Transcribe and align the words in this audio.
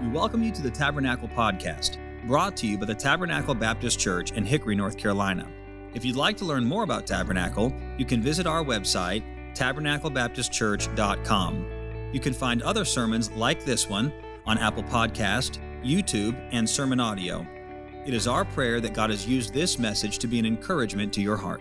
We 0.00 0.08
welcome 0.08 0.42
you 0.42 0.50
to 0.52 0.62
the 0.62 0.70
Tabernacle 0.70 1.28
Podcast, 1.28 1.98
brought 2.26 2.56
to 2.56 2.66
you 2.66 2.78
by 2.78 2.86
the 2.86 2.94
Tabernacle 2.94 3.54
Baptist 3.54 4.00
Church 4.00 4.32
in 4.32 4.46
Hickory, 4.46 4.74
North 4.74 4.96
Carolina. 4.96 5.46
If 5.92 6.06
you'd 6.06 6.16
like 6.16 6.38
to 6.38 6.46
learn 6.46 6.64
more 6.64 6.84
about 6.84 7.06
Tabernacle, 7.06 7.70
you 7.98 8.06
can 8.06 8.22
visit 8.22 8.46
our 8.46 8.64
website, 8.64 9.22
tabernaclebaptistchurch.com. 9.54 12.10
You 12.14 12.20
can 12.20 12.32
find 12.32 12.62
other 12.62 12.86
sermons 12.86 13.30
like 13.32 13.66
this 13.66 13.90
one 13.90 14.10
on 14.46 14.56
Apple 14.56 14.84
Podcast, 14.84 15.58
YouTube, 15.84 16.34
and 16.50 16.66
Sermon 16.66 16.98
Audio. 16.98 17.46
It 18.06 18.14
is 18.14 18.26
our 18.26 18.46
prayer 18.46 18.80
that 18.80 18.94
God 18.94 19.10
has 19.10 19.28
used 19.28 19.52
this 19.52 19.78
message 19.78 20.18
to 20.20 20.26
be 20.26 20.38
an 20.38 20.46
encouragement 20.46 21.12
to 21.12 21.20
your 21.20 21.36
heart. 21.36 21.60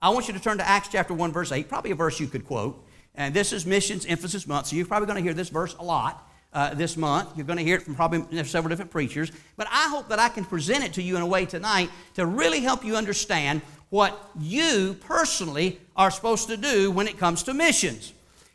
I 0.00 0.08
want 0.08 0.26
you 0.26 0.32
to 0.32 0.40
turn 0.40 0.56
to 0.56 0.66
Acts 0.66 0.88
chapter 0.88 1.12
1, 1.12 1.32
verse 1.32 1.52
8, 1.52 1.68
probably 1.68 1.90
a 1.90 1.94
verse 1.94 2.18
you 2.18 2.28
could 2.28 2.46
quote. 2.46 2.82
And 3.14 3.34
this 3.34 3.52
is 3.52 3.66
Missions 3.66 4.06
Emphasis 4.06 4.46
Month, 4.46 4.68
so 4.68 4.76
you're 4.76 4.86
probably 4.86 5.06
going 5.06 5.18
to 5.18 5.22
hear 5.22 5.34
this 5.34 5.50
verse 5.50 5.76
a 5.78 5.84
lot 5.84 6.30
uh, 6.52 6.74
this 6.74 6.96
month. 6.96 7.30
You're 7.36 7.46
going 7.46 7.58
to 7.58 7.64
hear 7.64 7.76
it 7.76 7.82
from 7.82 7.94
probably 7.94 8.44
several 8.44 8.70
different 8.70 8.90
preachers. 8.90 9.30
But 9.56 9.68
I 9.70 9.88
hope 9.88 10.08
that 10.08 10.18
I 10.18 10.28
can 10.28 10.44
present 10.44 10.84
it 10.84 10.94
to 10.94 11.02
you 11.02 11.16
in 11.16 11.22
a 11.22 11.26
way 11.26 11.44
tonight 11.44 11.90
to 12.14 12.26
really 12.26 12.60
help 12.60 12.84
you 12.84 12.96
understand 12.96 13.60
what 13.90 14.30
you 14.40 14.96
personally 15.00 15.78
are 15.94 16.10
supposed 16.10 16.48
to 16.48 16.56
do 16.56 16.90
when 16.90 17.06
it 17.06 17.18
comes 17.18 17.42
to 17.42 17.54
missions. 17.54 18.14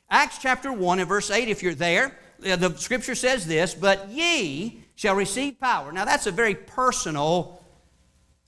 Acts 0.09 0.39
chapter 0.39 0.73
1 0.73 0.99
and 0.99 1.07
verse 1.07 1.29
8, 1.29 1.47
if 1.49 1.61
you're 1.61 1.75
there, 1.75 2.17
uh, 2.45 2.55
the 2.55 2.75
scripture 2.77 3.13
says 3.13 3.45
this, 3.45 3.75
but 3.75 4.09
ye 4.09 4.81
shall 4.95 5.15
receive 5.15 5.59
power. 5.59 5.91
Now 5.91 6.05
that's 6.05 6.25
a 6.25 6.31
very 6.31 6.55
personal 6.55 7.61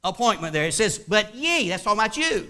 appointment 0.03 0.53
there. 0.53 0.65
It 0.65 0.73
says, 0.73 0.97
but 0.97 1.35
ye, 1.35 1.69
that's 1.69 1.83
talking 1.83 1.99
about 1.99 2.17
you. 2.17 2.47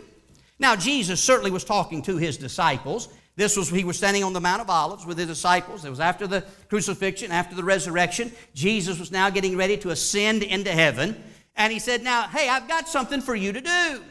Now 0.57 0.75
Jesus 0.75 1.21
certainly 1.21 1.51
was 1.51 1.65
talking 1.65 2.01
to 2.03 2.15
his 2.15 2.37
disciples. 2.37 3.09
This 3.39 3.55
was, 3.55 3.69
he 3.69 3.85
was 3.85 3.95
standing 3.95 4.25
on 4.25 4.33
the 4.33 4.41
Mount 4.41 4.61
of 4.61 4.69
Olives 4.69 5.05
with 5.05 5.17
his 5.17 5.27
disciples. 5.27 5.85
It 5.85 5.89
was 5.89 6.01
after 6.01 6.27
the 6.27 6.43
crucifixion, 6.67 7.31
after 7.31 7.55
the 7.55 7.63
resurrection. 7.63 8.33
Jesus 8.53 8.99
was 8.99 9.13
now 9.13 9.29
getting 9.29 9.55
ready 9.55 9.77
to 9.77 9.91
ascend 9.91 10.43
into 10.43 10.73
heaven. 10.73 11.15
And 11.55 11.71
he 11.71 11.79
said, 11.79 12.03
Now, 12.03 12.23
hey, 12.23 12.49
I've 12.49 12.67
got 12.67 12.89
something 12.89 13.21
for 13.21 13.35
you 13.35 13.53
to 13.53 13.61
do. 13.61 14.01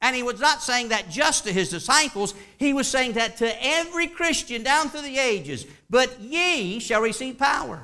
And 0.00 0.16
he 0.16 0.24
was 0.24 0.40
not 0.40 0.60
saying 0.60 0.88
that 0.88 1.08
just 1.08 1.44
to 1.44 1.52
his 1.52 1.70
disciples, 1.70 2.34
he 2.58 2.72
was 2.72 2.88
saying 2.88 3.12
that 3.12 3.36
to 3.36 3.64
every 3.64 4.08
Christian 4.08 4.64
down 4.64 4.88
through 4.88 5.02
the 5.02 5.18
ages. 5.18 5.64
But 5.88 6.18
ye 6.18 6.80
shall 6.80 7.02
receive 7.02 7.38
power. 7.38 7.80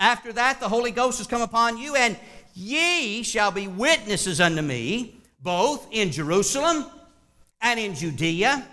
After 0.00 0.32
that, 0.32 0.58
the 0.58 0.68
Holy 0.68 0.90
Ghost 0.90 1.18
has 1.18 1.28
come 1.28 1.42
upon 1.42 1.78
you, 1.78 1.94
and 1.94 2.18
ye 2.54 3.22
shall 3.22 3.52
be 3.52 3.68
witnesses 3.68 4.40
unto 4.40 4.62
me, 4.62 5.14
both 5.40 5.86
in 5.92 6.10
Jerusalem 6.10 6.86
and 7.60 7.78
in 7.78 7.94
Judea 7.94 8.66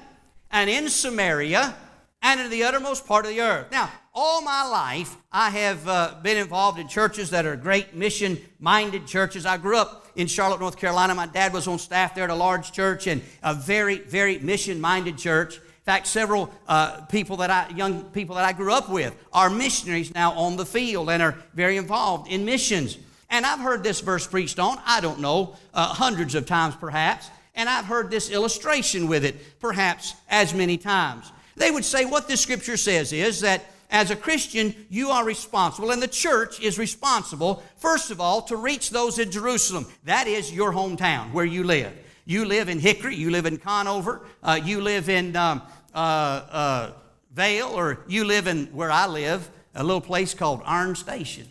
and 0.53 0.69
in 0.69 0.87
Samaria 0.87 1.75
and 2.21 2.39
in 2.39 2.49
the 2.49 2.63
uttermost 2.63 3.05
part 3.05 3.25
of 3.25 3.31
the 3.31 3.41
earth. 3.41 3.69
Now, 3.71 3.91
all 4.13 4.41
my 4.41 4.65
life, 4.65 5.17
I 5.31 5.49
have 5.49 5.87
uh, 5.87 6.15
been 6.21 6.37
involved 6.37 6.79
in 6.79 6.87
churches 6.87 7.31
that 7.31 7.45
are 7.45 7.55
great 7.55 7.95
mission 7.95 8.37
minded 8.59 9.07
churches. 9.07 9.45
I 9.45 9.57
grew 9.57 9.75
up 9.75 10.05
in 10.15 10.27
Charlotte, 10.27 10.61
North 10.61 10.77
Carolina. 10.77 11.15
My 11.15 11.25
dad 11.25 11.51
was 11.51 11.67
on 11.67 11.79
staff 11.79 12.13
there 12.13 12.23
at 12.23 12.29
a 12.29 12.35
large 12.35 12.71
church 12.71 13.07
and 13.07 13.21
a 13.41 13.55
very, 13.55 13.97
very 13.97 14.37
mission 14.39 14.79
minded 14.79 15.17
church. 15.17 15.57
In 15.57 15.85
fact, 15.85 16.07
several 16.07 16.53
uh, 16.67 17.01
people 17.07 17.37
that 17.37 17.49
I, 17.49 17.69
young 17.75 18.03
people 18.05 18.35
that 18.35 18.45
I 18.45 18.53
grew 18.53 18.71
up 18.71 18.87
with, 18.87 19.15
are 19.33 19.49
missionaries 19.49 20.13
now 20.13 20.31
on 20.33 20.55
the 20.55 20.65
field 20.65 21.09
and 21.09 21.21
are 21.21 21.35
very 21.55 21.75
involved 21.75 22.31
in 22.31 22.45
missions. 22.45 22.97
And 23.29 23.45
I've 23.47 23.59
heard 23.59 23.83
this 23.83 23.99
verse 23.99 24.27
preached 24.27 24.59
on, 24.59 24.77
I 24.85 25.01
don't 25.01 25.19
know, 25.19 25.57
uh, 25.73 25.87
hundreds 25.87 26.35
of 26.35 26.45
times 26.45 26.75
perhaps, 26.75 27.29
and 27.55 27.69
I've 27.69 27.85
heard 27.85 28.09
this 28.09 28.29
illustration 28.29 29.07
with 29.07 29.23
it 29.25 29.59
perhaps 29.59 30.15
as 30.29 30.53
many 30.53 30.77
times. 30.77 31.31
They 31.55 31.71
would 31.71 31.85
say 31.85 32.05
what 32.05 32.27
this 32.27 32.41
scripture 32.41 32.77
says 32.77 33.13
is 33.13 33.41
that 33.41 33.65
as 33.93 34.09
a 34.09 34.15
Christian, 34.15 34.73
you 34.89 35.11
are 35.11 35.23
responsible, 35.23 35.91
and 35.91 36.01
the 36.01 36.07
church 36.07 36.59
is 36.59 36.79
responsible, 36.79 37.63
first 37.77 38.09
of 38.09 38.19
all, 38.19 38.41
to 38.43 38.57
reach 38.57 38.89
those 38.89 39.19
in 39.19 39.29
Jerusalem. 39.29 39.85
That 40.05 40.25
is 40.25 40.51
your 40.51 40.73
hometown, 40.73 41.31
where 41.31 41.45
you 41.45 41.63
live. 41.63 41.93
You 42.25 42.45
live 42.45 42.69
in 42.69 42.79
Hickory, 42.79 43.15
you 43.15 43.29
live 43.29 43.45
in 43.45 43.57
Conover, 43.57 44.21
uh, 44.41 44.59
you 44.63 44.81
live 44.81 45.09
in 45.09 45.35
um, 45.35 45.61
uh, 45.93 45.97
uh, 45.97 46.91
Vale, 47.33 47.67
or 47.67 47.99
you 48.07 48.25
live 48.25 48.47
in 48.47 48.65
where 48.67 48.89
I 48.89 49.05
live, 49.05 49.47
a 49.75 49.83
little 49.83 50.01
place 50.01 50.33
called 50.33 50.63
Iron 50.65 50.95
Station. 50.95 51.47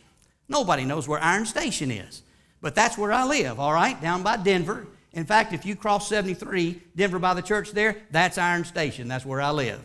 Nobody 0.49 0.85
knows 0.85 1.07
where 1.07 1.21
Iron 1.21 1.47
Station 1.47 1.93
is, 1.93 2.23
but 2.61 2.75
that's 2.75 2.99
where 2.99 3.13
I 3.13 3.25
live, 3.25 3.61
all 3.61 3.73
right, 3.73 4.01
down 4.03 4.25
by 4.25 4.37
Denver. 4.37 4.89
In 5.13 5.25
fact, 5.25 5.53
if 5.53 5.67
you 5.67 5.77
cross 5.77 6.09
73, 6.09 6.81
Denver 6.97 7.19
by 7.19 7.35
the 7.35 7.43
church 7.43 7.73
there, 7.73 7.97
that's 8.11 8.39
Iron 8.39 8.65
Station. 8.65 9.09
That's 9.09 9.27
where 9.27 9.41
I 9.41 9.51
live. 9.51 9.81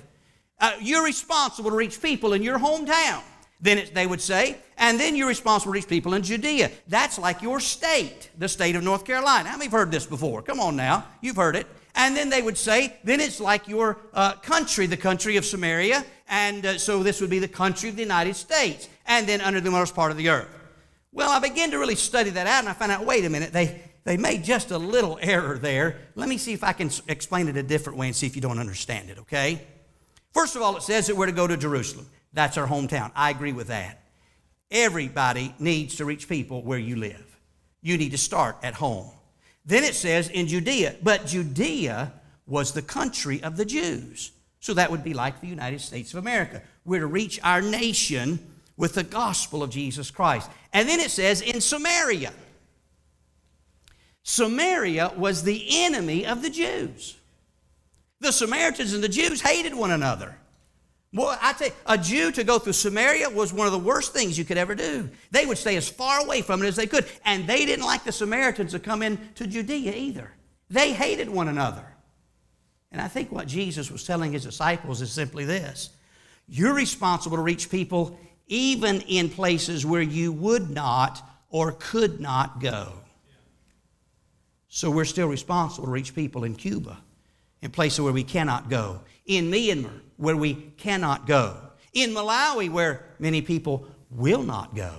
Uh, 0.59 0.71
you're 0.81 1.03
responsible 1.03 1.69
to 1.69 1.75
reach 1.75 2.01
people 2.01 2.33
in 2.33 2.41
your 2.41 2.57
hometown. 2.57 3.21
Then 3.59 3.79
it, 3.79 3.93
they 3.93 4.05
would 4.05 4.21
say, 4.21 4.57
and 4.77 4.99
then 4.99 5.15
you're 5.15 5.27
responsible 5.27 5.73
to 5.73 5.77
reach 5.77 5.87
people 5.87 6.13
in 6.13 6.21
Judea. 6.21 6.71
That's 6.87 7.17
like 7.17 7.41
your 7.41 7.59
state, 7.59 8.29
the 8.37 8.47
state 8.47 8.75
of 8.75 8.83
North 8.83 9.03
Carolina. 9.03 9.49
How 9.49 9.57
many 9.57 9.65
have 9.65 9.71
heard 9.71 9.91
this 9.91 10.05
before? 10.05 10.41
Come 10.41 10.59
on 10.59 10.75
now, 10.75 11.05
you've 11.21 11.35
heard 11.35 11.55
it. 11.55 11.67
And 11.95 12.15
then 12.15 12.29
they 12.29 12.43
would 12.43 12.57
say, 12.57 12.95
then 13.03 13.19
it's 13.19 13.39
like 13.39 13.67
your 13.67 13.97
uh, 14.13 14.33
country, 14.33 14.85
the 14.85 14.97
country 14.97 15.37
of 15.37 15.45
Samaria, 15.45 16.05
and 16.29 16.65
uh, 16.65 16.77
so 16.77 17.01
this 17.01 17.19
would 17.19 17.31
be 17.31 17.39
the 17.39 17.47
country 17.47 17.89
of 17.89 17.95
the 17.95 18.03
United 18.03 18.35
States, 18.35 18.87
and 19.07 19.27
then 19.27 19.41
under 19.41 19.59
the 19.59 19.71
most 19.71 19.95
part 19.95 20.11
of 20.11 20.17
the 20.17 20.29
earth. 20.29 20.47
Well, 21.11 21.31
I 21.31 21.39
began 21.39 21.71
to 21.71 21.79
really 21.79 21.95
study 21.95 22.29
that 22.29 22.45
out, 22.45 22.59
and 22.59 22.69
I 22.69 22.73
found 22.73 22.91
out, 22.91 23.03
wait 23.03 23.25
a 23.25 23.29
minute, 23.29 23.51
they, 23.51 23.81
they 24.07 24.15
made 24.15 24.41
just 24.45 24.71
a 24.71 24.77
little 24.77 25.19
error 25.21 25.57
there. 25.57 25.97
Let 26.15 26.29
me 26.29 26.37
see 26.37 26.53
if 26.53 26.63
I 26.63 26.71
can 26.71 26.89
explain 27.09 27.49
it 27.49 27.57
a 27.57 27.61
different 27.61 27.99
way 27.99 28.07
and 28.07 28.15
see 28.15 28.25
if 28.25 28.37
you 28.37 28.41
don't 28.41 28.57
understand 28.57 29.09
it, 29.09 29.19
okay? 29.19 29.61
First 30.31 30.55
of 30.55 30.61
all, 30.61 30.77
it 30.77 30.83
says 30.83 31.07
that 31.07 31.17
we're 31.17 31.25
to 31.25 31.33
go 31.33 31.45
to 31.45 31.57
Jerusalem. 31.57 32.07
That's 32.31 32.57
our 32.57 32.65
hometown. 32.65 33.11
I 33.15 33.31
agree 33.31 33.51
with 33.51 33.67
that. 33.67 34.01
Everybody 34.71 35.53
needs 35.59 35.97
to 35.97 36.05
reach 36.05 36.29
people 36.29 36.63
where 36.63 36.79
you 36.79 36.95
live. 36.95 37.37
You 37.81 37.97
need 37.97 38.11
to 38.11 38.17
start 38.17 38.55
at 38.63 38.75
home. 38.75 39.11
Then 39.65 39.83
it 39.83 39.93
says 39.93 40.29
in 40.29 40.47
Judea, 40.47 40.95
but 41.03 41.25
Judea 41.25 42.13
was 42.45 42.71
the 42.71 42.81
country 42.81 43.43
of 43.43 43.57
the 43.57 43.65
Jews. 43.65 44.31
So 44.61 44.73
that 44.75 44.89
would 44.89 45.03
be 45.03 45.15
like 45.15 45.41
the 45.41 45.47
United 45.47 45.81
States 45.81 46.13
of 46.13 46.19
America. 46.19 46.61
We're 46.85 47.01
to 47.01 47.07
reach 47.07 47.41
our 47.43 47.61
nation 47.61 48.39
with 48.77 48.93
the 48.93 49.03
gospel 49.03 49.63
of 49.63 49.69
Jesus 49.69 50.11
Christ. 50.11 50.49
And 50.71 50.87
then 50.87 51.01
it 51.01 51.11
says 51.11 51.41
in 51.41 51.59
Samaria. 51.59 52.31
Samaria 54.27 55.13
was 55.15 55.41
the 55.41 55.65
enemy 55.85 56.25
of 56.25 56.41
the 56.41 56.49
Jews. 56.49 57.15
The 58.19 58.33
Samaritans 58.33 58.93
and 58.93 59.01
the 59.01 59.07
Jews 59.07 59.39
hated 59.39 59.73
one 59.73 59.91
another. 59.91 60.37
Boy, 61.13 61.33
I 61.41 61.53
tell 61.53 61.69
you, 61.69 61.73
a 61.85 61.97
Jew 61.97 62.33
to 62.33 62.43
go 62.43 62.59
through 62.59 62.73
Samaria 62.73 63.29
was 63.29 63.53
one 63.53 63.67
of 63.67 63.71
the 63.71 63.79
worst 63.79 64.11
things 64.11 64.37
you 64.37 64.43
could 64.43 64.57
ever 64.57 64.75
do. 64.75 65.09
They 65.31 65.45
would 65.45 65.57
stay 65.57 65.77
as 65.77 65.87
far 65.87 66.19
away 66.19 66.41
from 66.41 66.61
it 66.61 66.67
as 66.67 66.75
they 66.75 66.87
could. 66.87 67.05
And 67.23 67.47
they 67.47 67.65
didn't 67.65 67.85
like 67.85 68.03
the 68.03 68.11
Samaritans 68.11 68.73
to 68.73 68.79
come 68.79 69.01
into 69.01 69.47
Judea 69.47 69.93
either. 69.95 70.29
They 70.69 70.91
hated 70.91 71.29
one 71.29 71.47
another. 71.47 71.85
And 72.91 72.99
I 73.01 73.07
think 73.07 73.31
what 73.31 73.47
Jesus 73.47 73.89
was 73.89 74.03
telling 74.03 74.33
his 74.33 74.43
disciples 74.43 75.01
is 75.01 75.09
simply 75.09 75.45
this 75.45 75.89
You're 76.49 76.75
responsible 76.75 77.37
to 77.37 77.43
reach 77.43 77.69
people 77.69 78.19
even 78.47 78.99
in 79.03 79.29
places 79.29 79.85
where 79.85 80.01
you 80.01 80.33
would 80.33 80.69
not 80.69 81.25
or 81.49 81.71
could 81.71 82.19
not 82.19 82.59
go. 82.59 82.91
So 84.67 84.91
we're 84.91 85.05
still 85.05 85.27
responsible 85.27 85.87
to 85.87 85.91
reach 85.91 86.13
people 86.13 86.43
in 86.43 86.55
Cuba 86.55 86.97
in 87.61 87.71
places 87.71 88.01
where 88.01 88.13
we 88.13 88.23
cannot 88.23 88.69
go, 88.69 89.01
in 89.25 89.49
Myanmar, 89.49 90.01
where 90.17 90.37
we 90.37 90.53
cannot 90.77 91.25
go, 91.25 91.57
in 91.93 92.11
Malawi, 92.11 92.69
where 92.69 93.05
many 93.19 93.41
people 93.41 93.87
will 94.11 94.43
not 94.43 94.75
go. 94.75 94.93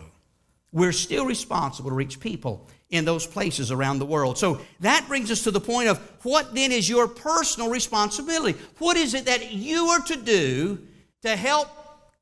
We're 0.72 0.92
still 0.92 1.24
responsible 1.24 1.90
to 1.90 1.96
reach 1.96 2.20
people 2.20 2.68
in 2.90 3.04
those 3.04 3.26
places 3.26 3.70
around 3.70 3.98
the 3.98 4.06
world. 4.06 4.38
So 4.38 4.60
that 4.80 5.06
brings 5.08 5.30
us 5.30 5.44
to 5.44 5.50
the 5.50 5.60
point 5.60 5.88
of 5.88 5.98
what 6.22 6.54
then 6.54 6.72
is 6.72 6.88
your 6.88 7.06
personal 7.06 7.70
responsibility? 7.70 8.58
What 8.78 8.96
is 8.96 9.14
it 9.14 9.26
that 9.26 9.52
you 9.52 9.86
are 9.86 10.00
to 10.00 10.16
do 10.16 10.78
to 11.22 11.36
help 11.36 11.68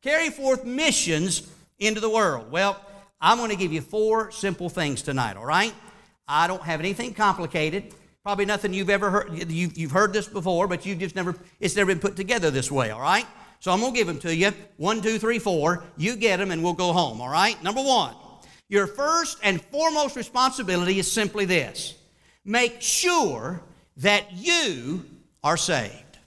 carry 0.03 0.31
forth 0.31 0.65
missions 0.65 1.49
into 1.79 2.00
the 2.00 2.11
world? 2.11 2.50
Well, 2.50 2.81
I'm 3.20 3.38
going 3.38 3.50
to 3.50 3.56
give 3.56 3.73
you 3.73 3.81
four 3.81 4.31
simple 4.31 4.69
things 4.69 5.03
tonight, 5.03 5.37
all 5.37 5.47
right? 5.47 5.73
I 6.28 6.46
don't 6.46 6.62
have 6.62 6.81
anything 6.81 7.14
complicated. 7.14 7.94
Probably 8.23 8.44
nothing 8.44 8.75
you've 8.75 8.90
ever 8.90 9.11
heard. 9.11 9.50
You've, 9.50 9.93
heard 9.93 10.12
this 10.12 10.26
before, 10.26 10.67
but 10.67 10.84
you've 10.84 10.99
just 10.99 11.14
never, 11.14 11.37
it's 11.61 11.76
never 11.76 11.93
been 11.93 12.00
put 12.00 12.17
together 12.17 12.50
this 12.50 12.70
way, 12.73 12.90
all 12.90 13.00
right? 13.00 13.26
So 13.61 13.70
I'm 13.70 13.81
going 13.81 13.93
to 13.93 13.96
give 13.96 14.08
them 14.08 14.19
to 14.20 14.34
you. 14.34 14.52
One, 14.76 15.00
two, 15.00 15.19
three, 15.19 15.38
four. 15.38 15.84
You 15.96 16.17
get 16.17 16.38
them 16.38 16.50
and 16.50 16.62
we'll 16.62 16.73
go 16.73 16.93
home, 16.93 17.20
all 17.20 17.28
right? 17.28 17.61
Number 17.62 17.82
one, 17.82 18.14
your 18.69 18.87
first 18.87 19.38
and 19.43 19.62
foremost 19.62 20.17
responsibility 20.17 20.99
is 20.99 21.11
simply 21.11 21.44
this 21.44 21.94
make 22.44 22.82
sure 22.82 23.62
that 23.99 24.32
you 24.32 25.05
are 25.44 25.56
saved. 25.56 26.19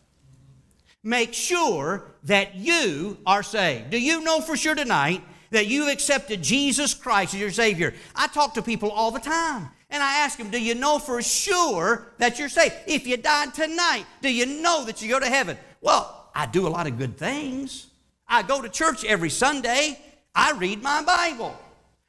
Make 1.03 1.33
sure 1.33 2.11
that 2.23 2.55
you 2.55 3.17
are 3.25 3.43
saved. 3.43 3.89
Do 3.89 3.99
you 3.99 4.21
know 4.21 4.41
for 4.41 4.57
sure 4.57 4.75
tonight 4.75 5.23
that 5.51 5.67
you've 5.67 5.89
accepted 5.89 6.41
Jesus 6.41 6.93
Christ 6.93 7.33
as 7.33 7.39
your 7.39 7.51
Savior? 7.51 7.93
I 8.15 8.27
talk 8.27 8.53
to 8.55 8.61
people 8.61 8.91
all 8.91 9.11
the 9.11 9.19
time. 9.19 9.69
And 9.89 10.03
I 10.03 10.17
ask 10.19 10.37
him, 10.37 10.49
Do 10.49 10.61
you 10.61 10.75
know 10.75 10.99
for 10.99 11.21
sure 11.21 12.07
that 12.17 12.37
you're 12.37 12.49
saved? 12.49 12.75
If 12.87 13.07
you 13.07 13.17
died 13.17 13.53
tonight, 13.53 14.05
do 14.21 14.31
you 14.31 14.45
know 14.61 14.85
that 14.85 15.01
you 15.01 15.09
go 15.09 15.19
to 15.19 15.25
heaven? 15.25 15.57
Well, 15.81 16.29
I 16.35 16.45
do 16.45 16.67
a 16.67 16.69
lot 16.69 16.87
of 16.87 16.97
good 16.97 17.17
things. 17.17 17.87
I 18.27 18.43
go 18.43 18.61
to 18.61 18.69
church 18.69 19.03
every 19.03 19.29
Sunday. 19.29 19.99
I 20.35 20.51
read 20.51 20.83
my 20.83 21.03
Bible. 21.03 21.57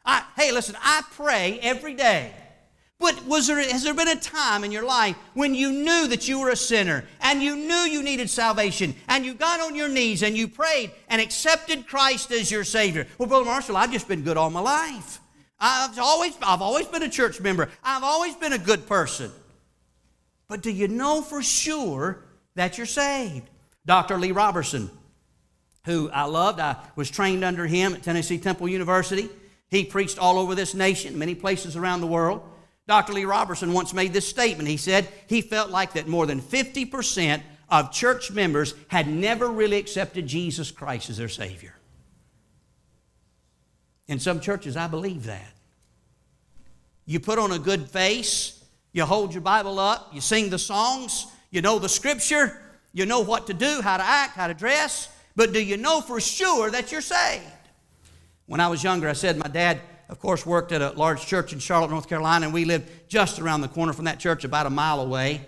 I, 0.04 0.24
hey, 0.36 0.52
listen, 0.52 0.76
I 0.80 1.02
pray 1.12 1.58
every 1.62 1.94
day. 1.94 2.32
But 2.98 3.24
was 3.24 3.46
there, 3.46 3.58
has 3.58 3.82
there 3.82 3.94
been 3.94 4.08
a 4.08 4.16
time 4.16 4.62
in 4.62 4.70
your 4.70 4.84
life 4.84 5.16
when 5.32 5.54
you 5.54 5.72
knew 5.72 6.06
that 6.08 6.28
you 6.28 6.38
were 6.38 6.50
a 6.50 6.56
sinner 6.56 7.04
and 7.22 7.42
you 7.42 7.56
knew 7.56 7.74
you 7.74 8.02
needed 8.02 8.28
salvation 8.28 8.94
and 9.08 9.24
you 9.24 9.32
got 9.32 9.60
on 9.60 9.74
your 9.74 9.88
knees 9.88 10.22
and 10.22 10.36
you 10.36 10.46
prayed 10.46 10.90
and 11.08 11.18
accepted 11.18 11.86
Christ 11.86 12.30
as 12.30 12.50
your 12.50 12.62
Savior? 12.62 13.06
Well, 13.16 13.26
Brother 13.26 13.46
Marshall, 13.46 13.78
I've 13.78 13.90
just 13.90 14.06
been 14.06 14.22
good 14.22 14.36
all 14.36 14.50
my 14.50 14.60
life. 14.60 15.18
I've 15.60 15.98
always, 15.98 16.36
I've 16.42 16.62
always 16.62 16.86
been 16.86 17.02
a 17.02 17.08
church 17.08 17.40
member. 17.40 17.68
I've 17.84 18.02
always 18.02 18.34
been 18.34 18.52
a 18.52 18.58
good 18.58 18.86
person. 18.86 19.30
But 20.48 20.62
do 20.62 20.70
you 20.70 20.88
know 20.88 21.22
for 21.22 21.42
sure 21.42 22.24
that 22.54 22.78
you're 22.78 22.86
saved? 22.86 23.48
Dr. 23.84 24.18
Lee 24.18 24.32
Roberson, 24.32 24.90
who 25.84 26.10
I 26.10 26.24
loved, 26.24 26.60
I 26.60 26.76
was 26.96 27.10
trained 27.10 27.44
under 27.44 27.66
him 27.66 27.94
at 27.94 28.02
Tennessee 28.02 28.38
Temple 28.38 28.68
University. 28.68 29.28
He 29.68 29.84
preached 29.84 30.18
all 30.18 30.38
over 30.38 30.54
this 30.54 30.74
nation, 30.74 31.18
many 31.18 31.34
places 31.34 31.76
around 31.76 32.00
the 32.00 32.06
world. 32.06 32.42
Dr. 32.88 33.12
Lee 33.12 33.24
Roberson 33.24 33.72
once 33.72 33.94
made 33.94 34.12
this 34.12 34.26
statement. 34.26 34.68
He 34.68 34.76
said 34.76 35.06
he 35.28 35.42
felt 35.42 35.70
like 35.70 35.92
that 35.92 36.08
more 36.08 36.26
than 36.26 36.40
50% 36.40 37.42
of 37.68 37.92
church 37.92 38.32
members 38.32 38.74
had 38.88 39.06
never 39.06 39.48
really 39.48 39.76
accepted 39.76 40.26
Jesus 40.26 40.70
Christ 40.70 41.08
as 41.08 41.18
their 41.18 41.28
Savior. 41.28 41.74
In 44.10 44.18
some 44.18 44.40
churches, 44.40 44.76
I 44.76 44.88
believe 44.88 45.26
that. 45.26 45.52
You 47.06 47.20
put 47.20 47.38
on 47.38 47.52
a 47.52 47.60
good 47.60 47.88
face, 47.88 48.60
you 48.92 49.04
hold 49.04 49.32
your 49.32 49.40
Bible 49.40 49.78
up, 49.78 50.10
you 50.12 50.20
sing 50.20 50.50
the 50.50 50.58
songs, 50.58 51.26
you 51.52 51.62
know 51.62 51.78
the 51.78 51.88
scripture, 51.88 52.60
you 52.92 53.06
know 53.06 53.20
what 53.20 53.46
to 53.46 53.54
do, 53.54 53.80
how 53.80 53.96
to 53.96 54.02
act, 54.02 54.34
how 54.34 54.48
to 54.48 54.54
dress, 54.54 55.08
but 55.36 55.52
do 55.52 55.62
you 55.62 55.76
know 55.76 56.00
for 56.00 56.20
sure 56.20 56.72
that 56.72 56.90
you're 56.90 57.00
saved? 57.00 57.44
When 58.46 58.58
I 58.58 58.66
was 58.66 58.82
younger, 58.82 59.08
I 59.08 59.12
said 59.12 59.36
my 59.36 59.48
dad 59.48 59.80
of 60.08 60.18
course, 60.18 60.44
worked 60.44 60.72
at 60.72 60.82
a 60.82 60.90
large 60.90 61.24
church 61.24 61.52
in 61.52 61.60
Charlotte, 61.60 61.92
North 61.92 62.08
Carolina, 62.08 62.46
and 62.46 62.52
we 62.52 62.64
lived 62.64 63.08
just 63.08 63.38
around 63.38 63.60
the 63.60 63.68
corner 63.68 63.92
from 63.92 64.06
that 64.06 64.18
church, 64.18 64.42
about 64.42 64.66
a 64.66 64.70
mile 64.70 65.00
away. 65.00 65.40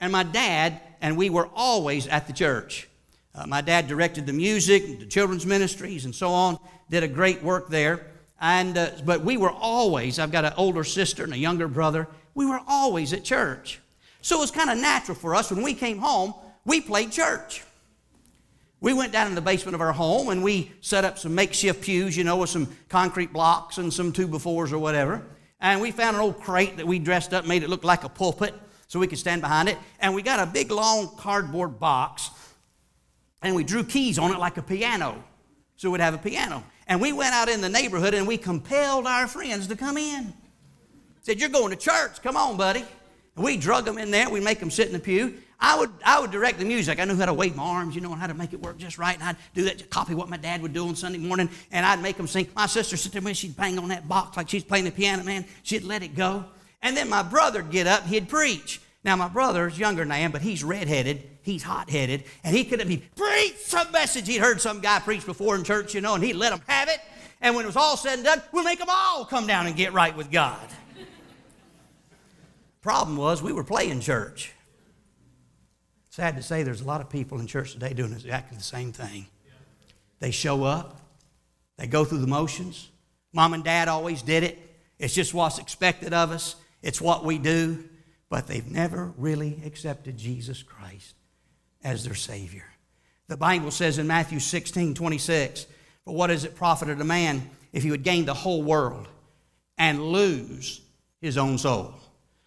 And 0.00 0.10
my 0.10 0.22
dad 0.22 0.80
and 1.02 1.14
we 1.14 1.28
were 1.28 1.50
always 1.54 2.06
at 2.06 2.26
the 2.26 2.32
church. 2.32 2.88
Uh, 3.34 3.46
my 3.46 3.60
dad 3.60 3.86
directed 3.86 4.24
the 4.24 4.32
music, 4.32 4.98
the 4.98 5.04
children's 5.04 5.44
ministries, 5.44 6.06
and 6.06 6.14
so 6.14 6.30
on, 6.30 6.58
did 6.90 7.02
a 7.02 7.08
great 7.08 7.42
work 7.42 7.68
there. 7.68 8.06
And, 8.40 8.78
uh, 8.78 8.90
but 9.04 9.22
we 9.22 9.36
were 9.36 9.50
always, 9.50 10.18
I've 10.18 10.30
got 10.30 10.44
an 10.44 10.52
older 10.56 10.84
sister 10.84 11.24
and 11.24 11.32
a 11.32 11.38
younger 11.38 11.68
brother, 11.68 12.06
we 12.34 12.46
were 12.46 12.60
always 12.68 13.12
at 13.12 13.24
church. 13.24 13.80
So 14.22 14.36
it 14.36 14.40
was 14.40 14.50
kind 14.50 14.70
of 14.70 14.78
natural 14.78 15.16
for 15.16 15.34
us 15.34 15.50
when 15.50 15.62
we 15.62 15.74
came 15.74 15.98
home, 15.98 16.34
we 16.64 16.80
played 16.80 17.10
church. 17.10 17.64
We 18.80 18.92
went 18.92 19.12
down 19.12 19.26
in 19.26 19.34
the 19.34 19.40
basement 19.40 19.74
of 19.74 19.80
our 19.80 19.92
home 19.92 20.28
and 20.28 20.44
we 20.44 20.70
set 20.80 21.04
up 21.04 21.18
some 21.18 21.34
makeshift 21.34 21.82
pews, 21.82 22.16
you 22.16 22.22
know, 22.22 22.36
with 22.36 22.50
some 22.50 22.68
concrete 22.88 23.32
blocks 23.32 23.78
and 23.78 23.92
some 23.92 24.12
two 24.12 24.28
befores 24.28 24.72
or 24.72 24.78
whatever. 24.78 25.22
And 25.60 25.80
we 25.80 25.90
found 25.90 26.14
an 26.14 26.22
old 26.22 26.40
crate 26.40 26.76
that 26.76 26.86
we 26.86 27.00
dressed 27.00 27.34
up, 27.34 27.44
made 27.44 27.64
it 27.64 27.68
look 27.68 27.82
like 27.82 28.04
a 28.04 28.08
pulpit 28.08 28.54
so 28.86 29.00
we 29.00 29.08
could 29.08 29.18
stand 29.18 29.40
behind 29.40 29.68
it. 29.68 29.76
And 29.98 30.14
we 30.14 30.22
got 30.22 30.38
a 30.38 30.46
big 30.46 30.70
long 30.70 31.16
cardboard 31.16 31.80
box 31.80 32.30
and 33.42 33.56
we 33.56 33.64
drew 33.64 33.82
keys 33.82 34.18
on 34.18 34.32
it 34.32 34.38
like 34.38 34.58
a 34.58 34.62
piano. 34.62 35.24
So 35.76 35.90
we'd 35.90 36.00
have 36.00 36.14
a 36.14 36.18
piano. 36.18 36.62
And 36.88 37.00
we 37.00 37.12
went 37.12 37.34
out 37.34 37.48
in 37.48 37.60
the 37.60 37.68
neighborhood 37.68 38.14
and 38.14 38.26
we 38.26 38.38
compelled 38.38 39.06
our 39.06 39.28
friends 39.28 39.66
to 39.68 39.76
come 39.76 39.98
in. 39.98 40.32
Said, 41.20 41.38
You're 41.38 41.50
going 41.50 41.70
to 41.70 41.76
church. 41.76 42.22
Come 42.22 42.36
on, 42.36 42.56
buddy. 42.56 42.84
And 43.36 43.44
we 43.44 43.56
drug 43.58 43.84
them 43.84 43.98
in 43.98 44.10
there. 44.10 44.28
We 44.30 44.40
make 44.40 44.58
them 44.58 44.70
sit 44.70 44.86
in 44.86 44.94
the 44.94 44.98
pew. 44.98 45.36
I 45.60 45.78
would, 45.78 45.90
I 46.04 46.20
would 46.20 46.30
direct 46.30 46.58
the 46.58 46.64
music. 46.64 47.00
I 47.00 47.04
knew 47.04 47.16
how 47.16 47.26
to 47.26 47.34
wave 47.34 47.56
my 47.56 47.64
arms, 47.64 47.94
you 47.94 48.00
know, 48.00 48.12
and 48.12 48.20
how 48.20 48.28
to 48.28 48.34
make 48.34 48.52
it 48.52 48.62
work 48.62 48.78
just 48.78 48.96
right. 48.96 49.14
And 49.14 49.22
I'd 49.22 49.36
do 49.54 49.64
that 49.64 49.90
copy 49.90 50.14
what 50.14 50.28
my 50.28 50.36
dad 50.36 50.62
would 50.62 50.72
do 50.72 50.86
on 50.86 50.94
Sunday 50.94 51.18
morning. 51.18 51.50
And 51.72 51.84
I'd 51.84 52.00
make 52.00 52.16
them 52.16 52.28
sing. 52.28 52.48
My 52.54 52.66
sister 52.66 52.96
sit 52.96 53.12
there 53.12 53.22
when 53.22 53.34
she'd 53.34 53.56
bang 53.56 53.78
on 53.78 53.88
that 53.88 54.08
box 54.08 54.36
like 54.36 54.48
she's 54.48 54.64
playing 54.64 54.84
the 54.84 54.92
piano, 54.92 55.24
man. 55.24 55.44
She'd 55.64 55.84
let 55.84 56.02
it 56.02 56.14
go. 56.14 56.44
And 56.80 56.96
then 56.96 57.08
my 57.08 57.22
brother'd 57.22 57.70
get 57.70 57.86
up, 57.88 58.06
he'd 58.06 58.28
preach. 58.28 58.80
Now, 59.08 59.16
my 59.16 59.28
brother's 59.28 59.78
younger 59.78 60.02
than 60.02 60.12
I 60.12 60.18
am, 60.18 60.32
but 60.32 60.42
he's 60.42 60.62
redheaded, 60.62 61.26
he's 61.40 61.62
hot 61.62 61.88
headed, 61.88 62.24
and 62.44 62.54
he 62.54 62.62
could 62.62 62.78
have 62.78 62.90
been 62.90 63.02
preach 63.16 63.56
some 63.56 63.90
message 63.90 64.28
he'd 64.28 64.36
heard 64.36 64.60
some 64.60 64.80
guy 64.80 64.98
preach 64.98 65.24
before 65.24 65.56
in 65.56 65.64
church, 65.64 65.94
you 65.94 66.02
know, 66.02 66.14
and 66.14 66.22
he'd 66.22 66.34
let 66.34 66.50
them 66.50 66.60
have 66.66 66.90
it. 66.90 67.00
And 67.40 67.56
when 67.56 67.64
it 67.64 67.68
was 67.68 67.76
all 67.76 67.96
said 67.96 68.16
and 68.16 68.24
done, 68.24 68.42
we'll 68.52 68.64
make 68.64 68.78
them 68.78 68.88
all 68.90 69.24
come 69.24 69.46
down 69.46 69.66
and 69.66 69.74
get 69.74 69.94
right 69.94 70.14
with 70.14 70.30
God. 70.30 70.60
Problem 72.82 73.16
was, 73.16 73.42
we 73.42 73.50
were 73.50 73.64
playing 73.64 74.00
church. 74.00 74.52
Sad 76.10 76.36
to 76.36 76.42
say, 76.42 76.62
there's 76.62 76.82
a 76.82 76.86
lot 76.86 77.00
of 77.00 77.08
people 77.08 77.40
in 77.40 77.46
church 77.46 77.72
today 77.72 77.94
doing 77.94 78.12
exactly 78.12 78.58
the 78.58 78.62
same 78.62 78.92
thing. 78.92 79.26
They 80.18 80.32
show 80.32 80.64
up, 80.64 81.00
they 81.78 81.86
go 81.86 82.04
through 82.04 82.18
the 82.18 82.26
motions. 82.26 82.90
Mom 83.32 83.54
and 83.54 83.64
dad 83.64 83.88
always 83.88 84.20
did 84.20 84.42
it. 84.42 84.58
It's 84.98 85.14
just 85.14 85.32
what's 85.32 85.58
expected 85.58 86.12
of 86.12 86.30
us, 86.30 86.56
it's 86.82 87.00
what 87.00 87.24
we 87.24 87.38
do. 87.38 87.84
But 88.30 88.46
they've 88.46 88.70
never 88.70 89.12
really 89.16 89.60
accepted 89.64 90.18
Jesus 90.18 90.62
Christ 90.62 91.14
as 91.82 92.04
their 92.04 92.14
Savior. 92.14 92.64
The 93.28 93.36
Bible 93.36 93.70
says 93.70 93.98
in 93.98 94.06
Matthew 94.06 94.40
16 94.40 94.94
26, 94.94 95.66
But 96.04 96.12
what 96.12 96.28
does 96.28 96.44
it 96.44 96.54
profit 96.54 96.88
a 96.88 97.04
man 97.04 97.48
if 97.72 97.82
he 97.82 97.90
would 97.90 98.02
gain 98.02 98.24
the 98.24 98.34
whole 98.34 98.62
world 98.62 99.06
and 99.76 100.02
lose 100.02 100.80
his 101.20 101.38
own 101.38 101.58
soul? 101.58 101.94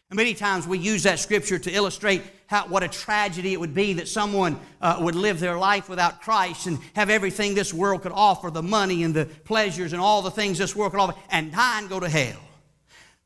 And 0.09 0.17
many 0.17 0.33
times 0.33 0.67
we 0.67 0.77
use 0.77 1.03
that 1.03 1.19
scripture 1.19 1.57
to 1.57 1.71
illustrate 1.71 2.21
how, 2.47 2.67
what 2.67 2.83
a 2.83 2.89
tragedy 2.89 3.53
it 3.53 3.59
would 3.61 3.73
be 3.73 3.93
that 3.93 4.09
someone 4.09 4.59
uh, 4.81 4.97
would 4.99 5.15
live 5.15 5.39
their 5.39 5.57
life 5.57 5.87
without 5.87 6.21
Christ 6.21 6.67
and 6.67 6.79
have 6.95 7.09
everything 7.09 7.55
this 7.55 7.73
world 7.73 8.01
could 8.01 8.11
offer 8.11 8.51
the 8.51 8.61
money 8.61 9.03
and 9.03 9.13
the 9.13 9.25
pleasures 9.25 9.93
and 9.93 10.01
all 10.01 10.21
the 10.21 10.29
things 10.29 10.57
this 10.57 10.75
world 10.75 10.91
could 10.91 10.99
offer 10.99 11.17
and 11.29 11.53
die 11.53 11.79
and 11.79 11.87
go 11.87 11.99
to 11.99 12.09
hell. 12.09 12.41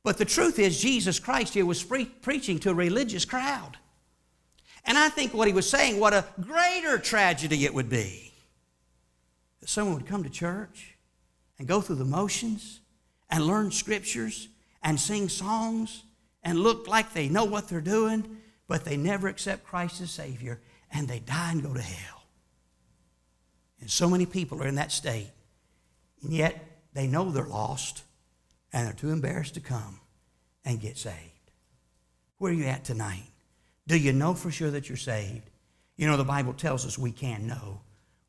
But 0.06 0.20
the 0.20 0.24
truth 0.24 0.60
is, 0.60 0.80
Jesus 0.80 1.18
Christ 1.18 1.56
here 1.56 1.66
was 1.66 1.84
pre- 1.84 2.06
preaching 2.06 2.60
to 2.60 2.70
a 2.70 2.76
religious 2.76 3.26
crowd. 3.26 3.76
And 4.86 5.00
I 5.00 5.10
think 5.10 5.34
what 5.34 5.48
he 5.48 5.54
was 5.54 5.68
saying, 5.68 6.00
what 6.00 6.14
a 6.14 6.26
greater 6.40 7.00
tragedy 7.00 7.66
it 7.66 7.74
would 7.74 7.90
be 7.90 8.32
that 9.62 9.68
someone 9.68 9.96
would 9.96 10.06
come 10.06 10.22
to 10.22 10.30
church 10.30 10.96
and 11.58 11.68
go 11.68 11.82
through 11.82 11.96
the 11.96 12.06
motions 12.06 12.82
and 13.32 13.48
learn 13.48 13.72
scriptures 13.72 14.48
and 14.84 15.00
sing 15.00 15.28
songs 15.28 16.04
and 16.44 16.60
look 16.60 16.88
like 16.88 17.12
they 17.12 17.28
know 17.28 17.46
what 17.46 17.68
they're 17.68 17.82
doing, 17.82 18.38
but 18.68 18.86
they 18.86 18.98
never 18.98 19.28
accept 19.28 19.66
Christ 19.66 20.02
as 20.02 20.12
Savior 20.12 20.62
and 20.92 21.08
they 21.08 21.18
die 21.18 21.50
and 21.52 21.64
go 21.64 21.74
to 21.74 21.82
hell. 21.82 22.22
And 23.82 23.90
so 23.90 24.08
many 24.08 24.28
people 24.28 24.62
are 24.62 24.68
in 24.68 24.76
that 24.76 24.92
state, 24.92 25.32
and 26.22 26.32
yet 26.32 26.64
they 26.94 27.08
know 27.08 27.32
they're 27.32 27.44
lost 27.44 28.04
and 28.76 28.86
they're 28.86 28.94
too 28.94 29.12
embarrassed 29.12 29.54
to 29.54 29.62
come 29.62 30.02
and 30.66 30.82
get 30.82 30.98
saved. 30.98 31.16
Where 32.38 32.52
are 32.52 32.56
you 32.56 32.66
at 32.66 32.84
tonight? 32.84 33.24
Do 33.88 33.98
you 33.98 34.12
know 34.12 34.34
for 34.34 34.52
sure 34.52 34.70
that 34.72 34.90
you're 34.90 34.98
saved? 34.98 35.50
You 35.96 36.08
know, 36.08 36.18
the 36.18 36.26
Bible 36.26 36.52
tells 36.52 36.86
us 36.86 37.00
we 37.00 37.12
can 37.12 37.48
know. 37.48 37.80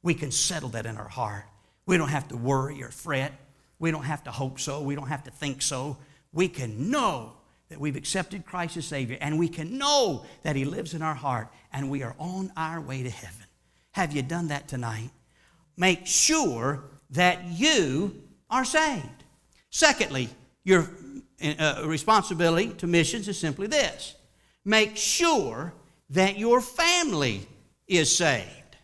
We 0.04 0.14
can 0.14 0.30
settle 0.30 0.68
that 0.70 0.86
in 0.86 0.96
our 0.96 1.08
heart. 1.08 1.46
We 1.84 1.96
don't 1.96 2.10
have 2.10 2.28
to 2.28 2.36
worry 2.36 2.80
or 2.80 2.90
fret. 2.90 3.32
We 3.80 3.90
don't 3.90 4.04
have 4.04 4.22
to 4.24 4.30
hope 4.30 4.60
so. 4.60 4.80
We 4.82 4.94
don't 4.94 5.08
have 5.08 5.24
to 5.24 5.32
think 5.32 5.62
so. 5.62 5.96
We 6.32 6.46
can 6.46 6.92
know 6.92 7.32
that 7.68 7.80
we've 7.80 7.96
accepted 7.96 8.46
Christ 8.46 8.76
as 8.76 8.86
Savior 8.86 9.18
and 9.20 9.40
we 9.40 9.48
can 9.48 9.76
know 9.76 10.26
that 10.42 10.54
He 10.54 10.64
lives 10.64 10.94
in 10.94 11.02
our 11.02 11.14
heart 11.14 11.48
and 11.72 11.90
we 11.90 12.04
are 12.04 12.14
on 12.20 12.52
our 12.56 12.80
way 12.80 13.02
to 13.02 13.10
heaven. 13.10 13.46
Have 13.92 14.12
you 14.12 14.22
done 14.22 14.48
that 14.48 14.68
tonight? 14.68 15.10
Make 15.76 16.06
sure 16.06 16.84
that 17.10 17.44
you 17.46 18.22
are 18.48 18.64
saved. 18.64 19.24
Secondly, 19.70 20.28
your 20.64 20.88
uh, 21.42 21.82
responsibility 21.84 22.68
to 22.74 22.86
missions 22.86 23.28
is 23.28 23.38
simply 23.38 23.66
this 23.66 24.14
make 24.64 24.96
sure 24.96 25.72
that 26.10 26.38
your 26.38 26.60
family 26.60 27.46
is 27.86 28.14
saved. 28.14 28.76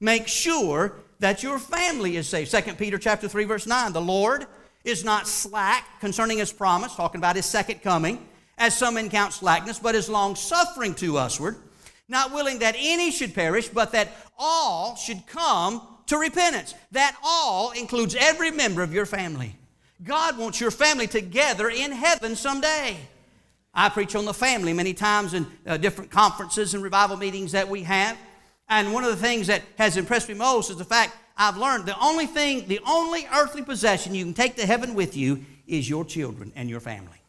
Make 0.00 0.28
sure 0.28 0.96
that 1.18 1.42
your 1.42 1.58
family 1.58 2.16
is 2.16 2.28
saved. 2.28 2.50
2 2.50 2.74
Peter 2.74 2.98
chapter 2.98 3.28
3 3.28 3.44
verse 3.44 3.66
9, 3.66 3.92
the 3.92 4.00
Lord 4.00 4.46
is 4.84 5.04
not 5.04 5.28
slack 5.28 6.00
concerning 6.00 6.38
his 6.38 6.52
promise, 6.52 6.94
talking 6.94 7.20
about 7.20 7.36
his 7.36 7.46
second 7.46 7.82
coming, 7.82 8.26
as 8.58 8.76
some 8.76 8.94
men 8.94 9.08
count 9.08 9.32
slackness, 9.32 9.78
but 9.78 9.94
is 9.94 10.08
long 10.08 10.34
suffering 10.34 10.94
to 10.94 11.12
usward, 11.14 11.56
not 12.08 12.32
willing 12.32 12.58
that 12.58 12.74
any 12.78 13.10
should 13.10 13.34
perish, 13.34 13.68
but 13.68 13.92
that 13.92 14.08
all 14.38 14.96
should 14.96 15.26
come 15.26 15.86
to 16.06 16.18
repentance. 16.18 16.74
That 16.90 17.16
all 17.24 17.70
includes 17.72 18.16
every 18.18 18.50
member 18.50 18.82
of 18.82 18.92
your 18.92 19.06
family. 19.06 19.56
God 20.04 20.38
wants 20.38 20.60
your 20.60 20.70
family 20.70 21.06
together 21.06 21.68
in 21.68 21.92
heaven 21.92 22.34
someday. 22.34 22.96
I 23.74 23.88
preach 23.88 24.14
on 24.14 24.24
the 24.24 24.34
family 24.34 24.72
many 24.72 24.94
times 24.94 25.34
in 25.34 25.46
uh, 25.66 25.76
different 25.76 26.10
conferences 26.10 26.74
and 26.74 26.82
revival 26.82 27.16
meetings 27.16 27.52
that 27.52 27.68
we 27.68 27.82
have. 27.84 28.16
And 28.68 28.92
one 28.92 29.04
of 29.04 29.10
the 29.10 29.16
things 29.16 29.46
that 29.46 29.62
has 29.78 29.96
impressed 29.96 30.28
me 30.28 30.34
most 30.34 30.70
is 30.70 30.76
the 30.76 30.84
fact 30.84 31.16
I've 31.36 31.56
learned 31.56 31.86
the 31.86 31.98
only 31.98 32.26
thing, 32.26 32.68
the 32.68 32.80
only 32.86 33.26
earthly 33.34 33.62
possession 33.62 34.14
you 34.14 34.24
can 34.24 34.34
take 34.34 34.56
to 34.56 34.66
heaven 34.66 34.94
with 34.94 35.16
you 35.16 35.44
is 35.66 35.88
your 35.88 36.04
children 36.04 36.52
and 36.54 36.68
your 36.68 36.80
family. 36.80 37.22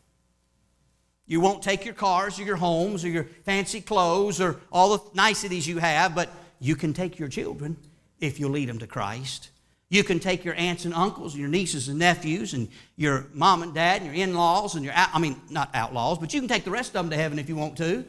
You 1.25 1.39
won't 1.39 1.63
take 1.63 1.86
your 1.86 1.94
cars 1.94 2.39
or 2.39 2.44
your 2.44 2.58
homes 2.58 3.06
or 3.06 3.10
your 3.10 3.24
fancy 3.46 3.80
clothes 3.80 4.42
or 4.42 4.60
all 4.72 4.98
the 4.98 5.03
niceties 5.13 5.68
you 5.68 5.77
have, 5.77 6.13
but 6.13 6.30
you 6.60 6.75
can 6.75 6.94
take 6.94 7.18
your 7.18 7.30
children 7.30 7.77
if 8.20 8.39
you'll 8.39 8.51
lead 8.51 8.70
them 8.70 8.80
to 8.80 8.88
Christ. 8.88 9.50
You 9.94 10.04
can 10.04 10.20
take 10.20 10.44
your 10.44 10.56
aunts 10.56 10.86
and 10.86 10.94
uncles 10.96 11.34
and 11.34 11.40
your 11.40 11.52
nieces 11.52 11.88
and 11.88 12.00
nephews 12.00 12.56
and 12.56 12.68
your 12.96 13.28
mom 13.32 13.62
and 13.62 13.76
dad 13.76 14.02
and 14.02 14.08
your 14.08 14.16
in 14.16 14.34
laws 14.34 14.74
and 14.74 14.84
your, 14.84 14.92
I 14.96 15.20
mean, 15.20 15.40
not 15.52 15.70
outlaws, 15.76 16.18
but 16.18 16.34
you 16.34 16.40
can 16.40 16.50
take 16.50 16.64
the 16.64 16.72
rest 16.72 16.90
of 16.90 16.94
them 16.94 17.12
to 17.12 17.16
heaven 17.16 17.38
if 17.38 17.48
you 17.48 17.56
want 17.56 17.78
to, 17.78 18.04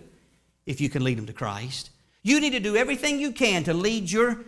if 0.64 0.80
you 0.80 0.88
can 0.88 1.04
lead 1.04 1.18
them 1.18 1.26
to 1.26 1.34
Christ. 1.34 1.90
You 2.22 2.40
need 2.40 2.52
to 2.52 2.60
do 2.60 2.74
everything 2.74 3.20
you 3.20 3.32
can 3.32 3.64
to 3.64 3.74
lead 3.74 4.10
your 4.10 4.46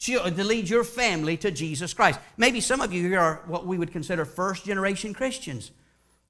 to 0.00 0.20
lead 0.24 0.68
your 0.68 0.82
family 0.82 1.36
to 1.36 1.52
Jesus 1.52 1.94
Christ. 1.94 2.18
Maybe 2.36 2.60
some 2.60 2.80
of 2.80 2.92
you 2.92 3.08
here 3.08 3.20
are 3.20 3.42
what 3.46 3.64
we 3.64 3.78
would 3.78 3.92
consider 3.92 4.24
first 4.24 4.64
generation 4.64 5.14
Christians. 5.14 5.70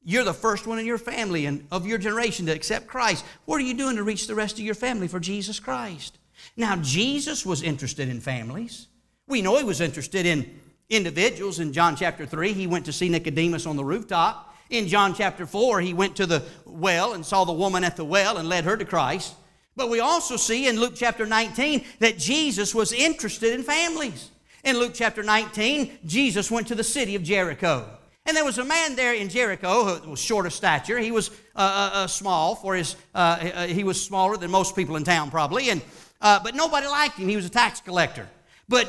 You're 0.05 0.23
the 0.23 0.35
first 0.35 0.67
one 0.67 0.79
in 0.79 0.85
your 0.85 0.99
family 0.99 1.47
and 1.47 1.67
of 1.73 1.87
your 1.87 1.97
generation 1.97 2.45
to 2.45 2.53
accept 2.53 2.89
Christ. 2.89 3.25
What 3.47 3.57
are 3.57 3.65
you 3.65 3.73
doing 3.73 3.97
to 3.97 4.03
reach 4.03 4.27
the 4.27 4.35
rest 4.35 4.59
of 4.59 4.67
your 4.67 4.75
family 4.75 5.09
for 5.09 5.19
Jesus 5.19 5.59
Christ? 5.59 6.19
Now, 6.59 6.77
Jesus 6.77 7.47
was 7.47 7.63
interested 7.63 8.11
in 8.11 8.21
families. 8.21 8.89
We 9.29 9.43
know 9.43 9.59
he 9.59 9.65
was 9.65 9.81
interested 9.81 10.25
in 10.25 10.61
individuals. 10.89 11.59
In 11.59 11.73
John 11.73 11.97
chapter 11.97 12.27
3, 12.27 12.53
he 12.53 12.67
went 12.67 12.85
to 12.87 12.93
see 12.93 13.09
Nicodemus 13.09 13.67
on 13.67 13.77
the 13.77 13.85
rooftop. 13.85 14.55
In 14.71 14.87
John 14.89 15.15
chapter 15.15 15.47
4, 15.47 15.81
he 15.81 15.95
went 15.95 16.17
to 16.17 16.27
the 16.27 16.45
well 16.65 17.13
and 17.13 17.25
saw 17.25 17.45
the 17.45 17.53
woman 17.53 17.85
at 17.85 17.97
the 17.97 18.05
well 18.05 18.37
and 18.37 18.49
led 18.49 18.65
her 18.65 18.77
to 18.77 18.85
Christ. 18.85 19.35
But 19.75 19.91
we 19.91 20.01
also 20.01 20.37
see 20.37 20.69
in 20.69 20.81
Luke 20.81 20.95
chapter 20.97 21.27
19 21.27 21.85
that 21.99 22.19
Jesus 22.19 22.75
was 22.75 22.93
interested 22.93 23.53
in 23.53 23.63
families. 23.63 24.31
In 24.65 24.79
Luke 24.79 24.93
chapter 24.95 25.23
19, 25.23 25.99
Jesus 26.07 26.51
went 26.51 26.69
to 26.69 26.75
the 26.75 26.85
city 26.85 27.15
of 27.15 27.23
Jericho. 27.23 27.89
And 28.25 28.37
there 28.37 28.45
was 28.45 28.59
a 28.59 28.65
man 28.65 28.97
there 28.97 29.15
in 29.15 29.29
Jericho 29.29 29.85
who 29.85 30.11
was 30.11 30.21
short 30.21 30.47
of 30.47 30.53
stature. 30.53 30.99
He 30.99 31.13
was 31.13 31.31
uh, 31.55 31.59
uh, 31.59 31.91
uh 31.93 32.07
small 32.07 32.57
for 32.57 32.75
his, 32.75 32.97
uh, 33.15 33.39
uh, 33.55 33.67
he 33.67 33.85
was 33.85 34.03
smaller 34.03 34.37
than 34.37 34.51
most 34.51 34.75
people 34.75 34.97
in 34.97 35.05
town 35.05 35.31
probably. 35.31 35.71
And, 35.71 35.83
uh, 36.21 36.41
but 36.43 36.57
nobody 36.57 36.89
liked 36.89 37.19
him. 37.19 37.29
He 37.29 37.37
was 37.37 37.45
a 37.45 37.51
tax 37.51 37.81
collector. 37.81 38.29
But 38.69 38.89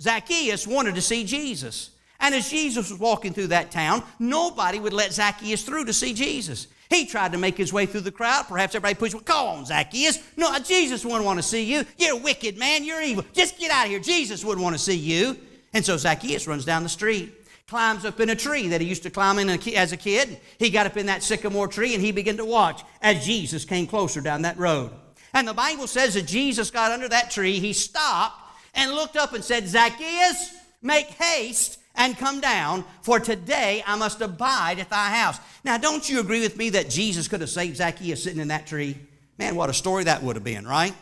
Zacchaeus 0.00 0.66
wanted 0.66 0.94
to 0.96 1.02
see 1.02 1.24
Jesus. 1.24 1.90
And 2.18 2.34
as 2.34 2.48
Jesus 2.48 2.90
was 2.90 3.00
walking 3.00 3.32
through 3.32 3.48
that 3.48 3.70
town, 3.70 4.02
nobody 4.18 4.78
would 4.78 4.92
let 4.92 5.12
Zacchaeus 5.12 5.62
through 5.64 5.86
to 5.86 5.92
see 5.92 6.14
Jesus. 6.14 6.68
He 6.88 7.06
tried 7.06 7.32
to 7.32 7.38
make 7.38 7.56
his 7.56 7.72
way 7.72 7.86
through 7.86 8.02
the 8.02 8.12
crowd. 8.12 8.44
Perhaps 8.48 8.74
everybody 8.74 8.94
pushed, 8.94 9.14
well, 9.14 9.22
come 9.22 9.46
on, 9.46 9.64
Zacchaeus. 9.64 10.18
No, 10.36 10.56
Jesus 10.60 11.04
wouldn't 11.04 11.24
want 11.24 11.38
to 11.38 11.42
see 11.42 11.64
you. 11.64 11.84
You're 11.96 12.18
wicked 12.18 12.58
man. 12.58 12.84
You're 12.84 13.02
evil. 13.02 13.24
Just 13.32 13.58
get 13.58 13.70
out 13.70 13.86
of 13.86 13.90
here. 13.90 13.98
Jesus 13.98 14.44
wouldn't 14.44 14.62
want 14.62 14.76
to 14.76 14.82
see 14.82 14.96
you. 14.96 15.36
And 15.72 15.84
so 15.84 15.96
Zacchaeus 15.96 16.46
runs 16.46 16.64
down 16.64 16.82
the 16.82 16.88
street, 16.88 17.32
climbs 17.66 18.04
up 18.04 18.20
in 18.20 18.28
a 18.28 18.36
tree 18.36 18.68
that 18.68 18.80
he 18.80 18.86
used 18.86 19.04
to 19.04 19.10
climb 19.10 19.38
in 19.38 19.48
as 19.48 19.92
a 19.92 19.96
kid. 19.96 20.38
He 20.58 20.68
got 20.68 20.86
up 20.86 20.96
in 20.98 21.06
that 21.06 21.22
sycamore 21.22 21.66
tree 21.66 21.94
and 21.94 22.04
he 22.04 22.12
began 22.12 22.36
to 22.36 22.44
watch 22.44 22.82
as 23.00 23.24
Jesus 23.24 23.64
came 23.64 23.86
closer 23.86 24.20
down 24.20 24.42
that 24.42 24.58
road. 24.58 24.90
And 25.32 25.48
the 25.48 25.54
Bible 25.54 25.86
says 25.86 26.12
that 26.14 26.26
Jesus 26.26 26.70
got 26.70 26.92
under 26.92 27.08
that 27.08 27.30
tree. 27.30 27.58
He 27.58 27.72
stopped 27.72 28.41
and 28.74 28.92
looked 28.92 29.16
up 29.16 29.32
and 29.32 29.44
said, 29.44 29.66
Zacchaeus, 29.68 30.54
make 30.80 31.06
haste 31.06 31.78
and 31.94 32.16
come 32.16 32.40
down, 32.40 32.84
for 33.02 33.20
today 33.20 33.82
I 33.86 33.96
must 33.96 34.20
abide 34.20 34.78
at 34.78 34.90
thy 34.90 35.10
house. 35.10 35.38
Now, 35.64 35.76
don't 35.78 36.08
you 36.08 36.20
agree 36.20 36.40
with 36.40 36.56
me 36.56 36.70
that 36.70 36.88
Jesus 36.88 37.28
could 37.28 37.40
have 37.40 37.50
saved 37.50 37.76
Zacchaeus 37.76 38.22
sitting 38.22 38.40
in 38.40 38.48
that 38.48 38.66
tree? 38.66 38.96
Man, 39.38 39.56
what 39.56 39.70
a 39.70 39.74
story 39.74 40.04
that 40.04 40.22
would 40.22 40.36
have 40.36 40.44
been, 40.44 40.66
right? 40.66 40.94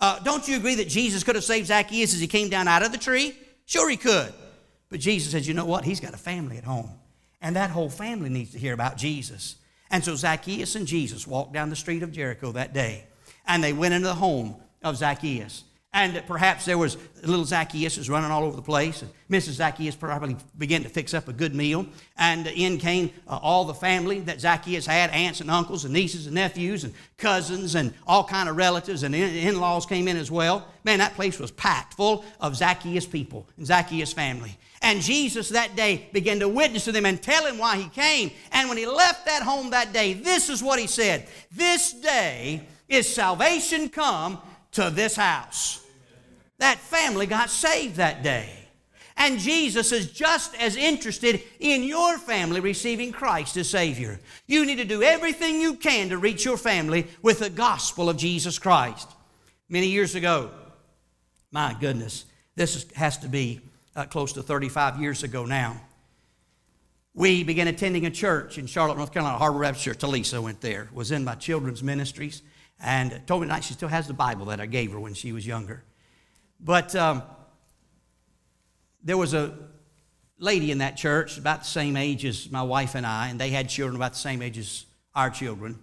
Uh, 0.00 0.18
don't 0.20 0.46
you 0.48 0.56
agree 0.56 0.74
that 0.76 0.88
Jesus 0.88 1.22
could 1.22 1.34
have 1.34 1.44
saved 1.44 1.68
Zacchaeus 1.68 2.14
as 2.14 2.20
he 2.20 2.26
came 2.26 2.48
down 2.48 2.68
out 2.68 2.84
of 2.84 2.92
the 2.92 2.98
tree? 2.98 3.36
Sure, 3.66 3.88
he 3.88 3.96
could. 3.96 4.32
But 4.90 5.00
Jesus 5.00 5.32
says, 5.32 5.48
you 5.48 5.54
know 5.54 5.64
what? 5.64 5.84
He's 5.84 6.00
got 6.00 6.14
a 6.14 6.18
family 6.18 6.58
at 6.58 6.64
home. 6.64 6.90
And 7.40 7.56
that 7.56 7.70
whole 7.70 7.88
family 7.88 8.28
needs 8.28 8.52
to 8.52 8.58
hear 8.58 8.74
about 8.74 8.96
Jesus. 8.96 9.56
And 9.90 10.04
so 10.04 10.14
Zacchaeus 10.16 10.74
and 10.74 10.86
Jesus 10.86 11.26
walked 11.26 11.52
down 11.52 11.70
the 11.70 11.76
street 11.76 12.02
of 12.02 12.12
Jericho 12.12 12.52
that 12.52 12.72
day. 12.72 13.04
And 13.46 13.62
they 13.62 13.72
went 13.72 13.94
into 13.94 14.08
the 14.08 14.14
home 14.14 14.56
of 14.82 14.96
Zacchaeus. 14.96 15.64
And 15.94 16.20
perhaps 16.26 16.64
there 16.64 16.76
was 16.76 16.96
little 17.22 17.44
Zacchaeus 17.44 17.96
was 17.96 18.10
running 18.10 18.32
all 18.32 18.42
over 18.42 18.56
the 18.56 18.62
place. 18.62 19.02
And 19.02 19.12
Mrs. 19.30 19.52
Zacchaeus 19.52 19.94
probably 19.94 20.36
began 20.58 20.82
to 20.82 20.88
fix 20.88 21.14
up 21.14 21.28
a 21.28 21.32
good 21.32 21.54
meal. 21.54 21.86
And 22.18 22.48
in 22.48 22.78
came 22.78 23.10
uh, 23.28 23.38
all 23.40 23.64
the 23.64 23.74
family 23.74 24.18
that 24.20 24.40
Zacchaeus 24.40 24.86
had, 24.86 25.10
aunts 25.10 25.40
and 25.40 25.48
uncles 25.48 25.84
and 25.84 25.94
nieces 25.94 26.26
and 26.26 26.34
nephews 26.34 26.82
and 26.82 26.92
cousins 27.16 27.76
and 27.76 27.94
all 28.08 28.24
kind 28.24 28.48
of 28.48 28.56
relatives 28.56 29.04
and 29.04 29.14
in-laws 29.14 29.86
came 29.86 30.08
in 30.08 30.16
as 30.16 30.32
well. 30.32 30.66
Man, 30.82 30.98
that 30.98 31.14
place 31.14 31.38
was 31.38 31.52
packed 31.52 31.94
full 31.94 32.24
of 32.40 32.56
Zacchaeus 32.56 33.06
people 33.06 33.48
and 33.56 33.64
Zacchaeus 33.64 34.12
family. 34.12 34.58
And 34.82 35.00
Jesus 35.00 35.50
that 35.50 35.76
day 35.76 36.08
began 36.12 36.40
to 36.40 36.48
witness 36.48 36.86
to 36.86 36.92
them 36.92 37.06
and 37.06 37.22
tell 37.22 37.46
him 37.46 37.56
why 37.56 37.76
he 37.76 37.88
came. 37.90 38.32
And 38.50 38.68
when 38.68 38.78
he 38.78 38.86
left 38.86 39.26
that 39.26 39.42
home 39.42 39.70
that 39.70 39.92
day, 39.92 40.12
this 40.12 40.50
is 40.50 40.60
what 40.60 40.80
he 40.80 40.88
said. 40.88 41.28
This 41.52 41.92
day 41.92 42.66
is 42.88 43.08
salvation 43.08 43.88
come 43.88 44.38
to 44.72 44.90
this 44.90 45.14
house. 45.14 45.83
That 46.58 46.78
family 46.78 47.26
got 47.26 47.50
saved 47.50 47.96
that 47.96 48.22
day. 48.22 48.48
And 49.16 49.38
Jesus 49.38 49.92
is 49.92 50.10
just 50.10 50.54
as 50.60 50.76
interested 50.76 51.40
in 51.60 51.84
your 51.84 52.18
family 52.18 52.60
receiving 52.60 53.12
Christ 53.12 53.56
as 53.56 53.70
Savior. 53.70 54.18
You 54.46 54.66
need 54.66 54.76
to 54.76 54.84
do 54.84 55.02
everything 55.02 55.60
you 55.60 55.74
can 55.74 56.08
to 56.08 56.18
reach 56.18 56.44
your 56.44 56.56
family 56.56 57.06
with 57.22 57.38
the 57.38 57.50
gospel 57.50 58.08
of 58.08 58.16
Jesus 58.16 58.58
Christ. 58.58 59.08
Many 59.68 59.86
years 59.86 60.14
ago, 60.14 60.50
my 61.52 61.76
goodness, 61.78 62.24
this 62.56 62.90
has 62.96 63.18
to 63.18 63.28
be 63.28 63.60
uh, 63.94 64.04
close 64.04 64.32
to 64.32 64.42
35 64.42 65.00
years 65.00 65.22
ago 65.22 65.44
now. 65.44 65.80
We 67.14 67.44
began 67.44 67.68
attending 67.68 68.06
a 68.06 68.10
church 68.10 68.58
in 68.58 68.66
Charlotte, 68.66 68.98
North 68.98 69.12
Carolina, 69.12 69.38
Harbor 69.38 69.60
Baptist 69.60 69.84
Church. 69.84 69.98
Talisa 69.98 70.42
went 70.42 70.60
there, 70.60 70.88
was 70.92 71.12
in 71.12 71.22
my 71.22 71.36
children's 71.36 71.80
ministries, 71.80 72.42
and 72.80 73.20
told 73.28 73.42
me 73.42 73.46
tonight 73.46 73.62
she 73.62 73.74
still 73.74 73.88
has 73.88 74.08
the 74.08 74.14
Bible 74.14 74.46
that 74.46 74.60
I 74.60 74.66
gave 74.66 74.90
her 74.90 74.98
when 74.98 75.14
she 75.14 75.30
was 75.30 75.46
younger. 75.46 75.84
But 76.64 76.96
um, 76.96 77.22
there 79.02 79.18
was 79.18 79.34
a 79.34 79.54
lady 80.38 80.70
in 80.70 80.78
that 80.78 80.96
church 80.96 81.36
about 81.36 81.60
the 81.60 81.66
same 81.66 81.96
age 81.96 82.24
as 82.24 82.50
my 82.50 82.62
wife 82.62 82.94
and 82.94 83.06
I, 83.06 83.28
and 83.28 83.38
they 83.38 83.50
had 83.50 83.68
children 83.68 83.96
about 83.96 84.14
the 84.14 84.18
same 84.18 84.40
age 84.40 84.56
as 84.56 84.86
our 85.14 85.28
children. 85.28 85.78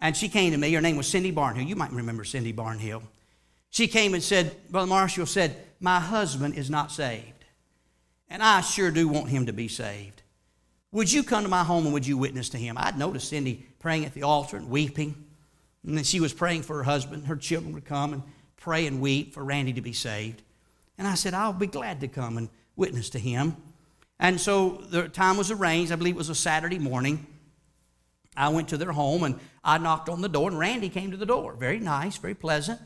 And 0.00 0.16
she 0.16 0.28
came 0.28 0.52
to 0.52 0.58
me. 0.58 0.72
Her 0.72 0.80
name 0.80 0.96
was 0.96 1.08
Cindy 1.08 1.32
Barnhill. 1.32 1.66
You 1.66 1.74
might 1.74 1.92
remember 1.92 2.22
Cindy 2.22 2.52
Barnhill. 2.52 3.02
She 3.70 3.88
came 3.88 4.14
and 4.14 4.22
said, 4.22 4.54
Brother 4.70 4.86
Marshall 4.86 5.26
said, 5.26 5.56
My 5.80 5.98
husband 5.98 6.54
is 6.54 6.70
not 6.70 6.92
saved. 6.92 7.44
And 8.28 8.42
I 8.42 8.60
sure 8.60 8.90
do 8.90 9.08
want 9.08 9.28
him 9.28 9.46
to 9.46 9.52
be 9.52 9.68
saved. 9.68 10.22
Would 10.92 11.12
you 11.12 11.22
come 11.22 11.42
to 11.42 11.48
my 11.48 11.64
home 11.64 11.84
and 11.84 11.92
would 11.92 12.06
you 12.06 12.16
witness 12.16 12.48
to 12.50 12.58
him? 12.58 12.76
I'd 12.78 12.98
noticed 12.98 13.28
Cindy 13.28 13.66
praying 13.80 14.04
at 14.04 14.14
the 14.14 14.22
altar 14.22 14.56
and 14.56 14.70
weeping. 14.70 15.24
And 15.84 15.96
then 15.96 16.04
she 16.04 16.20
was 16.20 16.32
praying 16.32 16.62
for 16.62 16.76
her 16.76 16.82
husband. 16.84 17.26
Her 17.26 17.36
children 17.36 17.74
would 17.74 17.84
come 17.84 18.12
and 18.12 18.22
pray 18.66 18.88
and 18.88 19.00
weep 19.00 19.32
for 19.32 19.44
Randy 19.44 19.72
to 19.74 19.80
be 19.80 19.92
saved. 19.92 20.42
And 20.98 21.06
I 21.06 21.14
said, 21.14 21.34
I'll 21.34 21.52
be 21.52 21.68
glad 21.68 22.00
to 22.00 22.08
come 22.08 22.36
and 22.36 22.48
witness 22.74 23.10
to 23.10 23.18
him. 23.20 23.56
And 24.18 24.40
so 24.40 24.82
the 24.90 25.08
time 25.08 25.36
was 25.36 25.52
arranged. 25.52 25.92
I 25.92 25.94
believe 25.94 26.16
it 26.16 26.18
was 26.18 26.30
a 26.30 26.34
Saturday 26.34 26.80
morning. 26.80 27.28
I 28.36 28.48
went 28.48 28.66
to 28.70 28.76
their 28.76 28.90
home 28.90 29.22
and 29.22 29.38
I 29.62 29.78
knocked 29.78 30.08
on 30.08 30.20
the 30.20 30.28
door, 30.28 30.50
and 30.50 30.58
Randy 30.58 30.88
came 30.88 31.12
to 31.12 31.16
the 31.16 31.24
door. 31.24 31.54
Very 31.54 31.78
nice, 31.78 32.16
very 32.16 32.34
pleasant. 32.34 32.80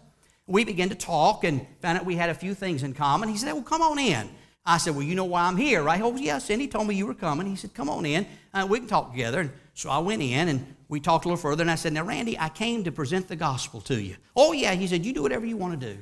We 0.46 0.64
began 0.64 0.90
to 0.90 0.94
talk 0.94 1.44
and 1.44 1.66
found 1.80 1.96
out 1.96 2.04
we 2.04 2.16
had 2.16 2.28
a 2.28 2.34
few 2.34 2.52
things 2.52 2.82
in 2.82 2.92
common. 2.92 3.30
He 3.30 3.38
said, 3.38 3.54
Well, 3.54 3.62
come 3.62 3.80
on 3.80 3.98
in. 3.98 4.28
I 4.66 4.76
said, 4.76 4.94
Well, 4.94 5.02
you 5.02 5.14
know 5.14 5.24
why 5.24 5.44
I'm 5.44 5.56
here, 5.56 5.82
right? 5.82 6.02
Oh, 6.02 6.14
yes. 6.14 6.50
And 6.50 6.60
he 6.60 6.68
told 6.68 6.88
me 6.88 6.94
you 6.94 7.06
were 7.06 7.14
coming. 7.14 7.46
He 7.46 7.56
said, 7.56 7.72
Come 7.72 7.88
on 7.88 8.04
in. 8.04 8.26
Uh, 8.52 8.66
we 8.68 8.80
can 8.80 8.88
talk 8.88 9.12
together. 9.12 9.40
And 9.40 9.50
so 9.80 9.88
I 9.88 9.96
went 9.96 10.20
in 10.20 10.48
and 10.48 10.76
we 10.90 11.00
talked 11.00 11.24
a 11.24 11.28
little 11.28 11.40
further. 11.40 11.62
And 11.62 11.70
I 11.70 11.74
said, 11.74 11.94
Now, 11.94 12.04
Randy, 12.04 12.38
I 12.38 12.50
came 12.50 12.84
to 12.84 12.92
present 12.92 13.28
the 13.28 13.36
gospel 13.36 13.80
to 13.82 13.98
you. 13.98 14.16
Oh, 14.36 14.52
yeah. 14.52 14.74
He 14.74 14.86
said, 14.86 15.06
You 15.06 15.14
do 15.14 15.22
whatever 15.22 15.46
you 15.46 15.56
want 15.56 15.80
to 15.80 15.94
do. 15.94 15.98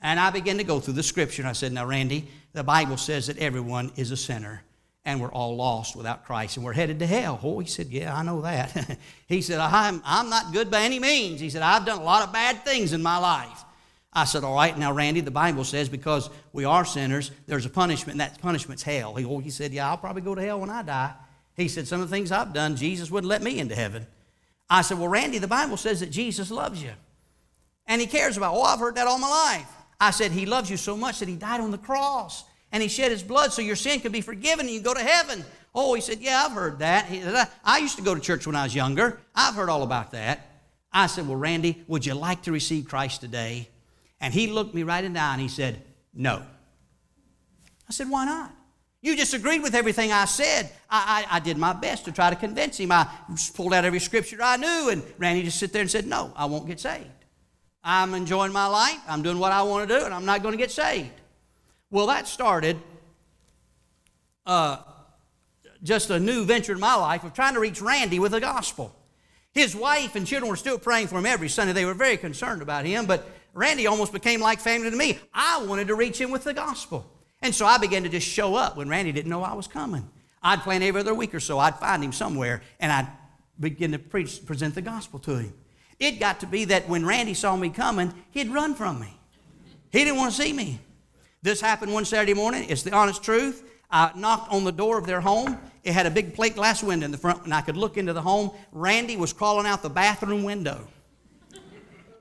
And 0.00 0.18
I 0.18 0.30
began 0.30 0.56
to 0.56 0.64
go 0.64 0.80
through 0.80 0.94
the 0.94 1.02
scripture. 1.02 1.42
And 1.42 1.48
I 1.48 1.52
said, 1.52 1.72
Now, 1.72 1.84
Randy, 1.84 2.26
the 2.54 2.64
Bible 2.64 2.96
says 2.96 3.26
that 3.26 3.36
everyone 3.36 3.92
is 3.96 4.12
a 4.12 4.16
sinner 4.16 4.62
and 5.04 5.20
we're 5.20 5.30
all 5.30 5.56
lost 5.56 5.94
without 5.94 6.24
Christ 6.24 6.56
and 6.56 6.64
we're 6.64 6.72
headed 6.72 6.98
to 7.00 7.06
hell. 7.06 7.38
Oh, 7.42 7.58
he 7.58 7.66
said, 7.66 7.88
Yeah, 7.88 8.16
I 8.16 8.22
know 8.22 8.40
that. 8.40 8.98
he 9.26 9.42
said, 9.42 9.60
I'm, 9.60 10.00
I'm 10.02 10.30
not 10.30 10.54
good 10.54 10.70
by 10.70 10.80
any 10.80 10.98
means. 10.98 11.38
He 11.38 11.50
said, 11.50 11.60
I've 11.60 11.84
done 11.84 11.98
a 11.98 12.02
lot 12.02 12.26
of 12.26 12.32
bad 12.32 12.64
things 12.64 12.94
in 12.94 13.02
my 13.02 13.18
life. 13.18 13.62
I 14.10 14.24
said, 14.24 14.42
All 14.42 14.54
right, 14.54 14.76
now, 14.78 14.90
Randy, 14.90 15.20
the 15.20 15.30
Bible 15.30 15.64
says 15.64 15.90
because 15.90 16.30
we 16.54 16.64
are 16.64 16.86
sinners, 16.86 17.30
there's 17.46 17.66
a 17.66 17.70
punishment, 17.70 18.12
and 18.12 18.20
that 18.20 18.40
punishment's 18.40 18.84
hell. 18.84 19.16
He, 19.16 19.26
oh, 19.26 19.38
he 19.38 19.50
said, 19.50 19.74
Yeah, 19.74 19.86
I'll 19.90 19.98
probably 19.98 20.22
go 20.22 20.34
to 20.34 20.40
hell 20.40 20.60
when 20.60 20.70
I 20.70 20.80
die. 20.80 21.12
He 21.56 21.68
said, 21.68 21.88
Some 21.88 22.00
of 22.00 22.10
the 22.10 22.14
things 22.14 22.32
I've 22.32 22.52
done, 22.52 22.76
Jesus 22.76 23.10
wouldn't 23.10 23.28
let 23.28 23.42
me 23.42 23.58
into 23.58 23.74
heaven. 23.74 24.06
I 24.68 24.82
said, 24.82 24.98
Well, 24.98 25.08
Randy, 25.08 25.38
the 25.38 25.48
Bible 25.48 25.76
says 25.76 26.00
that 26.00 26.10
Jesus 26.10 26.50
loves 26.50 26.82
you. 26.82 26.92
And 27.86 28.00
he 28.00 28.06
cares 28.06 28.36
about, 28.36 28.54
oh, 28.54 28.62
I've 28.62 28.80
heard 28.80 28.96
that 28.96 29.06
all 29.06 29.18
my 29.18 29.28
life. 29.28 29.70
I 30.00 30.10
said, 30.10 30.32
He 30.32 30.46
loves 30.46 30.70
you 30.70 30.76
so 30.76 30.96
much 30.96 31.20
that 31.20 31.28
he 31.28 31.36
died 31.36 31.60
on 31.60 31.70
the 31.70 31.78
cross 31.78 32.44
and 32.72 32.82
he 32.82 32.88
shed 32.88 33.10
his 33.10 33.22
blood 33.22 33.52
so 33.52 33.62
your 33.62 33.76
sin 33.76 34.00
could 34.00 34.12
be 34.12 34.20
forgiven 34.20 34.66
and 34.66 34.74
you 34.74 34.80
go 34.80 34.94
to 34.94 35.00
heaven. 35.00 35.44
Oh, 35.74 35.94
he 35.94 36.00
said, 36.00 36.20
Yeah, 36.20 36.44
I've 36.44 36.52
heard 36.52 36.80
that. 36.80 37.08
Said, 37.08 37.48
I 37.64 37.78
used 37.78 37.96
to 37.96 38.02
go 38.02 38.14
to 38.14 38.20
church 38.20 38.46
when 38.46 38.56
I 38.56 38.64
was 38.64 38.74
younger. 38.74 39.20
I've 39.34 39.54
heard 39.54 39.68
all 39.68 39.82
about 39.82 40.12
that. 40.12 40.46
I 40.92 41.06
said, 41.06 41.28
Well, 41.28 41.36
Randy, 41.36 41.84
would 41.86 42.04
you 42.04 42.14
like 42.14 42.42
to 42.42 42.52
receive 42.52 42.86
Christ 42.86 43.20
today? 43.20 43.68
And 44.20 44.32
he 44.32 44.46
looked 44.48 44.74
me 44.74 44.82
right 44.82 45.04
in 45.04 45.12
the 45.12 45.20
eye 45.20 45.32
and 45.32 45.40
he 45.40 45.48
said, 45.48 45.82
No. 46.12 46.42
I 47.88 47.92
said, 47.92 48.10
Why 48.10 48.24
not? 48.24 48.52
You 49.06 49.14
disagreed 49.14 49.62
with 49.62 49.76
everything 49.76 50.10
I 50.10 50.24
said. 50.24 50.68
I, 50.90 51.24
I, 51.30 51.36
I, 51.36 51.38
did 51.38 51.56
my 51.58 51.72
best 51.72 52.06
to 52.06 52.12
try 52.12 52.28
to 52.28 52.34
convince 52.34 52.76
him. 52.76 52.90
I 52.90 53.08
pulled 53.54 53.72
out 53.72 53.84
every 53.84 54.00
scripture 54.00 54.38
I 54.42 54.56
knew, 54.56 54.88
and 54.90 55.00
Randy 55.16 55.44
just 55.44 55.60
sit 55.60 55.72
there 55.72 55.82
and 55.82 55.88
said, 55.88 56.08
No, 56.08 56.32
I 56.34 56.46
won't 56.46 56.66
get 56.66 56.80
saved. 56.80 57.06
I'm 57.84 58.14
enjoying 58.14 58.52
my 58.52 58.66
life. 58.66 58.98
I'm 59.06 59.22
doing 59.22 59.38
what 59.38 59.52
I 59.52 59.62
want 59.62 59.88
to 59.88 59.96
do, 59.96 60.04
and 60.04 60.12
I'm 60.12 60.24
not 60.24 60.42
going 60.42 60.54
to 60.54 60.58
get 60.58 60.72
saved. 60.72 61.12
Well, 61.88 62.08
that 62.08 62.26
started 62.26 62.78
uh, 64.44 64.78
just 65.84 66.10
a 66.10 66.18
new 66.18 66.44
venture 66.44 66.72
in 66.72 66.80
my 66.80 66.96
life 66.96 67.22
of 67.22 67.32
trying 67.32 67.54
to 67.54 67.60
reach 67.60 67.80
Randy 67.80 68.18
with 68.18 68.32
the 68.32 68.40
gospel. 68.40 68.92
His 69.52 69.76
wife 69.76 70.16
and 70.16 70.26
children 70.26 70.50
were 70.50 70.56
still 70.56 70.80
praying 70.80 71.06
for 71.06 71.18
him 71.20 71.26
every 71.26 71.48
Sunday. 71.48 71.72
They 71.74 71.84
were 71.84 71.94
very 71.94 72.16
concerned 72.16 72.60
about 72.60 72.84
him, 72.84 73.06
but 73.06 73.30
Randy 73.54 73.86
almost 73.86 74.12
became 74.12 74.40
like 74.40 74.58
family 74.58 74.90
to 74.90 74.96
me. 74.96 75.20
I 75.32 75.62
wanted 75.62 75.86
to 75.86 75.94
reach 75.94 76.20
him 76.20 76.32
with 76.32 76.42
the 76.42 76.54
gospel. 76.54 77.08
And 77.42 77.54
so 77.54 77.66
I 77.66 77.78
began 77.78 78.02
to 78.02 78.08
just 78.08 78.26
show 78.26 78.54
up 78.54 78.76
when 78.76 78.88
Randy 78.88 79.12
didn't 79.12 79.30
know 79.30 79.42
I 79.42 79.54
was 79.54 79.66
coming. 79.68 80.08
I'd 80.42 80.60
plan 80.60 80.82
every 80.82 81.00
other 81.00 81.14
week 81.14 81.34
or 81.34 81.40
so. 81.40 81.58
I'd 81.58 81.78
find 81.78 82.02
him 82.02 82.12
somewhere 82.12 82.62
and 82.80 82.92
I'd 82.92 83.08
begin 83.58 83.92
to 83.92 83.98
preach, 83.98 84.44
present 84.46 84.74
the 84.74 84.82
gospel 84.82 85.18
to 85.20 85.36
him. 85.36 85.54
It 85.98 86.20
got 86.20 86.40
to 86.40 86.46
be 86.46 86.66
that 86.66 86.88
when 86.88 87.06
Randy 87.06 87.34
saw 87.34 87.56
me 87.56 87.70
coming, 87.70 88.12
he'd 88.30 88.48
run 88.48 88.74
from 88.74 89.00
me. 89.00 89.18
He 89.90 90.04
didn't 90.04 90.16
want 90.16 90.34
to 90.34 90.42
see 90.42 90.52
me. 90.52 90.78
This 91.42 91.60
happened 91.60 91.92
one 91.92 92.04
Saturday 92.04 92.34
morning. 92.34 92.66
It's 92.68 92.82
the 92.82 92.92
honest 92.92 93.22
truth. 93.22 93.64
I 93.90 94.10
knocked 94.16 94.52
on 94.52 94.64
the 94.64 94.72
door 94.72 94.98
of 94.98 95.06
their 95.06 95.20
home. 95.20 95.58
It 95.84 95.92
had 95.92 96.06
a 96.06 96.10
big 96.10 96.34
plate 96.34 96.56
glass 96.56 96.82
window 96.82 97.04
in 97.04 97.12
the 97.12 97.18
front, 97.18 97.44
and 97.44 97.54
I 97.54 97.60
could 97.60 97.76
look 97.76 97.96
into 97.96 98.12
the 98.12 98.20
home. 98.20 98.50
Randy 98.72 99.16
was 99.16 99.32
crawling 99.32 99.66
out 99.66 99.82
the 99.82 99.88
bathroom 99.88 100.42
window. 100.42 100.86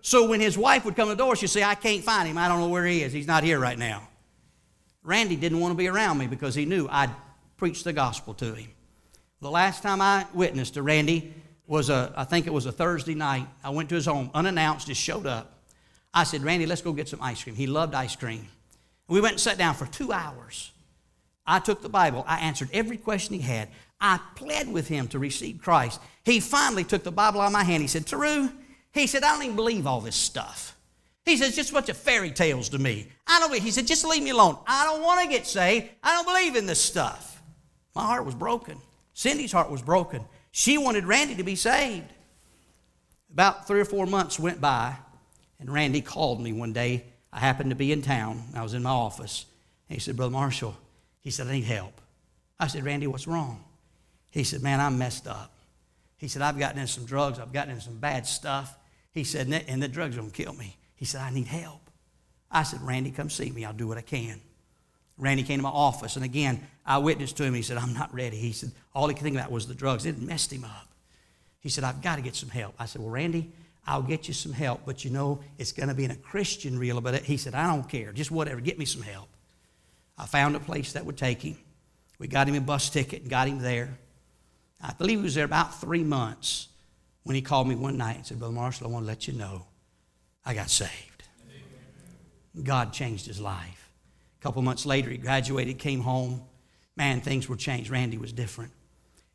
So 0.01 0.29
when 0.29 0.39
his 0.39 0.57
wife 0.57 0.85
would 0.85 0.95
come 0.95 1.09
to 1.09 1.15
the 1.15 1.23
door, 1.23 1.35
she'd 1.35 1.47
say, 1.47 1.63
I 1.63 1.73
can't 1.73 2.03
find 2.03 2.29
him. 2.29 2.37
I 2.37 2.47
don't 2.47 2.59
know 2.59 2.67
where 2.67 2.85
he 2.85 3.01
is. 3.01 3.11
He's 3.11 3.25
not 3.25 3.43
here 3.43 3.59
right 3.59 3.77
now. 3.77 4.07
Randy 5.05 5.35
didn't 5.35 5.59
want 5.59 5.71
to 5.71 5.77
be 5.77 5.87
around 5.87 6.17
me 6.17 6.27
because 6.27 6.55
he 6.55 6.65
knew 6.65 6.87
I'd 6.89 7.11
preach 7.57 7.83
the 7.83 7.93
gospel 7.93 8.33
to 8.35 8.55
him. 8.55 8.69
The 9.39 9.51
last 9.51 9.83
time 9.83 10.01
I 10.01 10.25
witnessed 10.33 10.73
to 10.73 10.81
Randy 10.81 11.33
was, 11.67 11.89
a, 11.89 12.11
I 12.15 12.23
think 12.23 12.47
it 12.47 12.53
was 12.53 12.65
a 12.65 12.71
Thursday 12.71 13.13
night. 13.13 13.47
I 13.63 13.69
went 13.69 13.89
to 13.89 13.95
his 13.95 14.07
home, 14.07 14.31
unannounced, 14.33 14.87
just 14.87 15.01
showed 15.01 15.27
up. 15.27 15.59
I 16.13 16.23
said, 16.23 16.43
Randy, 16.43 16.65
let's 16.65 16.81
go 16.81 16.91
get 16.91 17.07
some 17.07 17.21
ice 17.21 17.43
cream. 17.43 17.55
He 17.55 17.67
loved 17.67 17.93
ice 17.93 18.15
cream. 18.15 18.47
We 19.07 19.21
went 19.21 19.33
and 19.33 19.41
sat 19.41 19.57
down 19.57 19.75
for 19.75 19.85
two 19.85 20.11
hours. 20.11 20.71
I 21.45 21.59
took 21.59 21.81
the 21.81 21.89
Bible. 21.89 22.25
I 22.27 22.39
answered 22.39 22.69
every 22.73 22.97
question 22.97 23.35
he 23.35 23.41
had. 23.41 23.69
I 24.01 24.19
pled 24.35 24.71
with 24.71 24.87
him 24.87 25.07
to 25.09 25.19
receive 25.19 25.61
Christ. 25.61 26.01
He 26.23 26.39
finally 26.39 26.83
took 26.83 27.03
the 27.03 27.11
Bible 27.11 27.41
out 27.41 27.47
of 27.47 27.53
my 27.53 27.63
hand. 27.63 27.81
He 27.81 27.87
said, 27.87 28.05
Taru, 28.05 28.51
he 28.93 29.05
said, 29.05 29.23
I 29.23 29.33
don't 29.33 29.43
even 29.43 29.55
believe 29.55 29.85
all 29.85 30.01
this 30.01 30.15
stuff. 30.15 30.74
He 31.25 31.37
says, 31.37 31.55
just 31.55 31.71
a 31.71 31.73
bunch 31.73 31.89
of 31.89 31.97
fairy 31.97 32.31
tales 32.31 32.69
to 32.69 32.77
me. 32.77 33.07
I 33.25 33.39
don't 33.39 33.53
He 33.59 33.71
said, 33.71 33.87
just 33.87 34.05
leave 34.05 34.21
me 34.21 34.29
alone. 34.29 34.57
I 34.67 34.85
don't 34.85 35.01
want 35.01 35.23
to 35.23 35.27
get 35.27 35.47
saved. 35.47 35.89
I 36.03 36.13
don't 36.13 36.27
believe 36.27 36.55
in 36.55 36.67
this 36.67 36.81
stuff. 36.81 37.41
My 37.95 38.03
heart 38.03 38.25
was 38.25 38.35
broken. 38.35 38.77
Cindy's 39.13 39.51
heart 39.51 39.71
was 39.71 39.81
broken. 39.81 40.23
She 40.51 40.77
wanted 40.77 41.05
Randy 41.05 41.35
to 41.35 41.43
be 41.43 41.55
saved. 41.55 42.11
About 43.31 43.67
three 43.67 43.79
or 43.79 43.85
four 43.85 44.05
months 44.05 44.39
went 44.39 44.61
by, 44.61 44.95
and 45.59 45.69
Randy 45.69 46.01
called 46.01 46.41
me 46.41 46.53
one 46.53 46.73
day. 46.73 47.05
I 47.33 47.39
happened 47.39 47.71
to 47.71 47.75
be 47.75 47.91
in 47.91 48.01
town. 48.01 48.43
I 48.53 48.61
was 48.61 48.73
in 48.73 48.83
my 48.83 48.91
office. 48.91 49.45
And 49.89 49.95
he 49.95 49.99
said, 49.99 50.15
Brother 50.15 50.31
Marshall, 50.31 50.77
he 51.21 51.31
said, 51.31 51.47
I 51.47 51.53
need 51.53 51.63
help. 51.63 51.99
I 52.59 52.67
said, 52.67 52.85
Randy, 52.85 53.07
what's 53.07 53.27
wrong? 53.27 53.63
He 54.31 54.43
said, 54.43 54.61
Man, 54.61 54.79
I'm 54.79 54.97
messed 54.97 55.27
up. 55.27 55.51
He 56.17 56.27
said, 56.27 56.41
I've 56.41 56.57
gotten 56.57 56.79
in 56.79 56.87
some 56.87 57.05
drugs, 57.05 57.39
I've 57.39 57.51
gotten 57.51 57.73
in 57.73 57.81
some 57.81 57.97
bad 57.97 58.25
stuff. 58.25 58.77
He 59.11 59.23
said, 59.23 59.47
and 59.67 59.81
the 59.81 59.87
drugs 59.87 60.15
are 60.15 60.19
going 60.19 60.31
to 60.31 60.43
kill 60.43 60.53
me. 60.53 60.75
He 60.95 61.05
said, 61.05 61.21
I 61.21 61.29
need 61.29 61.47
help. 61.47 61.81
I 62.51 62.63
said, 62.63 62.81
Randy, 62.81 63.11
come 63.11 63.29
see 63.29 63.51
me. 63.51 63.65
I'll 63.65 63.73
do 63.73 63.87
what 63.87 63.97
I 63.97 64.01
can. 64.01 64.39
Randy 65.17 65.43
came 65.43 65.59
to 65.59 65.63
my 65.63 65.69
office, 65.69 66.15
and 66.15 66.25
again, 66.25 66.65
I 66.85 66.97
witnessed 66.97 67.37
to 67.37 67.43
him. 67.43 67.53
He 67.53 67.61
said, 67.61 67.77
I'm 67.77 67.93
not 67.93 68.13
ready. 68.13 68.37
He 68.37 68.51
said, 68.51 68.71
all 68.93 69.07
he 69.07 69.13
could 69.13 69.23
think 69.23 69.35
about 69.35 69.51
was 69.51 69.67
the 69.67 69.73
drugs. 69.73 70.05
It 70.05 70.21
messed 70.21 70.51
him 70.51 70.65
up. 70.65 70.87
He 71.65 71.69
said, 71.69 71.83
I've 71.83 72.01
got 72.01 72.17
to 72.17 72.21
get 72.21 72.35
some 72.35 72.49
help. 72.49 72.75
I 72.77 72.85
said, 72.85 73.01
Well, 73.01 73.09
Randy, 73.09 73.51
I'll 73.87 74.03
get 74.03 74.27
you 74.27 74.35
some 74.35 74.53
help, 74.53 74.81
but 74.85 75.03
you 75.03 75.09
know, 75.09 75.39
it's 75.57 75.71
going 75.71 75.89
to 75.89 75.95
be 75.95 76.05
in 76.05 76.11
a 76.11 76.15
Christian. 76.15 76.77
But 77.01 77.23
he 77.23 77.37
said, 77.37 77.55
I 77.55 77.65
don't 77.65 77.89
care. 77.89 78.11
Just 78.11 78.29
whatever. 78.29 78.61
Get 78.61 78.77
me 78.77 78.85
some 78.85 79.01
help. 79.01 79.27
I 80.15 80.27
found 80.27 80.55
a 80.55 80.59
place 80.59 80.93
that 80.93 81.05
would 81.05 81.17
take 81.17 81.41
him. 81.41 81.57
We 82.19 82.27
got 82.27 82.47
him 82.47 82.53
a 82.53 82.61
bus 82.61 82.91
ticket 82.91 83.21
and 83.21 83.31
got 83.31 83.47
him 83.47 83.57
there. 83.57 83.97
I 84.79 84.93
believe 84.93 85.17
he 85.17 85.23
was 85.23 85.33
there 85.33 85.45
about 85.45 85.81
three 85.81 86.03
months 86.03 86.67
when 87.23 87.35
he 87.35 87.41
called 87.41 87.67
me 87.67 87.73
one 87.73 87.97
night 87.97 88.17
and 88.17 88.25
said, 88.27 88.37
Brother 88.37 88.53
Marshall, 88.53 88.85
I 88.85 88.91
want 88.91 89.03
to 89.03 89.07
let 89.07 89.27
you 89.27 89.33
know 89.33 89.65
I 90.45 90.53
got 90.53 90.69
saved. 90.69 91.23
God 92.63 92.93
changed 92.93 93.25
his 93.25 93.41
life. 93.41 93.89
A 94.39 94.43
couple 94.43 94.61
months 94.61 94.85
later, 94.85 95.09
he 95.09 95.17
graduated, 95.17 95.79
came 95.79 96.01
home. 96.01 96.41
Man, 96.95 97.19
things 97.19 97.49
were 97.49 97.57
changed. 97.57 97.89
Randy 97.89 98.17
was 98.17 98.31
different. 98.31 98.71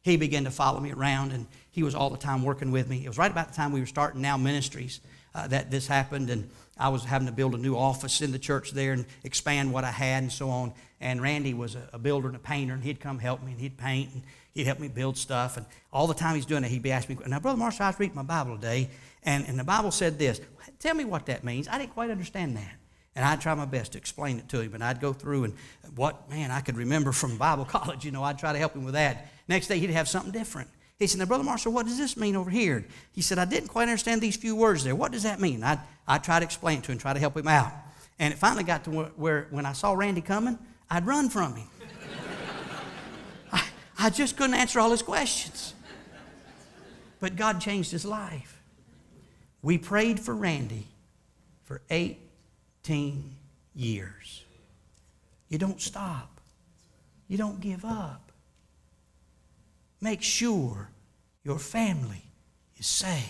He 0.03 0.17
began 0.17 0.45
to 0.45 0.51
follow 0.51 0.81
me 0.81 0.93
around, 0.93 1.33
and 1.33 1.47
he 1.71 1.83
was 1.83 1.95
all 1.95 2.09
the 2.09 2.17
time 2.17 2.43
working 2.43 2.71
with 2.71 2.89
me. 2.89 3.05
It 3.05 3.09
was 3.09 3.19
right 3.19 3.31
about 3.31 3.49
the 3.49 3.55
time 3.55 3.73
we 3.73 3.81
were 3.81 3.87
starting 3.87 4.23
Now 4.23 4.39
Ministries 4.39 5.01
uh, 5.35 5.47
that 5.49 5.71
this 5.71 5.87
happened, 5.87 6.31
and 6.31 6.49
I 6.79 6.89
was 6.89 7.05
having 7.05 7.27
to 7.27 7.33
build 7.33 7.55
a 7.55 7.59
new 7.59 7.77
office 7.77 8.23
in 8.23 8.33
the 8.33 8.39
church 8.39 8.71
there 8.71 8.93
and 8.93 9.05
expand 9.25 9.73
what 9.73 9.85
I 9.85 9.91
had 9.91 10.23
and 10.23 10.33
so 10.33 10.49
on. 10.49 10.73
And 11.01 11.21
Randy 11.21 11.53
was 11.53 11.75
a, 11.75 11.89
a 11.93 11.99
builder 11.99 12.29
and 12.29 12.37
a 12.37 12.41
painter, 12.41 12.73
and 12.73 12.83
he'd 12.83 13.01
come 13.01 13.19
help 13.19 13.43
me, 13.43 13.53
and 13.53 13.61
he'd 13.61 13.77
paint, 13.77 14.15
and 14.15 14.23
he'd 14.55 14.67
help 14.67 14.79
me 14.79 14.89
build 14.89 15.17
stuff. 15.17 15.57
And 15.57 15.67
all 15.93 16.07
the 16.07 16.15
time 16.15 16.35
he's 16.35 16.47
doing 16.47 16.65
it, 16.65 16.71
he'd 16.71 16.83
be 16.83 16.93
asking 16.93 17.17
me, 17.17 17.25
Now, 17.27 17.41
Brother 17.41 17.59
Marshall, 17.59 17.85
I 17.85 17.89
was 17.89 18.01
reading 18.01 18.17
my 18.17 18.23
Bible 18.23 18.57
today, 18.57 18.91
and, 19.23 19.47
and 19.47 19.59
the 19.59 19.65
Bible 19.65 19.91
said 19.91 20.19
this. 20.19 20.41
Tell 20.79 20.95
me 20.95 21.05
what 21.05 21.27
that 21.27 21.45
means. 21.45 21.69
I 21.69 21.79
didn't 21.79 21.93
quite 21.93 22.11
understand 22.11 22.57
that. 22.57 22.73
And 23.17 23.25
I'd 23.25 23.41
try 23.41 23.55
my 23.55 23.65
best 23.65 23.93
to 23.93 23.99
explain 23.99 24.39
it 24.39 24.49
to 24.51 24.61
him. 24.61 24.75
And 24.75 24.85
I'd 24.85 25.01
go 25.01 25.13
through 25.13 25.45
and 25.45 25.55
what, 25.97 26.31
man, 26.31 26.51
I 26.51 26.61
could 26.61 26.77
remember 26.77 27.13
from 27.13 27.37
Bible 27.37 27.65
college, 27.67 28.05
you 28.05 28.11
know, 28.11 28.23
I'd 28.23 28.39
try 28.39 28.53
to 28.53 28.59
help 28.59 28.75
him 28.75 28.85
with 28.85 28.95
that. 28.95 29.29
Next 29.49 29.67
day, 29.67 29.79
he'd 29.79 29.91
have 29.91 30.09
something 30.09 30.33
different. 30.33 30.71
He 30.99 31.07
said, 31.07 31.19
Now, 31.19 31.27
Brother 31.27 31.45
Marshall, 31.45 31.73
what 31.73 31.87
does 31.87 31.99
this 31.99 32.17
mean 32.17 32.37
over 32.37 32.51
here? 32.51 32.87
He 33.13 33.23
said, 33.23 33.39
I 33.39 33.47
didn't 33.47 33.69
quite 33.69 33.85
understand 33.85 34.21
these 34.21 34.37
few 34.37 34.55
words 34.55 34.85
there. 34.85 34.95
What 34.95 35.13
does 35.13 35.23
that 35.25 35.41
mean? 35.41 35.63
I'd, 35.65 35.81
I'd 36.07 36.23
try 36.23 36.39
to 36.39 36.45
explain 36.45 36.79
it 36.79 36.85
to 36.85 36.93
him, 36.93 36.99
try 36.99 37.15
to 37.15 37.21
help 37.21 37.37
him 37.37 37.49
out. 37.49 37.73
And 38.19 38.35
it 38.35 38.39
finally 38.39 38.65
got 38.65 38.85
to 38.85 38.91
where, 38.91 39.07
where 39.17 39.47
when 39.51 39.65
I 39.65 39.73
saw 39.73 39.93
Randy 39.93 40.21
coming, 40.21 40.59
I'd 40.91 41.07
run 41.07 41.31
from 41.31 41.57
him. 41.57 41.67
I, 44.01 44.11
just 44.11 44.37
couldn't 44.37 44.55
answer 44.55 44.81
all 44.81 44.91
his 44.91 45.03
questions. 45.03 45.75
But 47.21 47.37
God 47.37 47.61
changed 47.61 47.91
his 47.91 48.05
life. 48.05 48.63
We 49.63 49.77
prayed 49.77 50.19
for 50.19 50.35
Randy 50.35 50.87
for 51.65 51.83
18 51.91 53.37
years. 53.75 54.45
You 55.49 55.59
don't 55.59 55.81
stop, 55.81 56.41
you 57.29 57.37
don't 57.37 57.61
give 57.61 57.85
up. 57.85 58.33
Make 60.01 60.23
sure 60.23 60.89
your 61.45 61.59
family 61.59 62.23
is 62.77 62.87
saved. 62.87 63.27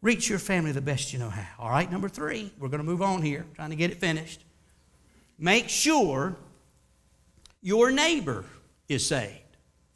Reach 0.00 0.28
your 0.28 0.38
family 0.38 0.72
the 0.72 0.80
best 0.80 1.12
you 1.12 1.18
know 1.18 1.28
how. 1.30 1.46
All 1.58 1.70
right, 1.70 1.90
number 1.90 2.08
three, 2.08 2.52
we're 2.58 2.68
going 2.68 2.80
to 2.80 2.86
move 2.86 3.02
on 3.02 3.22
here, 3.22 3.44
trying 3.54 3.70
to 3.70 3.76
get 3.76 3.90
it 3.90 3.98
finished. 3.98 4.40
Make 5.38 5.68
sure 5.68 6.36
your 7.60 7.90
neighbor 7.90 8.44
is 8.88 9.04
saved. 9.04 9.45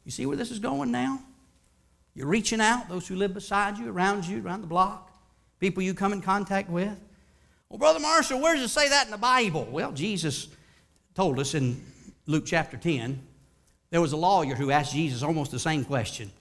You 0.05 0.11
see 0.11 0.25
where 0.25 0.37
this 0.37 0.51
is 0.51 0.59
going 0.59 0.91
now? 0.91 1.19
You're 2.13 2.27
reaching 2.27 2.59
out, 2.59 2.89
those 2.89 3.07
who 3.07 3.15
live 3.15 3.33
beside 3.33 3.77
you, 3.77 3.89
around 3.89 4.25
you, 4.25 4.43
around 4.43 4.61
the 4.61 4.67
block 4.67 5.11
people 5.61 5.83
you 5.83 5.93
come 5.93 6.11
in 6.11 6.21
contact 6.21 6.69
with. 6.69 6.99
Well, 7.69 7.77
Brother 7.77 7.99
Marshall, 7.99 8.41
where 8.41 8.55
does 8.55 8.63
it 8.63 8.73
say 8.73 8.89
that 8.89 9.05
in 9.05 9.11
the 9.11 9.17
Bible? 9.17 9.65
Well, 9.69 9.93
Jesus 9.93 10.49
told 11.13 11.39
us 11.39 11.53
in 11.53 11.81
Luke 12.25 12.45
chapter 12.45 12.75
10. 12.75 13.21
There 13.91 14.01
was 14.01 14.11
a 14.11 14.17
lawyer 14.17 14.55
who 14.55 14.71
asked 14.71 14.91
Jesus 14.91 15.23
almost 15.23 15.51
the 15.51 15.59
same 15.59 15.85
question. 15.85 16.31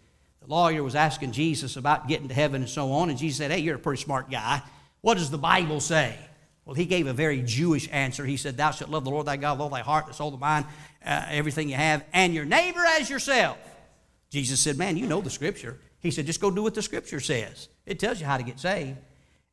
The 0.40 0.48
lawyer 0.48 0.82
was 0.82 0.94
asking 0.94 1.32
Jesus 1.32 1.76
about 1.76 2.08
getting 2.08 2.28
to 2.28 2.34
heaven 2.34 2.62
and 2.62 2.70
so 2.70 2.90
on, 2.92 3.10
and 3.10 3.18
Jesus 3.18 3.38
said, 3.38 3.50
Hey, 3.50 3.58
you're 3.58 3.76
a 3.76 3.78
pretty 3.78 4.02
smart 4.02 4.30
guy. 4.30 4.62
What 5.02 5.18
does 5.18 5.30
the 5.30 5.38
Bible 5.38 5.80
say? 5.80 6.16
Well, 6.70 6.76
he 6.76 6.86
gave 6.86 7.08
a 7.08 7.12
very 7.12 7.42
Jewish 7.42 7.88
answer. 7.90 8.24
He 8.24 8.36
said, 8.36 8.56
Thou 8.56 8.70
shalt 8.70 8.90
love 8.90 9.02
the 9.02 9.10
Lord 9.10 9.26
thy 9.26 9.36
God 9.36 9.54
with 9.54 9.62
all 9.62 9.70
thy 9.70 9.80
heart, 9.80 10.06
the 10.06 10.12
soul, 10.12 10.30
the 10.30 10.36
mind, 10.36 10.66
uh, 11.04 11.26
everything 11.28 11.68
you 11.68 11.74
have, 11.74 12.04
and 12.12 12.32
your 12.32 12.44
neighbor 12.44 12.78
as 12.78 13.10
yourself. 13.10 13.58
Jesus 14.30 14.60
said, 14.60 14.78
Man, 14.78 14.96
you 14.96 15.08
know 15.08 15.20
the 15.20 15.30
scripture. 15.30 15.80
He 15.98 16.12
said, 16.12 16.26
Just 16.26 16.40
go 16.40 16.48
do 16.48 16.62
what 16.62 16.76
the 16.76 16.82
scripture 16.82 17.18
says. 17.18 17.68
It 17.86 17.98
tells 17.98 18.20
you 18.20 18.26
how 18.26 18.36
to 18.36 18.44
get 18.44 18.60
saved. 18.60 18.98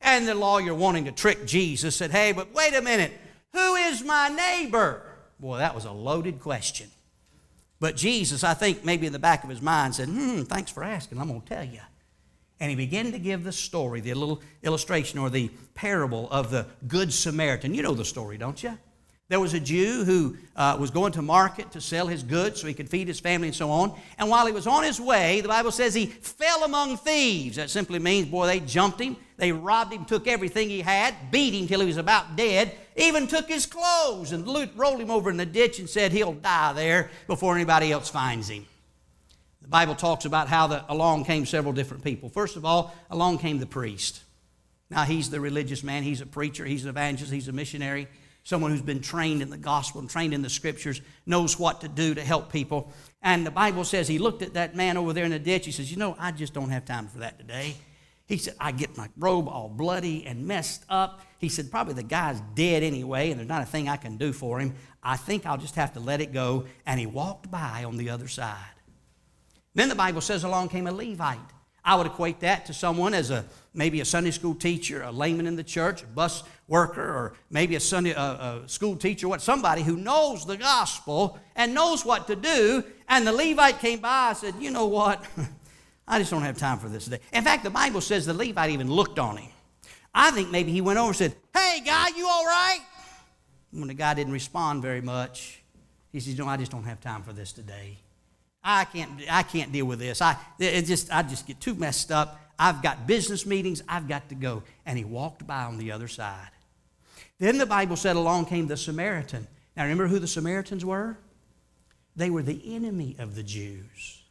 And 0.00 0.28
the 0.28 0.34
lawyer, 0.36 0.72
wanting 0.72 1.06
to 1.06 1.10
trick 1.10 1.44
Jesus, 1.44 1.96
said, 1.96 2.12
Hey, 2.12 2.30
but 2.30 2.54
wait 2.54 2.72
a 2.76 2.82
minute. 2.82 3.10
Who 3.52 3.74
is 3.74 4.04
my 4.04 4.28
neighbor? 4.28 5.02
Boy, 5.40 5.58
that 5.58 5.74
was 5.74 5.86
a 5.86 5.90
loaded 5.90 6.38
question. 6.38 6.86
But 7.80 7.96
Jesus, 7.96 8.44
I 8.44 8.54
think 8.54 8.84
maybe 8.84 9.08
in 9.08 9.12
the 9.12 9.18
back 9.18 9.42
of 9.42 9.50
his 9.50 9.60
mind, 9.60 9.96
said, 9.96 10.08
Hmm, 10.08 10.42
thanks 10.42 10.70
for 10.70 10.84
asking. 10.84 11.18
I'm 11.18 11.26
going 11.26 11.40
to 11.40 11.48
tell 11.48 11.64
you. 11.64 11.80
And 12.60 12.70
he 12.70 12.76
began 12.76 13.12
to 13.12 13.18
give 13.18 13.44
the 13.44 13.52
story, 13.52 14.00
the 14.00 14.14
little 14.14 14.42
illustration 14.62 15.18
or 15.18 15.30
the 15.30 15.50
parable 15.74 16.28
of 16.30 16.50
the 16.50 16.66
Good 16.86 17.12
Samaritan. 17.12 17.74
You 17.74 17.82
know 17.82 17.94
the 17.94 18.04
story, 18.04 18.36
don't 18.36 18.60
you? 18.62 18.76
There 19.28 19.40
was 19.40 19.52
a 19.52 19.60
Jew 19.60 20.04
who 20.04 20.38
uh, 20.56 20.78
was 20.80 20.90
going 20.90 21.12
to 21.12 21.22
market 21.22 21.70
to 21.72 21.82
sell 21.82 22.06
his 22.06 22.22
goods 22.22 22.60
so 22.60 22.66
he 22.66 22.72
could 22.72 22.88
feed 22.88 23.08
his 23.08 23.20
family 23.20 23.48
and 23.48 23.54
so 23.54 23.70
on. 23.70 23.94
And 24.16 24.30
while 24.30 24.46
he 24.46 24.52
was 24.52 24.66
on 24.66 24.84
his 24.84 24.98
way, 24.98 25.42
the 25.42 25.48
Bible 25.48 25.70
says 25.70 25.94
he 25.94 26.06
fell 26.06 26.64
among 26.64 26.96
thieves. 26.96 27.56
That 27.56 27.68
simply 27.68 27.98
means, 27.98 28.28
boy, 28.28 28.46
they 28.46 28.60
jumped 28.60 28.98
him, 28.98 29.18
they 29.36 29.52
robbed 29.52 29.92
him, 29.92 30.06
took 30.06 30.26
everything 30.26 30.70
he 30.70 30.80
had, 30.80 31.14
beat 31.30 31.52
him 31.52 31.68
till 31.68 31.80
he 31.80 31.86
was 31.86 31.98
about 31.98 32.36
dead, 32.36 32.74
even 32.96 33.26
took 33.26 33.48
his 33.48 33.66
clothes 33.66 34.32
and 34.32 34.46
rolled 34.76 35.00
him 35.00 35.10
over 35.10 35.28
in 35.28 35.36
the 35.36 35.46
ditch 35.46 35.78
and 35.78 35.90
said 35.90 36.10
he'll 36.10 36.32
die 36.32 36.72
there 36.72 37.10
before 37.26 37.54
anybody 37.54 37.92
else 37.92 38.08
finds 38.08 38.48
him. 38.48 38.64
The 39.68 39.72
Bible 39.72 39.96
talks 39.96 40.24
about 40.24 40.48
how 40.48 40.66
the, 40.66 40.82
along 40.88 41.26
came 41.26 41.44
several 41.44 41.74
different 41.74 42.02
people. 42.02 42.30
First 42.30 42.56
of 42.56 42.64
all, 42.64 42.94
along 43.10 43.36
came 43.36 43.58
the 43.58 43.66
priest. 43.66 44.22
Now, 44.88 45.02
he's 45.02 45.28
the 45.28 45.40
religious 45.40 45.84
man, 45.84 46.02
he's 46.04 46.22
a 46.22 46.26
preacher, 46.26 46.64
he's 46.64 46.84
an 46.84 46.88
evangelist, 46.88 47.30
he's 47.30 47.48
a 47.48 47.52
missionary, 47.52 48.08
someone 48.44 48.70
who's 48.70 48.80
been 48.80 49.02
trained 49.02 49.42
in 49.42 49.50
the 49.50 49.58
gospel 49.58 50.00
and 50.00 50.08
trained 50.08 50.32
in 50.32 50.40
the 50.40 50.48
scriptures, 50.48 51.02
knows 51.26 51.58
what 51.58 51.82
to 51.82 51.88
do 51.88 52.14
to 52.14 52.24
help 52.24 52.50
people. 52.50 52.90
And 53.20 53.44
the 53.44 53.50
Bible 53.50 53.84
says 53.84 54.08
he 54.08 54.18
looked 54.18 54.40
at 54.40 54.54
that 54.54 54.74
man 54.74 54.96
over 54.96 55.12
there 55.12 55.26
in 55.26 55.32
the 55.32 55.38
ditch. 55.38 55.66
He 55.66 55.72
says, 55.72 55.90
You 55.90 55.98
know, 55.98 56.16
I 56.18 56.32
just 56.32 56.54
don't 56.54 56.70
have 56.70 56.86
time 56.86 57.06
for 57.06 57.18
that 57.18 57.38
today. 57.38 57.76
He 58.26 58.38
said, 58.38 58.54
I 58.58 58.72
get 58.72 58.96
my 58.96 59.10
robe 59.18 59.48
all 59.48 59.68
bloody 59.68 60.24
and 60.24 60.46
messed 60.46 60.86
up. 60.88 61.20
He 61.36 61.50
said, 61.50 61.70
Probably 61.70 61.92
the 61.92 62.02
guy's 62.02 62.40
dead 62.54 62.82
anyway, 62.82 63.30
and 63.30 63.38
there's 63.38 63.50
not 63.50 63.60
a 63.60 63.66
thing 63.66 63.86
I 63.86 63.98
can 63.98 64.16
do 64.16 64.32
for 64.32 64.60
him. 64.60 64.74
I 65.02 65.18
think 65.18 65.44
I'll 65.44 65.58
just 65.58 65.74
have 65.74 65.92
to 65.92 66.00
let 66.00 66.22
it 66.22 66.32
go. 66.32 66.64
And 66.86 66.98
he 66.98 67.04
walked 67.04 67.50
by 67.50 67.84
on 67.84 67.98
the 67.98 68.08
other 68.08 68.28
side. 68.28 68.56
Then 69.74 69.88
the 69.88 69.94
Bible 69.94 70.20
says 70.20 70.44
along 70.44 70.70
came 70.70 70.86
a 70.86 70.92
Levite. 70.92 71.38
I 71.84 71.94
would 71.94 72.06
equate 72.06 72.40
that 72.40 72.66
to 72.66 72.74
someone 72.74 73.14
as 73.14 73.30
a 73.30 73.46
maybe 73.72 74.00
a 74.00 74.04
Sunday 74.04 74.30
school 74.30 74.54
teacher, 74.54 75.02
a 75.02 75.10
layman 75.10 75.46
in 75.46 75.56
the 75.56 75.64
church, 75.64 76.02
a 76.02 76.06
bus 76.06 76.42
worker, 76.66 77.02
or 77.02 77.32
maybe 77.50 77.76
a 77.76 77.80
Sunday 77.80 78.10
a 78.10 78.62
school 78.66 78.96
teacher, 78.96 79.26
what 79.26 79.40
somebody 79.40 79.82
who 79.82 79.96
knows 79.96 80.44
the 80.44 80.58
gospel 80.58 81.38
and 81.56 81.72
knows 81.72 82.04
what 82.04 82.26
to 82.26 82.36
do. 82.36 82.84
And 83.08 83.26
the 83.26 83.32
Levite 83.32 83.78
came 83.78 84.00
by 84.00 84.28
and 84.28 84.36
said, 84.36 84.54
"You 84.60 84.70
know 84.70 84.86
what? 84.86 85.24
I 86.08 86.18
just 86.18 86.30
don't 86.30 86.42
have 86.42 86.58
time 86.58 86.78
for 86.78 86.88
this 86.88 87.04
today." 87.04 87.20
In 87.32 87.42
fact, 87.42 87.64
the 87.64 87.70
Bible 87.70 88.02
says 88.02 88.26
the 88.26 88.34
Levite 88.34 88.70
even 88.70 88.90
looked 88.90 89.18
on 89.18 89.38
him. 89.38 89.50
I 90.14 90.30
think 90.30 90.50
maybe 90.50 90.72
he 90.72 90.82
went 90.82 90.98
over 90.98 91.08
and 91.08 91.16
said, 91.16 91.36
"Hey, 91.54 91.80
guy, 91.84 92.08
you 92.16 92.26
all 92.28 92.44
right?" 92.44 92.80
When 93.70 93.88
the 93.88 93.94
guy 93.94 94.12
didn't 94.12 94.32
respond 94.32 94.82
very 94.82 95.00
much, 95.00 95.62
he 96.12 96.20
says, 96.20 96.36
"No, 96.36 96.46
I 96.46 96.58
just 96.58 96.70
don't 96.70 96.84
have 96.84 97.00
time 97.00 97.22
for 97.22 97.32
this 97.32 97.52
today." 97.52 97.98
I 98.62 98.84
can't, 98.84 99.10
I 99.30 99.42
can't 99.42 99.72
deal 99.72 99.86
with 99.86 99.98
this. 99.98 100.20
I, 100.20 100.36
it 100.58 100.82
just, 100.82 101.12
I 101.12 101.22
just 101.22 101.46
get 101.46 101.60
too 101.60 101.74
messed 101.74 102.10
up. 102.10 102.40
I've 102.58 102.82
got 102.82 103.06
business 103.06 103.46
meetings. 103.46 103.82
I've 103.88 104.08
got 104.08 104.28
to 104.30 104.34
go. 104.34 104.62
And 104.84 104.98
he 104.98 105.04
walked 105.04 105.46
by 105.46 105.62
on 105.64 105.78
the 105.78 105.92
other 105.92 106.08
side. 106.08 106.50
Then 107.38 107.58
the 107.58 107.66
Bible 107.66 107.96
said, 107.96 108.16
along 108.16 108.46
came 108.46 108.66
the 108.66 108.76
Samaritan. 108.76 109.46
Now, 109.76 109.84
remember 109.84 110.08
who 110.08 110.18
the 110.18 110.26
Samaritans 110.26 110.84
were? 110.84 111.16
They 112.16 112.30
were 112.30 112.42
the 112.42 112.74
enemy 112.74 113.14
of 113.20 113.36
the 113.36 113.44
Jews. 113.44 114.22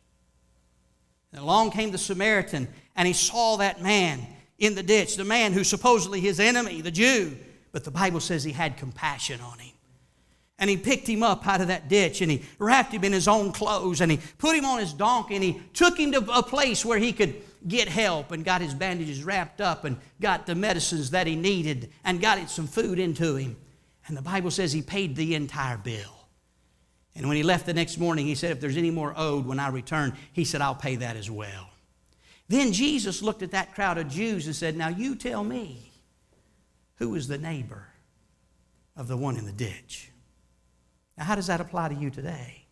And 1.31 1.41
along 1.41 1.71
came 1.71 1.91
the 1.91 1.97
Samaritan, 1.97 2.67
and 2.95 3.07
he 3.07 3.13
saw 3.13 3.57
that 3.57 3.81
man 3.81 4.25
in 4.59 4.75
the 4.75 4.83
ditch, 4.83 5.15
the 5.15 5.23
man 5.23 5.53
who's 5.53 5.69
supposedly 5.69 6.19
his 6.19 6.39
enemy, 6.39 6.81
the 6.81 6.91
Jew. 6.91 7.37
But 7.71 7.85
the 7.85 7.91
Bible 7.91 8.19
says 8.19 8.43
he 8.43 8.51
had 8.51 8.75
compassion 8.75 9.39
on 9.39 9.59
him. 9.59 9.73
And 10.59 10.69
he 10.69 10.77
picked 10.77 11.07
him 11.07 11.21
up 11.21 11.45
out 11.47 11.61
of 11.61 11.67
that 11.67 11.87
ditch 11.87 12.21
and 12.21 12.31
he 12.31 12.41
wrapped 12.57 12.91
him 12.91 13.03
in 13.03 13.13
his 13.13 13.27
own 13.27 13.51
clothes 13.51 14.01
and 14.01 14.11
he 14.11 14.19
put 14.39 14.55
him 14.55 14.65
on 14.65 14.79
his 14.79 14.91
donkey 14.91 15.35
and 15.35 15.43
he 15.43 15.61
took 15.73 15.99
him 15.99 16.11
to 16.13 16.19
a 16.31 16.41
place 16.41 16.83
where 16.83 16.97
he 16.97 17.13
could 17.13 17.35
get 17.67 17.87
help 17.87 18.31
and 18.31 18.43
got 18.43 18.61
his 18.61 18.73
bandages 18.73 19.23
wrapped 19.23 19.61
up 19.61 19.85
and 19.85 19.97
got 20.19 20.45
the 20.47 20.55
medicines 20.55 21.11
that 21.11 21.27
he 21.27 21.35
needed 21.35 21.91
and 22.03 22.21
got 22.21 22.49
some 22.49 22.67
food 22.67 22.97
into 22.97 23.35
him. 23.35 23.55
And 24.07 24.15
the 24.15 24.21
Bible 24.21 24.51
says 24.51 24.71
he 24.71 24.81
paid 24.81 25.15
the 25.15 25.35
entire 25.35 25.77
bill. 25.77 26.17
And 27.15 27.27
when 27.27 27.35
he 27.35 27.43
left 27.43 27.65
the 27.65 27.73
next 27.73 27.97
morning, 27.97 28.25
he 28.25 28.35
said, 28.35 28.51
If 28.51 28.61
there's 28.61 28.77
any 28.77 28.91
more 28.91 29.13
owed 29.17 29.45
when 29.45 29.59
I 29.59 29.69
return, 29.69 30.13
he 30.33 30.45
said, 30.45 30.61
I'll 30.61 30.75
pay 30.75 30.97
that 30.97 31.17
as 31.17 31.29
well. 31.29 31.69
Then 32.47 32.71
Jesus 32.71 33.21
looked 33.21 33.41
at 33.41 33.51
that 33.51 33.75
crowd 33.75 33.97
of 33.97 34.07
Jews 34.07 34.45
and 34.45 34.55
said, 34.55 34.77
Now 34.77 34.89
you 34.89 35.15
tell 35.15 35.43
me, 35.43 35.91
who 36.95 37.15
is 37.15 37.27
the 37.27 37.37
neighbor 37.37 37.87
of 38.95 39.07
the 39.07 39.17
one 39.17 39.35
in 39.35 39.45
the 39.45 39.51
ditch? 39.51 40.11
Now, 41.17 41.25
how 41.25 41.35
does 41.35 41.47
that 41.47 41.61
apply 41.61 41.89
to 41.89 41.95
you 41.95 42.09
today? 42.09 42.65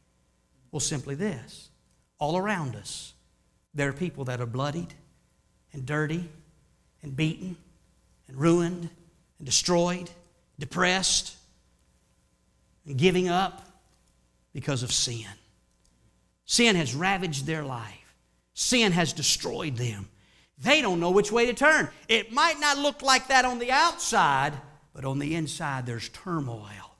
Well, 0.72 0.80
simply 0.80 1.16
this 1.16 1.70
all 2.20 2.38
around 2.38 2.76
us, 2.76 3.14
there 3.74 3.90
are 3.90 3.94
people 3.94 4.26
that 4.26 4.40
are 4.40 4.46
bloodied 4.46 4.94
and 5.74 5.86
dirty 5.86 6.30
and 7.04 7.16
beaten 7.16 7.58
and 8.28 8.38
ruined 8.38 8.90
and 9.38 9.46
destroyed, 9.46 10.10
depressed, 10.58 11.36
and 12.86 12.98
giving 12.98 13.28
up 13.28 13.62
because 14.54 14.84
of 14.84 14.92
sin. 14.92 15.28
Sin 16.46 16.76
has 16.76 16.96
ravaged 16.96 17.46
their 17.46 17.64
life, 17.64 18.16
sin 18.54 18.92
has 18.92 19.12
destroyed 19.12 19.76
them. 19.76 20.08
They 20.58 20.82
don't 20.82 21.02
know 21.02 21.12
which 21.12 21.34
way 21.34 21.48
to 21.48 21.54
turn. 21.54 21.90
It 22.08 22.32
might 22.32 22.62
not 22.62 22.78
look 22.78 23.02
like 23.02 23.28
that 23.28 23.44
on 23.44 23.60
the 23.60 23.72
outside, 23.72 24.54
but 24.94 25.04
on 25.04 25.20
the 25.20 25.36
inside, 25.36 25.86
there's 25.86 26.08
turmoil 26.10 26.95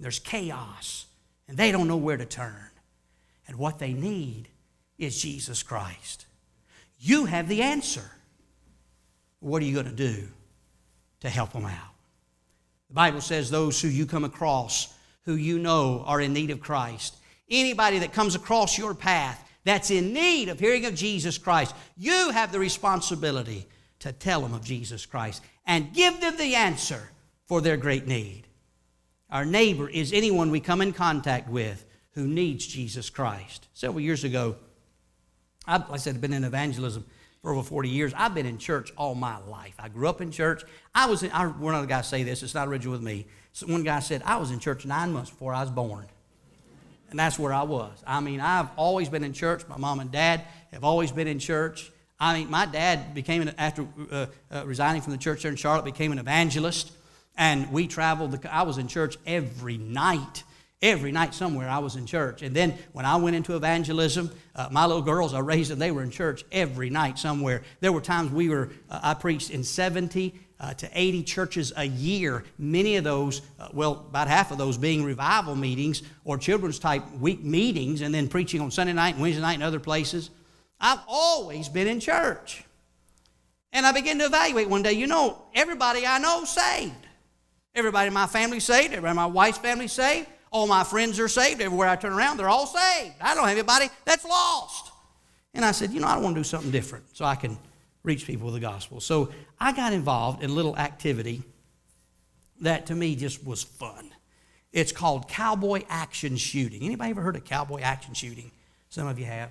there's 0.00 0.18
chaos, 0.18 1.06
and 1.48 1.56
they 1.56 1.72
don't 1.72 1.88
know 1.88 1.96
where 1.96 2.16
to 2.16 2.26
turn. 2.26 2.70
And 3.48 3.56
what 3.56 3.78
they 3.78 3.92
need 3.92 4.48
is 4.98 5.20
Jesus 5.20 5.62
Christ. 5.62 6.26
You 6.98 7.26
have 7.26 7.48
the 7.48 7.62
answer. 7.62 8.10
What 9.40 9.62
are 9.62 9.64
you 9.66 9.74
going 9.74 9.86
to 9.86 9.92
do 9.92 10.28
to 11.20 11.28
help 11.28 11.52
them 11.52 11.64
out? 11.64 11.94
The 12.88 12.94
Bible 12.94 13.20
says 13.20 13.50
those 13.50 13.80
who 13.80 13.88
you 13.88 14.06
come 14.06 14.24
across 14.24 14.94
who 15.26 15.34
you 15.34 15.58
know 15.58 16.04
are 16.06 16.20
in 16.20 16.32
need 16.32 16.50
of 16.50 16.60
Christ, 16.60 17.16
anybody 17.50 17.98
that 17.98 18.12
comes 18.12 18.34
across 18.34 18.78
your 18.78 18.94
path 18.94 19.42
that's 19.64 19.90
in 19.90 20.12
need 20.12 20.48
of 20.48 20.60
hearing 20.60 20.86
of 20.86 20.94
Jesus 20.94 21.36
Christ, 21.36 21.74
you 21.96 22.30
have 22.30 22.52
the 22.52 22.60
responsibility 22.60 23.66
to 23.98 24.12
tell 24.12 24.40
them 24.40 24.54
of 24.54 24.64
Jesus 24.64 25.04
Christ 25.04 25.42
and 25.66 25.92
give 25.92 26.20
them 26.20 26.36
the 26.36 26.54
answer 26.54 27.10
for 27.46 27.60
their 27.60 27.76
great 27.76 28.06
need. 28.06 28.45
Our 29.30 29.44
neighbor 29.44 29.88
is 29.88 30.12
anyone 30.12 30.50
we 30.50 30.60
come 30.60 30.80
in 30.80 30.92
contact 30.92 31.48
with 31.48 31.84
who 32.12 32.26
needs 32.26 32.66
Jesus 32.66 33.10
Christ. 33.10 33.66
Several 33.74 34.00
years 34.00 34.24
ago, 34.24 34.56
I, 35.66 35.78
like 35.78 35.90
I 35.90 35.96
said, 35.96 36.14
I've 36.14 36.20
been 36.20 36.32
in 36.32 36.44
evangelism 36.44 37.04
for 37.42 37.52
over 37.52 37.62
40 37.62 37.88
years. 37.88 38.12
I've 38.16 38.34
been 38.34 38.46
in 38.46 38.58
church 38.58 38.92
all 38.96 39.14
my 39.14 39.38
life. 39.38 39.74
I 39.78 39.88
grew 39.88 40.08
up 40.08 40.20
in 40.20 40.30
church. 40.30 40.62
I 40.94 41.06
was 41.06 41.22
in, 41.22 41.30
I, 41.32 41.46
one 41.46 41.74
other 41.74 41.86
guy 41.86 42.02
say 42.02 42.22
this, 42.22 42.42
it's 42.42 42.54
not 42.54 42.68
original 42.68 42.92
with 42.92 43.02
me. 43.02 43.26
So 43.52 43.66
one 43.66 43.82
guy 43.82 44.00
said, 44.00 44.22
I 44.24 44.36
was 44.36 44.50
in 44.50 44.60
church 44.60 44.86
nine 44.86 45.12
months 45.12 45.30
before 45.30 45.52
I 45.52 45.60
was 45.60 45.70
born. 45.70 46.06
And 47.10 47.18
that's 47.18 47.38
where 47.38 47.52
I 47.52 47.62
was. 47.62 48.02
I 48.06 48.20
mean, 48.20 48.40
I've 48.40 48.68
always 48.76 49.08
been 49.08 49.24
in 49.24 49.32
church. 49.32 49.66
My 49.68 49.76
mom 49.76 50.00
and 50.00 50.10
dad 50.10 50.42
have 50.72 50.84
always 50.84 51.12
been 51.12 51.28
in 51.28 51.38
church. 51.38 51.90
I 52.18 52.38
mean, 52.38 52.50
my 52.50 52.66
dad 52.66 53.14
became, 53.14 53.42
an, 53.42 53.54
after 53.58 53.86
uh, 54.10 54.26
uh, 54.50 54.66
resigning 54.66 55.02
from 55.02 55.12
the 55.12 55.18
church 55.18 55.42
there 55.42 55.50
in 55.50 55.56
Charlotte, 55.56 55.84
became 55.84 56.12
an 56.12 56.18
evangelist. 56.18 56.92
And 57.36 57.70
we 57.72 57.86
traveled, 57.86 58.32
the, 58.32 58.54
I 58.54 58.62
was 58.62 58.78
in 58.78 58.88
church 58.88 59.16
every 59.26 59.78
night. 59.78 60.44
Every 60.82 61.10
night 61.10 61.34
somewhere 61.34 61.68
I 61.68 61.78
was 61.78 61.96
in 61.96 62.06
church. 62.06 62.42
And 62.42 62.54
then 62.54 62.76
when 62.92 63.06
I 63.06 63.16
went 63.16 63.34
into 63.34 63.56
evangelism, 63.56 64.30
uh, 64.54 64.68
my 64.70 64.84
little 64.84 65.02
girls, 65.02 65.32
I 65.32 65.40
raised 65.40 65.70
them, 65.70 65.78
they 65.78 65.90
were 65.90 66.02
in 66.02 66.10
church 66.10 66.44
every 66.52 66.90
night 66.90 67.18
somewhere. 67.18 67.62
There 67.80 67.92
were 67.92 68.02
times 68.02 68.30
we 68.30 68.48
were, 68.48 68.70
uh, 68.90 69.00
I 69.02 69.14
preached 69.14 69.50
in 69.50 69.64
70 69.64 70.34
uh, 70.58 70.74
to 70.74 70.88
80 70.92 71.22
churches 71.24 71.72
a 71.76 71.84
year. 71.84 72.44
Many 72.58 72.96
of 72.96 73.04
those, 73.04 73.42
uh, 73.58 73.68
well, 73.72 74.06
about 74.08 74.28
half 74.28 74.50
of 74.50 74.58
those 74.58 74.78
being 74.78 75.04
revival 75.04 75.54
meetings 75.54 76.02
or 76.24 76.38
children's 76.38 76.78
type 76.78 77.10
week 77.12 77.42
meetings, 77.42 78.00
and 78.02 78.14
then 78.14 78.28
preaching 78.28 78.60
on 78.60 78.70
Sunday 78.70 78.92
night 78.92 79.14
and 79.14 79.22
Wednesday 79.22 79.42
night 79.42 79.54
and 79.54 79.62
other 79.62 79.80
places. 79.80 80.30
I've 80.80 81.00
always 81.08 81.68
been 81.68 81.86
in 81.86 82.00
church. 82.00 82.64
And 83.72 83.84
I 83.84 83.92
began 83.92 84.18
to 84.18 84.26
evaluate 84.26 84.68
one 84.68 84.82
day, 84.82 84.92
you 84.92 85.06
know, 85.06 85.42
everybody 85.54 86.06
I 86.06 86.18
know 86.18 86.44
saved. 86.44 87.05
Everybody 87.76 88.08
in 88.08 88.14
my 88.14 88.26
family 88.26 88.58
saved. 88.58 88.94
Everybody 88.94 89.10
in 89.10 89.16
my 89.16 89.26
wife's 89.26 89.58
family 89.58 89.86
saved. 89.86 90.26
All 90.50 90.66
my 90.66 90.82
friends 90.82 91.20
are 91.20 91.28
saved. 91.28 91.60
Everywhere 91.60 91.88
I 91.88 91.96
turn 91.96 92.14
around, 92.14 92.38
they're 92.38 92.48
all 92.48 92.66
saved. 92.66 93.14
I 93.20 93.34
don't 93.34 93.46
have 93.46 93.56
anybody 93.58 93.90
that's 94.06 94.24
lost. 94.24 94.90
And 95.52 95.62
I 95.64 95.72
said, 95.72 95.92
you 95.92 96.00
know, 96.00 96.06
I 96.06 96.16
want 96.16 96.34
to 96.34 96.40
do 96.40 96.44
something 96.44 96.70
different 96.70 97.04
so 97.14 97.26
I 97.26 97.34
can 97.34 97.58
reach 98.02 98.26
people 98.26 98.46
with 98.46 98.54
the 98.54 98.60
gospel. 98.60 99.00
So 99.00 99.28
I 99.60 99.72
got 99.72 99.92
involved 99.92 100.42
in 100.42 100.50
a 100.50 100.52
little 100.54 100.76
activity 100.76 101.42
that 102.62 102.86
to 102.86 102.94
me 102.94 103.14
just 103.14 103.44
was 103.44 103.62
fun. 103.62 104.10
It's 104.72 104.92
called 104.92 105.28
cowboy 105.28 105.82
action 105.90 106.36
shooting. 106.36 106.82
Anybody 106.82 107.10
ever 107.10 107.20
heard 107.20 107.36
of 107.36 107.44
cowboy 107.44 107.80
action 107.82 108.14
shooting? 108.14 108.50
Some 108.88 109.06
of 109.06 109.18
you 109.18 109.26
have. 109.26 109.50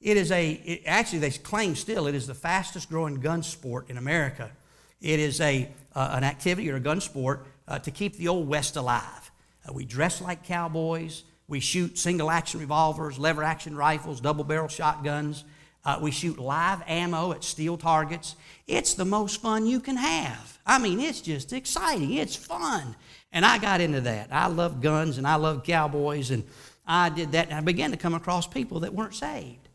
It 0.00 0.16
is 0.16 0.30
a, 0.30 0.52
it, 0.52 0.82
actually, 0.86 1.18
they 1.18 1.30
claim 1.30 1.74
still, 1.74 2.06
it 2.06 2.14
is 2.14 2.28
the 2.28 2.34
fastest 2.34 2.88
growing 2.88 3.16
gun 3.20 3.42
sport 3.42 3.90
in 3.90 3.96
America. 3.96 4.52
It 5.00 5.20
is 5.20 5.40
a, 5.40 5.68
uh, 5.94 6.10
an 6.12 6.24
activity 6.24 6.70
or 6.70 6.76
a 6.76 6.80
gun 6.80 7.00
sport 7.00 7.46
uh, 7.66 7.78
to 7.80 7.90
keep 7.90 8.16
the 8.16 8.28
Old 8.28 8.48
West 8.48 8.76
alive. 8.76 9.30
Uh, 9.66 9.72
we 9.72 9.84
dress 9.84 10.20
like 10.20 10.44
cowboys. 10.44 11.24
We 11.46 11.60
shoot 11.60 11.98
single 11.98 12.30
action 12.30 12.60
revolvers, 12.60 13.18
lever 13.18 13.42
action 13.42 13.76
rifles, 13.76 14.20
double 14.20 14.44
barrel 14.44 14.68
shotguns. 14.68 15.44
Uh, 15.84 15.98
we 16.02 16.10
shoot 16.10 16.38
live 16.38 16.82
ammo 16.86 17.32
at 17.32 17.44
steel 17.44 17.78
targets. 17.78 18.36
It's 18.66 18.94
the 18.94 19.04
most 19.04 19.40
fun 19.40 19.64
you 19.66 19.80
can 19.80 19.96
have. 19.96 20.58
I 20.66 20.78
mean, 20.78 21.00
it's 21.00 21.20
just 21.20 21.52
exciting. 21.52 22.14
It's 22.14 22.36
fun. 22.36 22.94
And 23.32 23.44
I 23.44 23.58
got 23.58 23.80
into 23.80 24.02
that. 24.02 24.28
I 24.30 24.48
love 24.48 24.82
guns 24.82 25.16
and 25.18 25.26
I 25.26 25.36
love 25.36 25.64
cowboys, 25.64 26.30
and 26.30 26.44
I 26.86 27.08
did 27.08 27.32
that. 27.32 27.48
And 27.48 27.56
I 27.56 27.60
began 27.60 27.90
to 27.92 27.96
come 27.96 28.14
across 28.14 28.46
people 28.46 28.80
that 28.80 28.92
weren't 28.92 29.14
saved. 29.14 29.68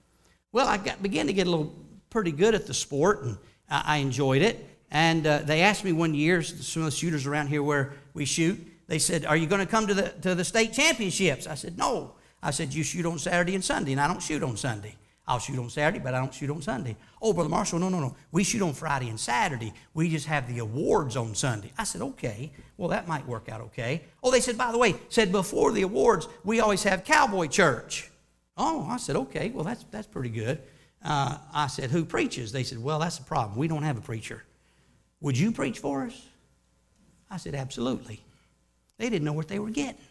Well, 0.52 0.68
I 0.68 0.78
got, 0.78 1.02
began 1.02 1.28
to 1.28 1.34
get 1.34 1.48
a 1.48 1.50
little 1.50 1.74
pretty 2.10 2.32
good 2.32 2.54
at 2.54 2.68
the 2.68 2.74
sport, 2.74 3.24
and 3.24 3.38
I, 3.70 3.84
I 3.86 3.98
enjoyed 3.98 4.44
it. 4.44 4.73
And 4.94 5.26
uh, 5.26 5.40
they 5.40 5.62
asked 5.62 5.84
me 5.84 5.92
one 5.92 6.14
year, 6.14 6.44
some 6.44 6.84
of 6.84 6.92
the 6.92 6.96
shooters 6.96 7.26
around 7.26 7.48
here 7.48 7.64
where 7.64 7.94
we 8.14 8.26
shoot, 8.26 8.60
they 8.88 9.00
said, 9.00 9.26
Are 9.26 9.36
you 9.36 9.48
going 9.48 9.60
to 9.60 9.66
come 9.66 9.88
to 9.88 9.94
the, 9.94 10.10
to 10.22 10.36
the 10.36 10.46
state 10.46 10.72
championships? 10.72 11.48
I 11.48 11.56
said, 11.56 11.78
No. 11.78 12.14
I 12.42 12.52
said, 12.52 12.74
You 12.74 12.84
shoot 12.84 13.06
on 13.06 13.18
Saturday 13.18 13.56
and 13.56 13.64
Sunday, 13.64 13.94
and 13.94 14.00
I 14.00 14.08
don't 14.08 14.22
shoot 14.22 14.44
on 14.44 14.56
Sunday. 14.56 14.96
I'll 15.26 15.40
shoot 15.40 15.58
on 15.58 15.70
Saturday, 15.70 16.00
but 16.00 16.14
I 16.14 16.20
don't 16.20 16.34
shoot 16.34 16.50
on 16.50 16.62
Sunday. 16.62 16.96
Oh, 17.22 17.34
Brother 17.34 17.50
Marshall, 17.50 17.80
no, 17.80 17.90
no, 17.90 18.02
no. 18.02 18.16
We 18.32 18.44
shoot 18.44 18.62
on 18.62 18.74
Friday 18.74 19.10
and 19.10 19.20
Saturday. 19.20 19.74
We 19.94 20.10
just 20.10 20.28
have 20.28 20.54
the 20.54 20.60
awards 20.60 21.16
on 21.16 21.34
Sunday. 21.34 21.72
I 21.78 21.86
said, 21.86 22.02
okay. 22.02 22.52
Well, 22.76 22.90
that 22.90 23.08
might 23.08 23.26
work 23.26 23.48
out 23.48 23.62
okay. 23.62 24.04
Oh, 24.22 24.32
they 24.32 24.42
said, 24.42 24.58
by 24.58 24.74
the 24.74 24.78
way, 24.78 24.96
said 25.08 25.32
before 25.32 25.72
the 25.72 25.84
awards, 25.84 26.28
we 26.44 26.60
always 26.60 26.84
have 26.84 27.06
cowboy 27.06 27.48
church. 27.48 28.12
Oh, 28.58 28.86
I 28.88 28.98
said, 28.98 29.16
okay. 29.16 29.50
Well, 29.50 29.64
that's, 29.64 29.86
that's 29.92 30.08
pretty 30.08 30.30
good. 30.30 30.62
Uh, 31.04 31.38
I 31.54 31.68
said, 31.68 31.90
who 31.90 32.04
preaches? 32.04 32.52
They 32.52 32.64
said, 32.64 32.84
well, 32.84 33.00
that's 33.00 33.18
the 33.18 33.24
problem. 33.24 33.58
We 33.58 33.70
don't 33.70 33.84
have 33.84 33.98
a 33.98 34.02
preacher. 34.02 34.44
Would 35.24 35.38
you 35.38 35.54
preach 35.54 35.80
for 35.80 36.04
us? 36.04 36.28
I 37.32 37.38
said, 37.38 37.56
absolutely. 37.56 38.22
They 38.98 39.10
didn't 39.10 39.24
know 39.24 39.34
what 39.34 39.48
they 39.48 39.58
were 39.58 39.70
getting. 39.70 40.02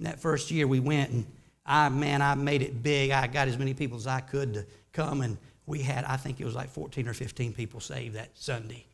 that 0.00 0.20
first 0.20 0.50
year 0.50 0.66
we 0.66 0.80
went 0.80 1.10
and 1.12 1.26
I, 1.64 1.88
man, 1.88 2.20
I 2.20 2.34
made 2.34 2.62
it 2.62 2.82
big. 2.82 3.12
I 3.12 3.28
got 3.28 3.46
as 3.46 3.56
many 3.56 3.72
people 3.72 3.96
as 3.96 4.08
I 4.08 4.18
could 4.18 4.54
to 4.54 4.66
come, 4.92 5.20
and 5.20 5.38
we 5.66 5.82
had, 5.82 6.04
I 6.04 6.16
think 6.16 6.40
it 6.40 6.44
was 6.44 6.56
like 6.56 6.68
14 6.70 7.06
or 7.06 7.14
15 7.14 7.52
people 7.52 7.78
saved 7.78 8.16
that 8.16 8.30
Sunday 8.34 8.86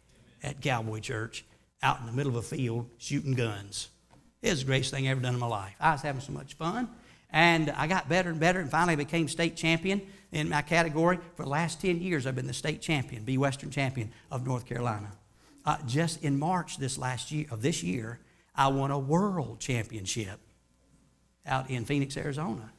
at 0.43 0.61
Cowboy 0.61 1.01
Church 1.01 1.47
out 1.83 2.01
in 2.01 2.07
the 2.07 2.13
middle 2.13 2.37
of 2.37 2.37
a 2.37 2.43
field 2.43 2.91
shooting 2.99 3.33
guns. 3.33 3.89
It 4.43 4.51
was 4.51 4.61
the 4.61 4.67
greatest 4.67 4.91
thing 4.91 5.09
I 5.09 5.13
ever 5.13 5.21
done 5.21 5.33
in 5.33 5.41
my 5.41 5.47
life. 5.47 5.75
I 5.81 5.93
was 5.93 6.03
having 6.03 6.21
so 6.21 6.33
much 6.33 6.55
fun, 6.55 6.91
and 7.31 7.71
I 7.71 7.87
got 7.87 8.11
better 8.11 8.29
and 8.29 8.39
better, 8.39 8.61
and 8.61 8.71
finally 8.71 8.97
became 8.97 9.29
state 9.29 9.57
champion 9.57 10.03
in 10.33 10.49
my 10.49 10.63
category. 10.63 11.19
For 11.35 11.43
the 11.45 11.49
last 11.49 11.81
10 11.81 12.01
years, 12.01 12.27
I've 12.27 12.35
been 12.35 12.47
the 12.47 12.53
state 12.53 12.81
champion, 12.81 13.25
B 13.25 13.39
Western 13.39 13.71
champion 13.71 14.13
of 14.31 14.47
North 14.47 14.67
Carolina. 14.67 15.13
Uh, 15.65 15.77
just 15.87 16.23
in 16.23 16.39
March 16.39 16.79
this 16.79 16.97
last 16.97 17.33
year 17.33 17.47
of 17.51 17.63
this 17.63 17.83
year, 17.83 18.21
I 18.55 18.69
won 18.69 18.91
a 18.91 18.99
world 18.99 19.61
championship 19.61 20.39
out 21.45 21.71
in 21.71 21.85
Phoenix, 21.85 22.17
Arizona. 22.17 22.73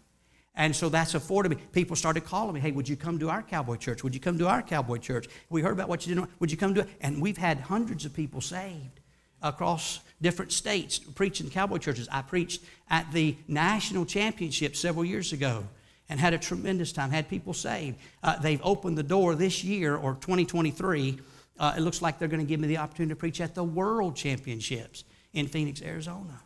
And 0.56 0.76
so 0.76 0.90
that's 0.90 1.14
afforded 1.14 1.50
me. 1.50 1.58
People 1.72 1.96
started 1.96 2.26
calling 2.26 2.56
me, 2.56 2.60
hey, 2.60 2.72
would 2.72 2.90
you 2.90 2.96
come 2.96 3.20
to 3.20 3.30
our 3.30 3.44
cowboy 3.44 3.76
church? 3.76 4.04
Would 4.04 4.16
you 4.16 4.20
come 4.20 4.40
to 4.40 4.48
our 4.48 4.64
cowboy 4.64 4.98
church? 4.98 5.28
We 5.50 5.62
heard 5.62 5.74
about 5.74 5.88
what 5.88 6.08
you 6.08 6.16
did. 6.16 6.26
Would 6.40 6.50
you 6.50 6.58
come 6.58 6.74
to 6.74 6.82
it? 6.82 6.90
And 7.00 7.22
we've 7.22 7.38
had 7.38 7.60
hundreds 7.60 8.06
of 8.06 8.14
people 8.14 8.42
saved 8.42 9.00
across 9.44 10.00
different 10.20 10.52
states 10.52 10.98
preaching 10.98 11.50
cowboy 11.52 11.78
churches. 11.78 12.08
I 12.12 12.24
preached 12.24 12.64
at 12.90 13.12
the 13.12 13.38
national 13.48 14.06
championship 14.06 14.76
several 14.76 15.06
years 15.06 15.32
ago 15.32 15.64
and 16.10 16.20
had 16.20 16.34
a 16.34 16.38
tremendous 16.38 16.92
time, 16.92 17.12
had 17.12 17.28
people 17.28 17.54
saved. 17.54 17.98
Uh, 18.24 18.38
they've 18.40 18.62
opened 18.64 18.98
the 18.98 19.04
door 19.04 19.36
this 19.36 19.64
year 19.64 19.96
or 19.96 20.14
2023. 20.16 21.20
Uh, 21.60 21.74
it 21.78 21.82
looks 21.82 22.02
like 22.02 22.20
they're 22.20 22.28
going 22.28 22.40
to 22.40 22.46
give 22.46 22.60
me 22.60 22.68
the 22.68 22.78
opportunity 22.78 23.14
to 23.14 23.16
preach 23.16 23.42
at 23.42 23.56
the 23.56 23.64
world 23.64 24.16
championships 24.16 25.04
in 25.34 25.48
Phoenix, 25.48 25.82
Arizona, 25.82 26.42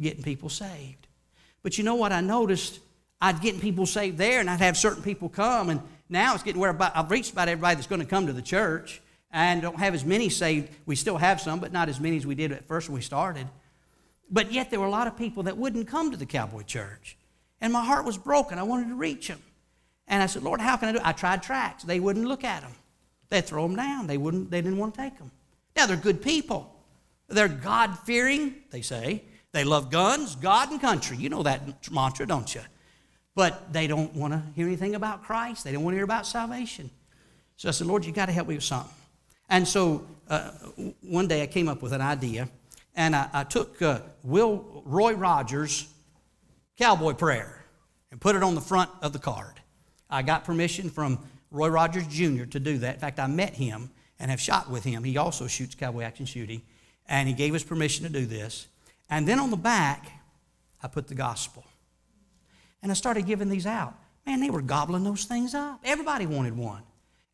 getting 0.00 0.22
people 0.22 0.48
saved. 0.48 1.06
But 1.62 1.78
you 1.78 1.84
know 1.84 1.96
what 1.96 2.12
I 2.12 2.20
noticed? 2.20 2.80
I'd 3.20 3.40
get 3.40 3.60
people 3.60 3.86
saved 3.86 4.16
there, 4.16 4.40
and 4.40 4.48
I'd 4.48 4.60
have 4.60 4.76
certain 4.76 5.02
people 5.02 5.28
come, 5.28 5.70
and 5.70 5.80
now 6.08 6.34
it's 6.34 6.42
getting 6.42 6.60
where 6.60 6.74
I've 6.80 7.10
reached 7.10 7.32
about 7.32 7.48
everybody 7.48 7.74
that's 7.74 7.86
going 7.86 8.00
to 8.00 8.06
come 8.06 8.26
to 8.26 8.32
the 8.32 8.42
church, 8.42 9.02
and 9.30 9.60
don't 9.60 9.78
have 9.78 9.94
as 9.94 10.04
many 10.04 10.28
saved. 10.28 10.70
We 10.86 10.96
still 10.96 11.18
have 11.18 11.40
some, 11.40 11.60
but 11.60 11.72
not 11.72 11.88
as 11.88 12.00
many 12.00 12.16
as 12.16 12.26
we 12.26 12.34
did 12.34 12.52
at 12.52 12.66
first 12.66 12.88
when 12.88 12.94
we 12.94 13.02
started. 13.02 13.46
But 14.30 14.52
yet 14.52 14.70
there 14.70 14.80
were 14.80 14.86
a 14.86 14.90
lot 14.90 15.06
of 15.06 15.16
people 15.16 15.42
that 15.44 15.56
wouldn't 15.56 15.88
come 15.88 16.10
to 16.10 16.16
the 16.16 16.26
cowboy 16.26 16.62
church, 16.62 17.17
and 17.60 17.72
my 17.72 17.84
heart 17.84 18.04
was 18.04 18.18
broken. 18.18 18.58
I 18.58 18.62
wanted 18.62 18.88
to 18.88 18.94
reach 18.94 19.28
them, 19.28 19.42
and 20.06 20.22
I 20.22 20.26
said, 20.26 20.42
Lord, 20.42 20.60
how 20.60 20.76
can 20.76 20.88
I 20.88 20.92
do? 20.92 20.98
It? 20.98 21.06
I 21.06 21.12
tried 21.12 21.42
tracts. 21.42 21.84
They 21.84 22.00
wouldn't 22.00 22.26
look 22.26 22.44
at 22.44 22.62
them. 22.62 22.72
They'd 23.30 23.44
throw 23.44 23.66
them 23.66 23.76
down. 23.76 24.06
They 24.06 24.18
wouldn't. 24.18 24.50
They 24.50 24.60
didn't 24.60 24.78
want 24.78 24.94
to 24.94 25.00
take 25.00 25.18
them. 25.18 25.30
Now 25.76 25.86
they're 25.86 25.96
good 25.96 26.22
people. 26.22 26.74
They're 27.28 27.48
God 27.48 27.98
fearing. 28.00 28.54
They 28.70 28.80
say 28.82 29.22
they 29.52 29.64
love 29.64 29.90
guns, 29.90 30.34
God, 30.36 30.70
and 30.70 30.80
country. 30.80 31.16
You 31.16 31.28
know 31.28 31.42
that 31.42 31.90
mantra, 31.90 32.26
don't 32.26 32.54
you? 32.54 32.62
But 33.34 33.72
they 33.72 33.86
don't 33.86 34.14
want 34.14 34.32
to 34.32 34.42
hear 34.54 34.66
anything 34.66 34.94
about 34.94 35.22
Christ. 35.22 35.64
They 35.64 35.72
don't 35.72 35.84
want 35.84 35.94
to 35.94 35.98
hear 35.98 36.04
about 36.04 36.26
salvation. 36.26 36.90
So 37.56 37.68
I 37.68 37.72
said, 37.72 37.86
Lord, 37.86 38.04
you 38.04 38.12
got 38.12 38.26
to 38.26 38.32
help 38.32 38.48
me 38.48 38.54
with 38.54 38.64
something. 38.64 38.94
And 39.48 39.66
so 39.66 40.06
uh, 40.28 40.50
one 41.02 41.28
day 41.28 41.42
I 41.42 41.46
came 41.46 41.68
up 41.68 41.82
with 41.82 41.92
an 41.92 42.00
idea, 42.00 42.48
and 42.94 43.16
I, 43.16 43.28
I 43.32 43.44
took 43.44 43.80
uh, 43.80 44.00
Will 44.22 44.82
Roy 44.84 45.14
Rogers' 45.14 45.88
cowboy 46.78 47.12
prayer 47.12 47.64
and 48.10 48.20
put 48.20 48.36
it 48.36 48.42
on 48.42 48.54
the 48.54 48.60
front 48.60 48.90
of 49.02 49.12
the 49.12 49.18
card. 49.18 49.54
I 50.08 50.22
got 50.22 50.44
permission 50.44 50.88
from 50.88 51.18
Roy 51.50 51.68
Rogers 51.68 52.06
Jr. 52.06 52.44
to 52.44 52.60
do 52.60 52.78
that. 52.78 52.94
In 52.94 53.00
fact, 53.00 53.18
I 53.18 53.26
met 53.26 53.54
him 53.54 53.90
and 54.18 54.30
have 54.30 54.40
shot 54.40 54.70
with 54.70 54.84
him. 54.84 55.04
He 55.04 55.16
also 55.16 55.46
shoots 55.46 55.74
cowboy 55.74 56.02
action 56.02 56.26
shooting, 56.26 56.62
and 57.08 57.28
he 57.28 57.34
gave 57.34 57.54
us 57.54 57.62
permission 57.62 58.04
to 58.04 58.12
do 58.12 58.26
this. 58.26 58.66
And 59.10 59.26
then 59.26 59.38
on 59.38 59.50
the 59.50 59.56
back, 59.56 60.06
I 60.82 60.88
put 60.88 61.08
the 61.08 61.14
gospel. 61.14 61.64
And 62.82 62.92
I 62.92 62.94
started 62.94 63.26
giving 63.26 63.48
these 63.48 63.66
out. 63.66 63.94
Man, 64.26 64.40
they 64.40 64.50
were 64.50 64.62
gobbling 64.62 65.04
those 65.04 65.24
things 65.24 65.54
up. 65.54 65.80
Everybody 65.84 66.26
wanted 66.26 66.56
one. 66.56 66.82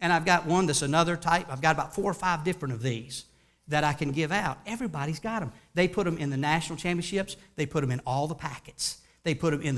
And 0.01 0.13
I've 0.13 0.25
got 0.25 0.47
one 0.47 0.67
that's 0.67 0.83
another 0.83 1.17
type. 1.17 1.47
I've 1.51 1.61
got 1.61 1.75
about 1.75 1.95
four 1.95 2.11
or 2.11 2.15
five 2.15 2.45
different 2.45 2.75
of 2.75 2.83
these 2.83 3.27
that 3.69 3.85
I 3.85 3.93
can 3.93 4.13
give 4.13 4.31
out. 4.33 4.59
Everybody's 4.67 5.19
got 5.19 5.41
them. 5.41 5.53
They 5.75 5.89
put 5.89 6.05
them 6.05 6.19
in 6.19 6.31
the 6.31 6.37
national 6.37 6.79
championships, 6.79 7.37
they 7.57 7.67
put 7.67 7.81
them 7.81 7.91
in 7.91 8.01
all 8.07 8.27
the 8.27 8.35
packets. 8.35 8.99
They 9.25 9.35
put 9.35 9.53
them 9.53 9.63
in 9.63 9.75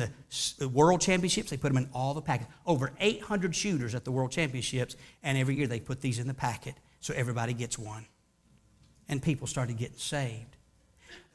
the 0.58 0.68
world 0.68 1.00
championships, 1.00 1.50
they 1.50 1.56
put 1.56 1.72
them 1.72 1.78
in 1.78 1.88
all 1.94 2.14
the 2.14 2.20
packets. 2.20 2.50
Over 2.66 2.92
800 3.00 3.54
shooters 3.54 3.94
at 3.94 4.04
the 4.04 4.10
world 4.10 4.32
championships, 4.32 4.96
and 5.22 5.38
every 5.38 5.54
year 5.54 5.68
they 5.68 5.80
put 5.80 6.00
these 6.00 6.18
in 6.18 6.26
the 6.26 6.34
packet 6.34 6.74
so 7.00 7.14
everybody 7.14 7.54
gets 7.54 7.78
one. 7.78 8.04
And 9.08 9.22
people 9.22 9.46
started 9.46 9.78
getting 9.78 9.98
saved. 9.98 10.56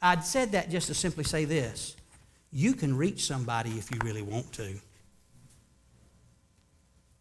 I'd 0.01 0.25
said 0.25 0.51
that 0.51 0.69
just 0.69 0.87
to 0.87 0.93
simply 0.93 1.23
say 1.23 1.45
this 1.45 1.95
you 2.51 2.73
can 2.73 2.97
reach 2.97 3.25
somebody 3.25 3.71
if 3.71 3.89
you 3.91 3.97
really 4.03 4.21
want 4.21 4.51
to. 4.53 4.75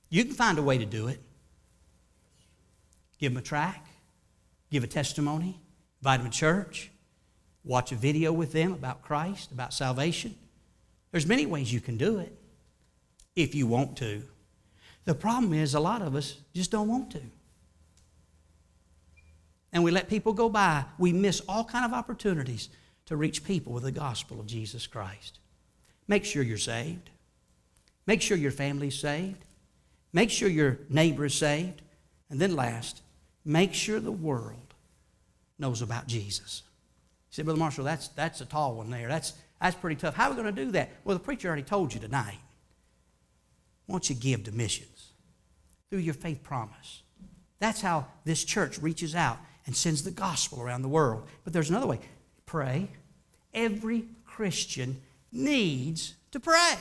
You 0.09 0.25
can 0.25 0.35
find 0.35 0.59
a 0.59 0.63
way 0.63 0.77
to 0.77 0.85
do 0.85 1.07
it. 1.07 1.21
Give 3.21 3.33
them 3.33 3.39
a 3.39 3.45
track, 3.45 3.87
give 4.73 4.83
a 4.83 4.89
testimony, 4.89 5.61
invite 6.01 6.21
them 6.21 6.31
to 6.31 6.37
church, 6.37 6.91
watch 7.65 7.93
a 7.93 7.95
video 7.95 8.33
with 8.33 8.51
them 8.51 8.73
about 8.73 9.03
Christ, 9.03 9.53
about 9.53 9.73
salvation. 9.73 10.35
There's 11.13 11.27
many 11.27 11.47
ways 11.47 11.73
you 11.73 11.81
can 11.81 11.97
do 11.97 12.19
it 12.19 12.37
if 13.37 13.55
you 13.55 13.67
want 13.67 13.97
to. 13.99 14.23
The 15.05 15.15
problem 15.15 15.53
is 15.53 15.75
a 15.75 15.81
lot 15.81 16.03
of 16.03 16.15
us 16.15 16.37
just 16.55 16.71
don't 16.71 16.89
want 16.89 17.11
to. 17.13 17.21
And 19.73 19.85
we 19.85 19.91
let 19.91 20.09
people 20.09 20.33
go 20.33 20.49
by. 20.49 20.85
We 20.99 21.13
miss 21.13 21.41
all 21.49 21.65
kind 21.65 21.85
of 21.85 21.93
opportunities 21.93 22.69
to 23.07 23.17
reach 23.17 23.45
people 23.45 23.73
with 23.73 23.85
the 23.85 23.93
gospel 23.93 24.41
of 24.41 24.47
Jesus 24.47 24.87
Christ. 24.87 25.39
Make 26.09 26.25
sure 26.25 26.43
you're 26.43 26.59
saved. 26.59 27.11
Make 28.07 28.21
sure 28.23 28.37
your 28.37 28.51
family's 28.51 28.99
saved. 28.99 29.45
Make 30.13 30.31
sure 30.31 30.49
your 30.49 30.79
neighbor 30.89 31.27
is 31.27 31.35
saved. 31.35 31.83
And 32.31 32.41
then 32.41 32.57
last, 32.57 33.03
make 33.45 33.75
sure 33.75 34.01
the 34.01 34.13
world 34.13 34.75
knows 35.59 35.83
about 35.83 36.07
Jesus. 36.07 36.63
You 37.31 37.35
say, 37.37 37.43
Brother 37.43 37.59
Marshall, 37.59 37.85
that's, 37.85 38.09
that's 38.09 38.41
a 38.41 38.47
tall 38.47 38.75
one 38.75 38.91
there. 38.91 39.09
That's, 39.09 39.35
that's 39.61 39.77
pretty 39.77 39.97
tough. 39.97 40.15
How 40.15 40.27
are 40.27 40.31
we 40.31 40.37
going 40.43 40.55
to 40.55 40.65
do 40.65 40.71
that? 40.73 40.91
Well, 41.05 41.17
the 41.17 41.23
preacher 41.23 41.49
already 41.49 41.63
told 41.63 41.93
you 41.93 42.01
tonight. 42.01 42.39
Why 43.87 43.95
don't 43.95 44.09
you 44.09 44.17
give 44.17 44.45
to 44.45 44.53
missions 44.53 45.13
through 45.91 45.99
your 46.01 46.15
faith 46.15 46.43
promise? 46.43 47.03
That's 47.59 47.81
how 47.81 48.07
this 48.25 48.45
church 48.45 48.79
reaches 48.79 49.15
out 49.15 49.39
and 49.67 49.77
sends 49.77 50.03
the 50.03 50.11
gospel 50.11 50.63
around 50.63 50.83
the 50.83 50.89
world. 50.89 51.27
But 51.45 51.53
there's 51.53 51.71
another 51.71 51.87
way 51.87 52.01
pray, 52.47 52.89
Every 53.53 54.05
Christian 54.25 55.01
needs 55.33 56.15
to 56.31 56.41
pray. 56.41 56.77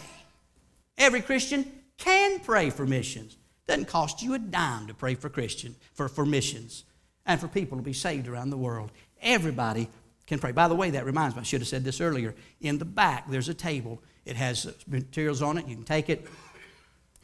Every 0.97 1.21
Christian 1.21 1.71
can 1.97 2.39
pray 2.39 2.69
for 2.69 2.85
missions. 2.85 3.37
Doesn't 3.67 3.85
cost 3.85 4.21
you 4.21 4.33
a 4.33 4.39
dime 4.39 4.87
to 4.87 4.93
pray 4.93 5.15
for 5.15 5.29
Christian 5.29 5.75
for, 5.93 6.07
for 6.07 6.25
missions 6.25 6.85
and 7.25 7.39
for 7.39 7.47
people 7.47 7.77
to 7.77 7.83
be 7.83 7.93
saved 7.93 8.27
around 8.27 8.49
the 8.49 8.57
world. 8.57 8.91
Everybody 9.21 9.89
can 10.29 10.39
pray. 10.39 10.51
By 10.51 10.67
the 10.67 10.75
way, 10.75 10.91
that 10.91 11.05
reminds 11.05 11.35
me, 11.35 11.41
I 11.41 11.43
should 11.43 11.61
have 11.61 11.67
said 11.67 11.83
this 11.83 11.99
earlier. 11.99 12.35
In 12.61 12.77
the 12.77 12.85
back, 12.85 13.29
there's 13.29 13.49
a 13.49 13.53
table. 13.53 14.01
It 14.25 14.35
has 14.35 14.71
materials 14.87 15.41
on 15.41 15.57
it. 15.57 15.67
You 15.67 15.75
can 15.75 15.83
take 15.83 16.09
it. 16.09 16.25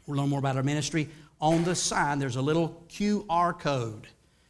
We'll 0.06 0.18
learn 0.18 0.28
more 0.28 0.40
about 0.40 0.56
our 0.56 0.62
ministry. 0.62 1.08
On 1.40 1.64
the 1.64 1.74
sign, 1.74 2.18
there's 2.18 2.36
a 2.36 2.42
little 2.42 2.84
QR 2.88 3.58
code. 3.58 4.08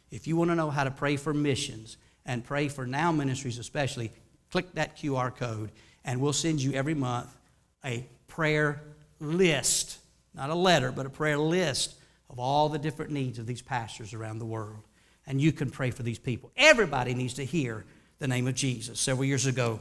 If 0.09 0.25
you 0.27 0.35
want 0.35 0.49
to 0.51 0.55
know 0.55 0.71
how 0.71 0.83
to 0.83 0.91
pray 0.91 1.17
for 1.17 1.33
missions 1.33 1.97
and 2.25 2.43
pray 2.43 2.67
for 2.67 2.87
now 2.87 3.11
ministries, 3.11 3.59
especially, 3.59 4.11
click 4.51 4.73
that 4.73 4.97
QR 4.97 5.35
code, 5.35 5.71
and 6.03 6.19
we'll 6.19 6.33
send 6.33 6.61
you 6.61 6.73
every 6.73 6.95
month 6.95 7.29
a 7.85 8.07
prayer 8.27 8.81
list. 9.19 9.99
Not 10.33 10.49
a 10.49 10.55
letter, 10.55 10.91
but 10.91 11.05
a 11.05 11.09
prayer 11.09 11.37
list 11.37 11.95
of 12.29 12.39
all 12.39 12.69
the 12.69 12.79
different 12.79 13.11
needs 13.11 13.37
of 13.37 13.45
these 13.45 13.61
pastors 13.61 14.13
around 14.13 14.39
the 14.39 14.45
world. 14.45 14.83
And 15.27 15.39
you 15.39 15.51
can 15.51 15.69
pray 15.69 15.91
for 15.91 16.03
these 16.03 16.19
people. 16.19 16.51
Everybody 16.55 17.13
needs 17.13 17.35
to 17.35 17.45
hear 17.45 17.85
the 18.19 18.27
name 18.27 18.47
of 18.47 18.55
Jesus. 18.55 18.99
Several 18.99 19.25
years 19.25 19.45
ago, 19.45 19.79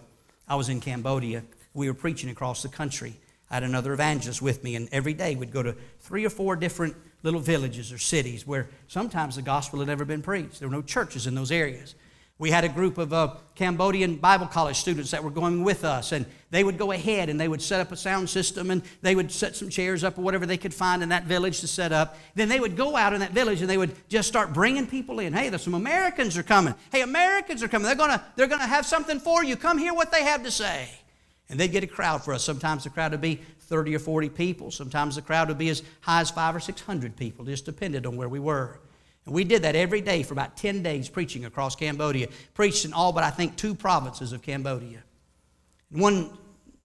I 0.48 0.56
was 0.56 0.68
in 0.68 0.80
Cambodia. 0.80 1.42
We 1.74 1.88
were 1.88 1.94
preaching 1.94 2.30
across 2.30 2.62
the 2.62 2.68
country. 2.68 3.14
I 3.50 3.54
had 3.54 3.62
another 3.62 3.92
evangelist 3.92 4.42
with 4.42 4.62
me, 4.64 4.76
and 4.76 4.88
every 4.92 5.14
day 5.14 5.36
we'd 5.36 5.52
go 5.52 5.62
to 5.62 5.74
three 6.00 6.24
or 6.24 6.30
four 6.30 6.56
different 6.56 6.96
little 7.22 7.40
villages 7.40 7.92
or 7.92 7.98
cities 7.98 8.46
where 8.46 8.68
sometimes 8.88 9.36
the 9.36 9.42
gospel 9.42 9.78
had 9.78 9.88
never 9.88 10.04
been 10.04 10.22
preached. 10.22 10.60
There 10.60 10.68
were 10.68 10.74
no 10.74 10.82
churches 10.82 11.26
in 11.26 11.34
those 11.34 11.50
areas. 11.50 11.94
We 12.38 12.50
had 12.50 12.64
a 12.64 12.68
group 12.68 12.98
of 12.98 13.14
uh, 13.14 13.34
Cambodian 13.54 14.16
Bible 14.16 14.46
college 14.46 14.76
students 14.76 15.10
that 15.12 15.24
were 15.24 15.30
going 15.30 15.64
with 15.64 15.84
us, 15.84 16.12
and 16.12 16.26
they 16.50 16.62
would 16.62 16.76
go 16.76 16.92
ahead 16.92 17.30
and 17.30 17.40
they 17.40 17.48
would 17.48 17.62
set 17.62 17.80
up 17.80 17.92
a 17.92 17.96
sound 17.96 18.28
system 18.28 18.70
and 18.70 18.82
they 19.00 19.14
would 19.14 19.32
set 19.32 19.56
some 19.56 19.70
chairs 19.70 20.04
up 20.04 20.18
or 20.18 20.20
whatever 20.20 20.44
they 20.44 20.58
could 20.58 20.74
find 20.74 21.02
in 21.02 21.08
that 21.08 21.24
village 21.24 21.60
to 21.60 21.66
set 21.66 21.92
up. 21.92 22.16
Then 22.34 22.50
they 22.50 22.60
would 22.60 22.76
go 22.76 22.94
out 22.94 23.14
in 23.14 23.20
that 23.20 23.32
village 23.32 23.62
and 23.62 23.70
they 23.70 23.78
would 23.78 23.94
just 24.10 24.28
start 24.28 24.52
bringing 24.52 24.86
people 24.86 25.18
in. 25.18 25.32
Hey, 25.32 25.48
there's 25.48 25.62
some 25.62 25.74
Americans 25.74 26.36
are 26.36 26.42
coming. 26.42 26.74
Hey, 26.92 27.00
Americans 27.00 27.62
are 27.62 27.68
coming. 27.68 27.86
They're 27.86 27.94
gonna 27.94 28.22
they're 28.36 28.46
gonna 28.46 28.66
have 28.66 28.84
something 28.84 29.18
for 29.18 29.42
you. 29.42 29.56
Come 29.56 29.78
hear 29.78 29.94
what 29.94 30.12
they 30.12 30.22
have 30.22 30.42
to 30.44 30.50
say. 30.50 30.90
And 31.48 31.58
they'd 31.58 31.72
get 31.72 31.84
a 31.84 31.88
crowd 31.88 32.22
for 32.22 32.34
us. 32.34 32.44
Sometimes 32.44 32.84
the 32.84 32.90
crowd 32.90 33.12
would 33.12 33.20
be 33.20 33.40
30 33.60 33.94
or 33.94 33.98
40 33.98 34.28
people. 34.28 34.70
Sometimes 34.70 35.16
the 35.16 35.22
crowd 35.22 35.48
would 35.48 35.58
be 35.58 35.70
as 35.70 35.82
high 36.00 36.20
as 36.20 36.30
five 36.30 36.54
or 36.54 36.60
600 36.60 37.16
people. 37.16 37.46
It 37.46 37.52
Just 37.52 37.64
depended 37.64 38.04
on 38.04 38.16
where 38.16 38.28
we 38.28 38.40
were. 38.40 38.80
And 39.26 39.34
we 39.34 39.44
did 39.44 39.62
that 39.62 39.76
every 39.76 40.00
day 40.00 40.22
for 40.22 40.32
about 40.32 40.56
10 40.56 40.82
days 40.82 41.08
preaching 41.08 41.44
across 41.44 41.76
Cambodia. 41.76 42.28
Preached 42.54 42.84
in 42.84 42.92
all 42.92 43.12
but 43.12 43.24
I 43.24 43.30
think 43.30 43.56
two 43.56 43.74
provinces 43.74 44.32
of 44.32 44.40
Cambodia. 44.40 45.02
One 45.90 46.30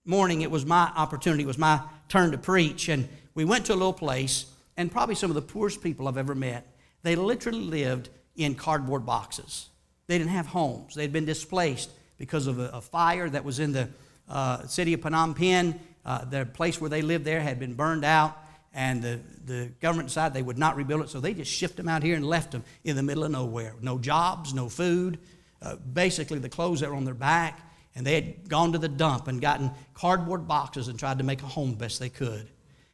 morning 0.04 0.42
it 0.42 0.50
was 0.50 0.66
my 0.66 0.92
opportunity, 0.96 1.44
it 1.44 1.46
was 1.46 1.58
my 1.58 1.80
turn 2.08 2.32
to 2.32 2.38
preach. 2.38 2.88
And 2.88 3.08
we 3.34 3.44
went 3.44 3.66
to 3.66 3.72
a 3.72 3.74
little 3.74 3.92
place, 3.92 4.46
and 4.76 4.90
probably 4.90 5.14
some 5.14 5.30
of 5.30 5.34
the 5.34 5.42
poorest 5.42 5.82
people 5.82 6.08
I've 6.08 6.18
ever 6.18 6.34
met. 6.34 6.66
They 7.02 7.16
literally 7.16 7.62
lived 7.62 8.10
in 8.36 8.54
cardboard 8.54 9.06
boxes. 9.06 9.68
They 10.06 10.18
didn't 10.18 10.30
have 10.30 10.46
homes. 10.46 10.94
They'd 10.94 11.12
been 11.12 11.24
displaced 11.24 11.90
because 12.18 12.46
of 12.46 12.58
a, 12.58 12.68
a 12.68 12.80
fire 12.80 13.28
that 13.30 13.44
was 13.44 13.58
in 13.58 13.72
the 13.72 13.88
uh, 14.28 14.66
city 14.66 14.94
of 14.94 15.00
Phnom 15.00 15.36
Penh. 15.36 15.78
Uh, 16.04 16.24
the 16.24 16.44
place 16.44 16.80
where 16.80 16.90
they 16.90 17.02
lived 17.02 17.24
there 17.24 17.40
had 17.40 17.60
been 17.60 17.74
burned 17.74 18.04
out 18.04 18.36
and 18.74 19.02
the, 19.02 19.20
the 19.44 19.66
government 19.80 20.08
decided 20.08 20.34
they 20.34 20.42
would 20.42 20.58
not 20.58 20.76
rebuild 20.76 21.02
it, 21.02 21.10
so 21.10 21.20
they 21.20 21.34
just 21.34 21.50
shipped 21.50 21.76
them 21.76 21.88
out 21.88 22.02
here 22.02 22.16
and 22.16 22.26
left 22.26 22.52
them 22.52 22.64
in 22.84 22.96
the 22.96 23.02
middle 23.02 23.24
of 23.24 23.30
nowhere. 23.30 23.74
No 23.80 23.98
jobs, 23.98 24.54
no 24.54 24.68
food, 24.68 25.18
uh, 25.60 25.76
basically 25.76 26.38
the 26.38 26.48
clothes 26.48 26.80
that 26.80 26.88
were 26.88 26.96
on 26.96 27.04
their 27.04 27.14
back, 27.14 27.60
and 27.94 28.06
they 28.06 28.14
had 28.14 28.48
gone 28.48 28.72
to 28.72 28.78
the 28.78 28.88
dump 28.88 29.28
and 29.28 29.40
gotten 29.40 29.70
cardboard 29.92 30.48
boxes 30.48 30.88
and 30.88 30.98
tried 30.98 31.18
to 31.18 31.24
make 31.24 31.42
a 31.42 31.46
home 31.46 31.72
the 31.72 31.76
best 31.76 32.00
they 32.00 32.08
could. 32.08 32.48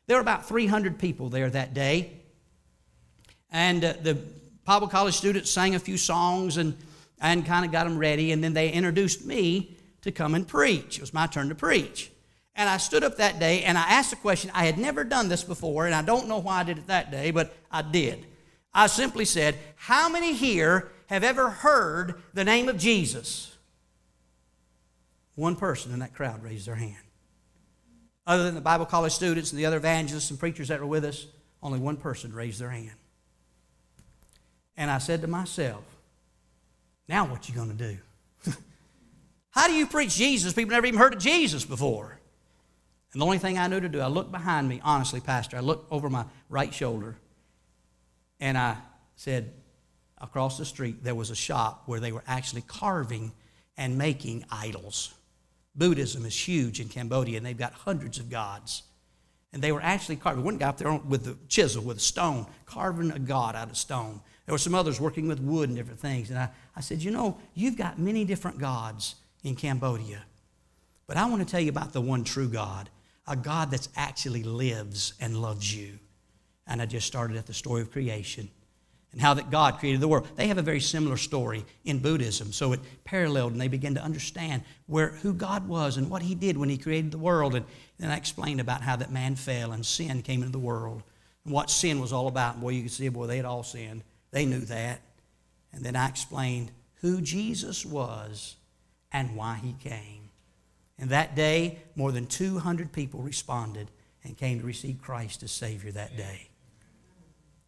There 0.07 0.17
were 0.17 0.23
about 0.23 0.49
300 0.49 0.99
people 0.99 1.29
there 1.29 1.49
that 1.51 1.75
day, 1.75 2.13
and 3.51 3.85
uh, 3.85 3.95
the 4.03 4.19
Bible 4.65 4.89
college 4.89 5.15
students 5.15 5.51
sang 5.51 5.77
a 5.77 5.79
few 5.79 5.97
songs 5.97 6.57
and, 6.57 6.77
and 7.21 7.47
kind 7.47 7.65
of 7.65 7.71
got 7.71 7.85
them 7.85 7.99
ready, 7.99 8.33
and 8.33 8.43
then 8.43 8.53
they 8.53 8.71
introduced 8.71 9.25
me 9.25 9.77
to 10.03 10.11
come 10.11 10.35
and 10.35 10.47
preach. 10.47 10.99
It 10.99 11.01
was 11.01 11.15
my 11.15 11.27
turn 11.27 11.49
to 11.51 11.55
preach. 11.55 12.11
And 12.59 12.69
I 12.69 12.79
stood 12.79 13.05
up 13.05 13.19
that 13.19 13.39
day 13.39 13.63
and 13.63 13.79
I 13.79 13.89
asked 13.89 14.13
a 14.13 14.17
question. 14.17 14.51
I 14.53 14.67
had 14.67 14.79
never 14.79 15.05
done 15.05 15.29
this 15.29 15.45
before, 15.45 15.87
and 15.87 15.95
I 15.95 16.03
don't 16.03 16.27
know 16.27 16.39
why 16.39 16.59
I 16.59 16.65
did 16.65 16.79
it 16.79 16.89
that 16.89 17.13
day, 17.13 17.31
but 17.31 17.55
I 17.71 17.83
did. 17.83 18.27
I 18.75 18.89
simply 18.89 19.25
said, 19.25 19.57
How 19.77 20.09
many 20.09 20.35
here 20.35 20.91
have 21.07 21.23
ever 21.23 21.51
heard 21.51 22.21
the 22.35 22.45
name 22.45 22.69
of 22.69 22.77
Jesus? 22.77 23.57
One 25.37 25.55
person 25.55 25.93
in 25.93 26.01
that 26.01 26.15
crowd 26.15 26.43
raised 26.43 26.67
their 26.67 26.75
hand. 26.75 26.97
Other 28.27 28.43
than 28.43 28.57
the 28.57 28.61
Bible 28.61 28.87
college 28.87 29.13
students 29.13 29.53
and 29.53 29.59
the 29.59 29.67
other 29.67 29.77
evangelists 29.77 30.31
and 30.31 30.39
preachers 30.39 30.67
that 30.67 30.81
were 30.81 30.87
with 30.87 31.05
us, 31.05 31.27
only 31.63 31.79
one 31.79 31.97
person 31.97 32.33
raised 32.33 32.61
their 32.61 32.71
hand. 32.71 32.91
And 34.77 34.91
I 34.91 34.99
said 34.99 35.21
to 35.21 35.29
myself, 35.29 35.85
Now 37.09 37.25
what 37.25 37.49
you 37.49 37.55
going 37.55 37.77
to 37.77 37.95
do? 37.95 37.99
How 39.51 39.69
do 39.69 39.75
you 39.75 39.87
preach 39.87 40.17
Jesus? 40.17 40.53
People 40.53 40.73
never 40.73 40.87
even 40.87 40.99
heard 40.99 41.15
of 41.15 41.21
Jesus 41.21 41.65
before. 41.65 42.18
And 43.13 43.23
the 43.23 43.25
only 43.25 43.39
thing 43.39 43.59
I 43.59 43.69
knew 43.69 43.81
to 43.81 43.89
do, 43.89 44.01
I 44.01 44.07
looked 44.09 44.33
behind 44.33 44.69
me, 44.69 44.81
honestly, 44.85 45.21
Pastor. 45.21 45.57
I 45.57 45.61
looked 45.61 45.91
over 45.91 46.11
my 46.11 46.27
right 46.49 46.73
shoulder 46.73 47.17
and 48.41 48.57
I 48.57 48.77
said, 49.17 49.53
across 50.19 50.59
the 50.59 50.65
street, 50.65 51.03
there 51.03 51.15
was 51.15 51.31
a 51.31 51.35
shop 51.35 51.85
where 51.87 52.01
they 52.01 52.13
were 52.13 52.25
actually 52.27 52.63
carving 52.63 53.33
and 53.77 53.97
making 53.97 54.45
idols. 54.51 55.15
Buddhism 55.75 56.27
is 56.27 56.49
huge 56.49 56.81
in 56.81 56.89
Cambodia, 56.89 57.37
and 57.37 57.47
they've 57.47 57.57
got 57.57 57.73
hundreds 57.73 58.19
of 58.19 58.29
gods. 58.29 58.83
And 59.53 59.63
they 59.63 59.73
were 59.73 59.81
actually 59.81 60.17
carving. 60.17 60.45
One 60.45 60.59
guy 60.59 60.69
up 60.69 60.77
there 60.77 60.93
with 60.93 61.25
the 61.25 61.37
chisel, 61.49 61.83
with 61.83 61.99
a 61.99 62.01
stone, 62.01 62.47
carving 62.67 63.13
a 63.13 63.19
god 63.19 63.57
out 63.57 63.71
of 63.71 63.77
stone. 63.77 64.21
There 64.45 64.53
were 64.53 64.59
some 64.59 64.75
others 64.75 65.01
working 65.01 65.29
with 65.29 65.41
wood 65.41 65.69
and 65.69 65.79
different 65.79 66.01
things. 66.01 66.31
And 66.31 66.39
I, 66.39 66.51
I 66.77 66.81
said, 66.81 67.03
You 67.03 67.11
know, 67.11 67.39
you've 67.55 67.77
got 67.77 67.99
many 67.99 68.25
different 68.25 68.59
gods 68.59 69.15
in 69.45 69.57
Cambodia. 69.57 70.23
But 71.07 71.17
I 71.17 71.27
want 71.27 71.41
to 71.41 71.51
tell 71.51 71.61
you 71.61 71.71
about 71.71 71.93
the 71.93 72.01
one 72.01 72.25
true 72.25 72.49
God 72.49 72.91
a 73.29 73.37
God 73.37 73.71
that 73.71 73.89
actually 73.97 74.43
lives 74.43 75.15
and 75.21 75.41
loves 75.41 75.75
you. 75.75 75.99
And 76.67 76.83
I 76.83 76.87
just 76.87 77.07
started 77.07 77.37
at 77.37 77.47
the 77.47 77.55
story 77.55 77.83
of 77.83 77.91
creation 77.91 78.51
and 79.13 79.21
how 79.21 79.35
that 79.35 79.51
God 79.51 79.79
created 79.79 80.01
the 80.01 80.09
world. 80.09 80.29
They 80.37 80.49
have 80.49 80.59
a 80.59 80.63
very 80.63 80.81
similar 80.81 81.17
story 81.17 81.65
in 81.85 81.99
Buddhism, 81.99 82.53
so 82.53 82.73
it 82.73 82.81
paralleled, 83.05 83.53
and 83.53 83.61
they 83.61 83.69
began 83.69 83.95
to 83.95 84.03
understand 84.03 84.63
where 84.87 85.09
who 85.09 85.33
God 85.33 85.67
was 85.67 85.97
and 85.97 86.11
what 86.11 86.23
He 86.23 86.35
did 86.35 86.59
when 86.59 86.69
He 86.69 86.77
created 86.77 87.11
the 87.11 87.19
world. 87.19 87.55
And 87.55 87.65
then 87.99 88.11
I 88.11 88.17
explained 88.17 88.61
about 88.61 88.83
how 88.83 88.97
that 88.97 89.11
man 89.11 89.35
fell 89.35 89.73
and 89.73 89.85
sin 89.85 90.23
came 90.23 90.43
into 90.43 90.53
the 90.53 90.59
world 90.59 91.03
and 91.45 91.55
what 91.55 91.71
sin 91.71 92.01
was 92.01 92.13
all 92.13 92.29
about. 92.29 92.55
And 92.55 92.63
boy, 92.63 92.71
you 92.71 92.83
could 92.83 92.93
see, 92.93 93.09
boy, 93.09 93.27
they 93.27 93.39
had 93.39 93.47
all 93.47 93.63
sinned. 93.63 94.05
They 94.31 94.45
knew 94.45 94.61
that. 94.61 95.01
And 95.73 95.85
then 95.85 95.97
I 95.97 96.09
explained 96.09 96.71
who 97.01 97.21
Jesus 97.21 97.87
was 97.87 98.57
and 99.11 99.37
why 99.37 99.59
He 99.63 99.73
came. 99.73 100.18
And 100.99 101.11
that 101.11 101.37
day, 101.37 101.79
more 101.95 102.13
than 102.13 102.27
200 102.27 102.93
people 102.93 103.21
responded 103.21 103.91
and 104.25 104.37
came 104.37 104.61
to 104.61 104.67
receive 104.67 105.01
Christ 105.01 105.43
as 105.43 105.53
Savior 105.53 105.93
that 105.93 106.17
day. 106.17 106.49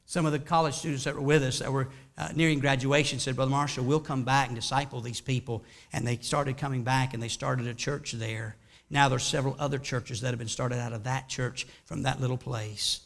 Some 0.04 0.26
of 0.26 0.32
the 0.32 0.40
college 0.40 0.74
students 0.74 1.04
that 1.04 1.14
were 1.14 1.20
with 1.20 1.44
us 1.44 1.60
that 1.60 1.72
were 1.72 1.88
uh, 2.18 2.30
nearing 2.34 2.58
graduation 2.58 3.20
said, 3.20 3.36
Brother 3.36 3.52
Marshall, 3.52 3.84
we'll 3.84 4.00
come 4.00 4.24
back 4.24 4.48
and 4.48 4.56
disciple 4.56 5.00
these 5.00 5.20
people. 5.20 5.62
And 5.92 6.04
they 6.04 6.16
started 6.16 6.58
coming 6.58 6.82
back 6.82 7.14
and 7.14 7.22
they 7.22 7.28
started 7.28 7.68
a 7.68 7.74
church 7.74 8.10
there. 8.12 8.56
Now 8.90 9.08
there's 9.08 9.22
several 9.22 9.54
other 9.60 9.78
churches 9.78 10.20
that 10.20 10.30
have 10.30 10.38
been 10.38 10.48
started 10.48 10.80
out 10.80 10.92
of 10.92 11.04
that 11.04 11.28
church 11.28 11.64
from 11.84 12.02
that 12.02 12.20
little 12.20 12.36
place. 12.36 13.02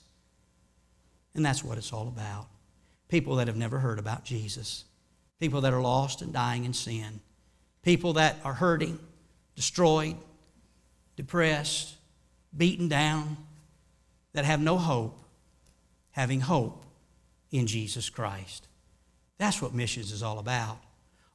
And 1.34 1.44
that's 1.44 1.62
what 1.62 1.76
it's 1.76 1.92
all 1.92 2.08
about. 2.08 2.46
People 3.08 3.36
that 3.36 3.48
have 3.48 3.56
never 3.56 3.80
heard 3.80 3.98
about 3.98 4.24
Jesus. 4.24 4.84
People 5.38 5.60
that 5.60 5.74
are 5.74 5.82
lost 5.82 6.22
and 6.22 6.32
dying 6.32 6.64
in 6.64 6.72
sin. 6.72 7.20
People 7.82 8.14
that 8.14 8.38
are 8.44 8.54
hurting 8.54 8.98
destroyed, 9.54 10.16
depressed, 11.16 11.94
beaten 12.56 12.88
down, 12.88 13.36
that 14.32 14.44
have 14.44 14.60
no 14.60 14.76
hope, 14.78 15.18
having 16.10 16.40
hope 16.40 16.84
in 17.50 17.66
Jesus 17.66 18.10
Christ. 18.10 18.66
That's 19.38 19.62
what 19.62 19.74
missions 19.74 20.12
is 20.12 20.22
all 20.22 20.38
about. 20.38 20.78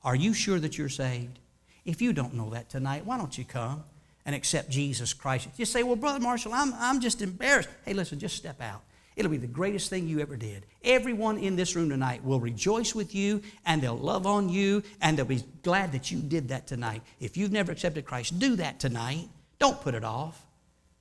Are 0.04 0.16
you 0.16 0.34
sure 0.34 0.60
that 0.60 0.78
you're 0.78 0.90
saved? 0.90 1.40
If 1.86 2.02
you 2.02 2.14
don't 2.14 2.34
know 2.34 2.50
that 2.52 2.70
tonight, 2.70 3.06
why 3.06 3.18
don't 3.18 3.38
you 3.38 3.46
come 3.46 3.84
and 4.26 4.36
accept 4.36 4.70
Jesus 4.70 5.14
Christ? 5.14 5.50
You 5.58 5.66
say, 5.66 5.84
Well, 5.84 5.96
Brother 5.96 6.20
Marshall, 6.20 6.54
I'm, 6.54 6.74
I'm 6.76 7.00
just 7.02 7.22
embarrassed. 7.22 7.70
Hey, 7.86 7.94
listen, 7.94 8.20
just 8.20 8.36
step 8.36 8.62
out. 8.62 8.82
It'll 9.20 9.30
be 9.30 9.38
the 9.38 9.48
greatest 9.48 9.90
thing 9.90 10.08
you 10.08 10.22
ever 10.22 10.38
did. 10.38 10.66
Everyone 10.82 11.38
in 11.38 11.58
this 11.58 11.76
room 11.76 11.90
tonight 11.90 12.24
will 12.24 12.40
rejoice 12.40 12.96
with 12.96 13.14
you 13.14 13.42
and 13.66 13.82
they'll 13.82 13.98
love 13.98 14.26
on 14.26 14.48
you 14.48 14.82
and 15.02 15.18
they'll 15.18 15.26
be 15.26 15.44
glad 15.62 15.92
that 15.92 16.10
you 16.10 16.22
did 16.22 16.48
that 16.48 16.68
tonight. 16.68 17.02
If 17.20 17.36
you've 17.36 17.52
never 17.52 17.74
accepted 17.74 18.06
Christ, 18.06 18.40
do 18.40 18.56
that 18.56 18.80
tonight. 18.80 19.28
Don't 19.60 19.82
put 19.82 19.94
it 19.94 20.06
off. 20.06 20.42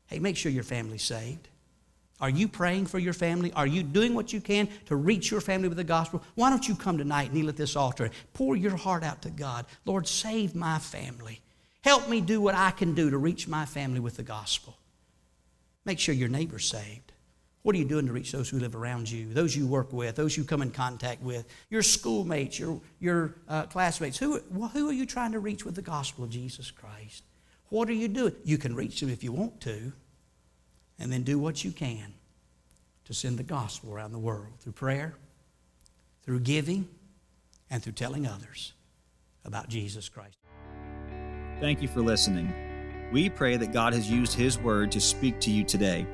Hey, 0.08 0.18
make 0.18 0.36
sure 0.36 0.50
your 0.50 0.64
family's 0.64 1.04
saved. 1.04 1.46
Are 2.20 2.28
you 2.28 2.48
praying 2.48 2.86
for 2.86 2.98
your 2.98 3.12
family? 3.12 3.52
Are 3.52 3.68
you 3.68 3.84
doing 3.84 4.14
what 4.14 4.32
you 4.32 4.40
can 4.40 4.68
to 4.86 4.96
reach 4.96 5.30
your 5.30 5.40
family 5.40 5.68
with 5.68 5.78
the 5.78 5.84
gospel? 5.84 6.20
Why 6.34 6.50
don't 6.50 6.66
you 6.66 6.74
come 6.74 6.98
tonight, 6.98 7.32
kneel 7.32 7.48
at 7.48 7.56
this 7.56 7.76
altar, 7.76 8.06
and 8.06 8.14
pour 8.32 8.56
your 8.56 8.74
heart 8.74 9.04
out 9.04 9.22
to 9.22 9.30
God? 9.30 9.64
Lord, 9.84 10.08
save 10.08 10.56
my 10.56 10.80
family. 10.80 11.40
Help 11.82 12.08
me 12.08 12.20
do 12.20 12.40
what 12.40 12.56
I 12.56 12.72
can 12.72 12.96
do 12.96 13.10
to 13.10 13.16
reach 13.16 13.46
my 13.46 13.64
family 13.64 14.00
with 14.00 14.16
the 14.16 14.24
gospel. 14.24 14.76
Make 15.84 16.00
sure 16.00 16.16
your 16.16 16.28
neighbor's 16.28 16.68
saved. 16.68 17.07
What 17.68 17.74
are 17.74 17.80
you 17.80 17.84
doing 17.84 18.06
to 18.06 18.14
reach 18.14 18.32
those 18.32 18.48
who 18.48 18.58
live 18.58 18.74
around 18.74 19.10
you, 19.10 19.30
those 19.34 19.54
you 19.54 19.66
work 19.66 19.92
with, 19.92 20.16
those 20.16 20.38
you 20.38 20.42
come 20.42 20.62
in 20.62 20.70
contact 20.70 21.20
with, 21.20 21.46
your 21.68 21.82
schoolmates, 21.82 22.58
your, 22.58 22.80
your 22.98 23.34
uh, 23.46 23.64
classmates? 23.64 24.16
Who, 24.16 24.38
who 24.38 24.88
are 24.88 24.92
you 24.94 25.04
trying 25.04 25.32
to 25.32 25.38
reach 25.38 25.66
with 25.66 25.74
the 25.74 25.82
gospel 25.82 26.24
of 26.24 26.30
Jesus 26.30 26.70
Christ? 26.70 27.24
What 27.68 27.90
are 27.90 27.92
you 27.92 28.08
doing? 28.08 28.34
You 28.42 28.56
can 28.56 28.74
reach 28.74 29.00
them 29.00 29.10
if 29.10 29.22
you 29.22 29.32
want 29.32 29.60
to, 29.60 29.92
and 30.98 31.12
then 31.12 31.24
do 31.24 31.38
what 31.38 31.62
you 31.62 31.70
can 31.70 32.14
to 33.04 33.12
send 33.12 33.38
the 33.38 33.42
gospel 33.42 33.92
around 33.92 34.12
the 34.12 34.18
world 34.18 34.46
through 34.60 34.72
prayer, 34.72 35.16
through 36.22 36.40
giving, 36.40 36.88
and 37.68 37.82
through 37.82 37.92
telling 37.92 38.26
others 38.26 38.72
about 39.44 39.68
Jesus 39.68 40.08
Christ. 40.08 40.38
Thank 41.60 41.82
you 41.82 41.88
for 41.88 42.00
listening. 42.00 42.50
We 43.12 43.28
pray 43.28 43.58
that 43.58 43.74
God 43.74 43.92
has 43.92 44.10
used 44.10 44.32
His 44.32 44.58
Word 44.58 44.90
to 44.92 45.02
speak 45.02 45.38
to 45.40 45.50
you 45.50 45.64
today. 45.64 46.06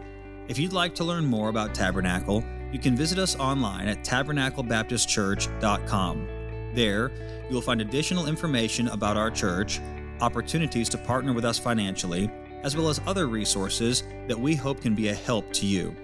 If 0.47 0.59
you'd 0.59 0.75
like 0.75 0.95
to 0.97 1.05
learn 1.05 1.25
more 1.25 1.49
about 1.49 1.75
Tabernacle, 1.75 2.45
you 2.71 2.79
can 2.79 2.95
visit 2.95 3.19
us 3.19 3.35
online 3.37 3.89
at 3.89 4.05
tabernaclebaptistchurch.com. 4.05 6.29
There, 6.75 7.11
you'll 7.49 7.63
find 7.63 7.81
additional 7.81 8.27
information 8.27 8.89
about 8.89 9.17
our 9.17 9.31
church, 9.31 9.81
opportunities 10.21 10.91
to 10.91 10.99
partner 10.99 11.33
with 11.33 11.47
us 11.47 11.59
financially, 11.59 12.31
as 12.63 12.77
well 12.77 12.91
as 12.91 13.01
other 13.07 13.27
resources 13.27 14.03
that 14.29 14.39
we 14.39 14.55
hope 14.55 14.83
can 14.83 14.95
be 14.95 15.09
a 15.09 15.15
help 15.15 15.51
to 15.55 15.65
you. 15.67 15.97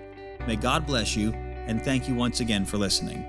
May 0.47 0.57
God 0.57 0.86
bless 0.86 1.14
you, 1.16 1.34
and 1.34 1.82
thank 1.82 2.09
you 2.09 2.14
once 2.14 2.41
again 2.41 2.64
for 2.64 2.78
listening. 2.78 3.26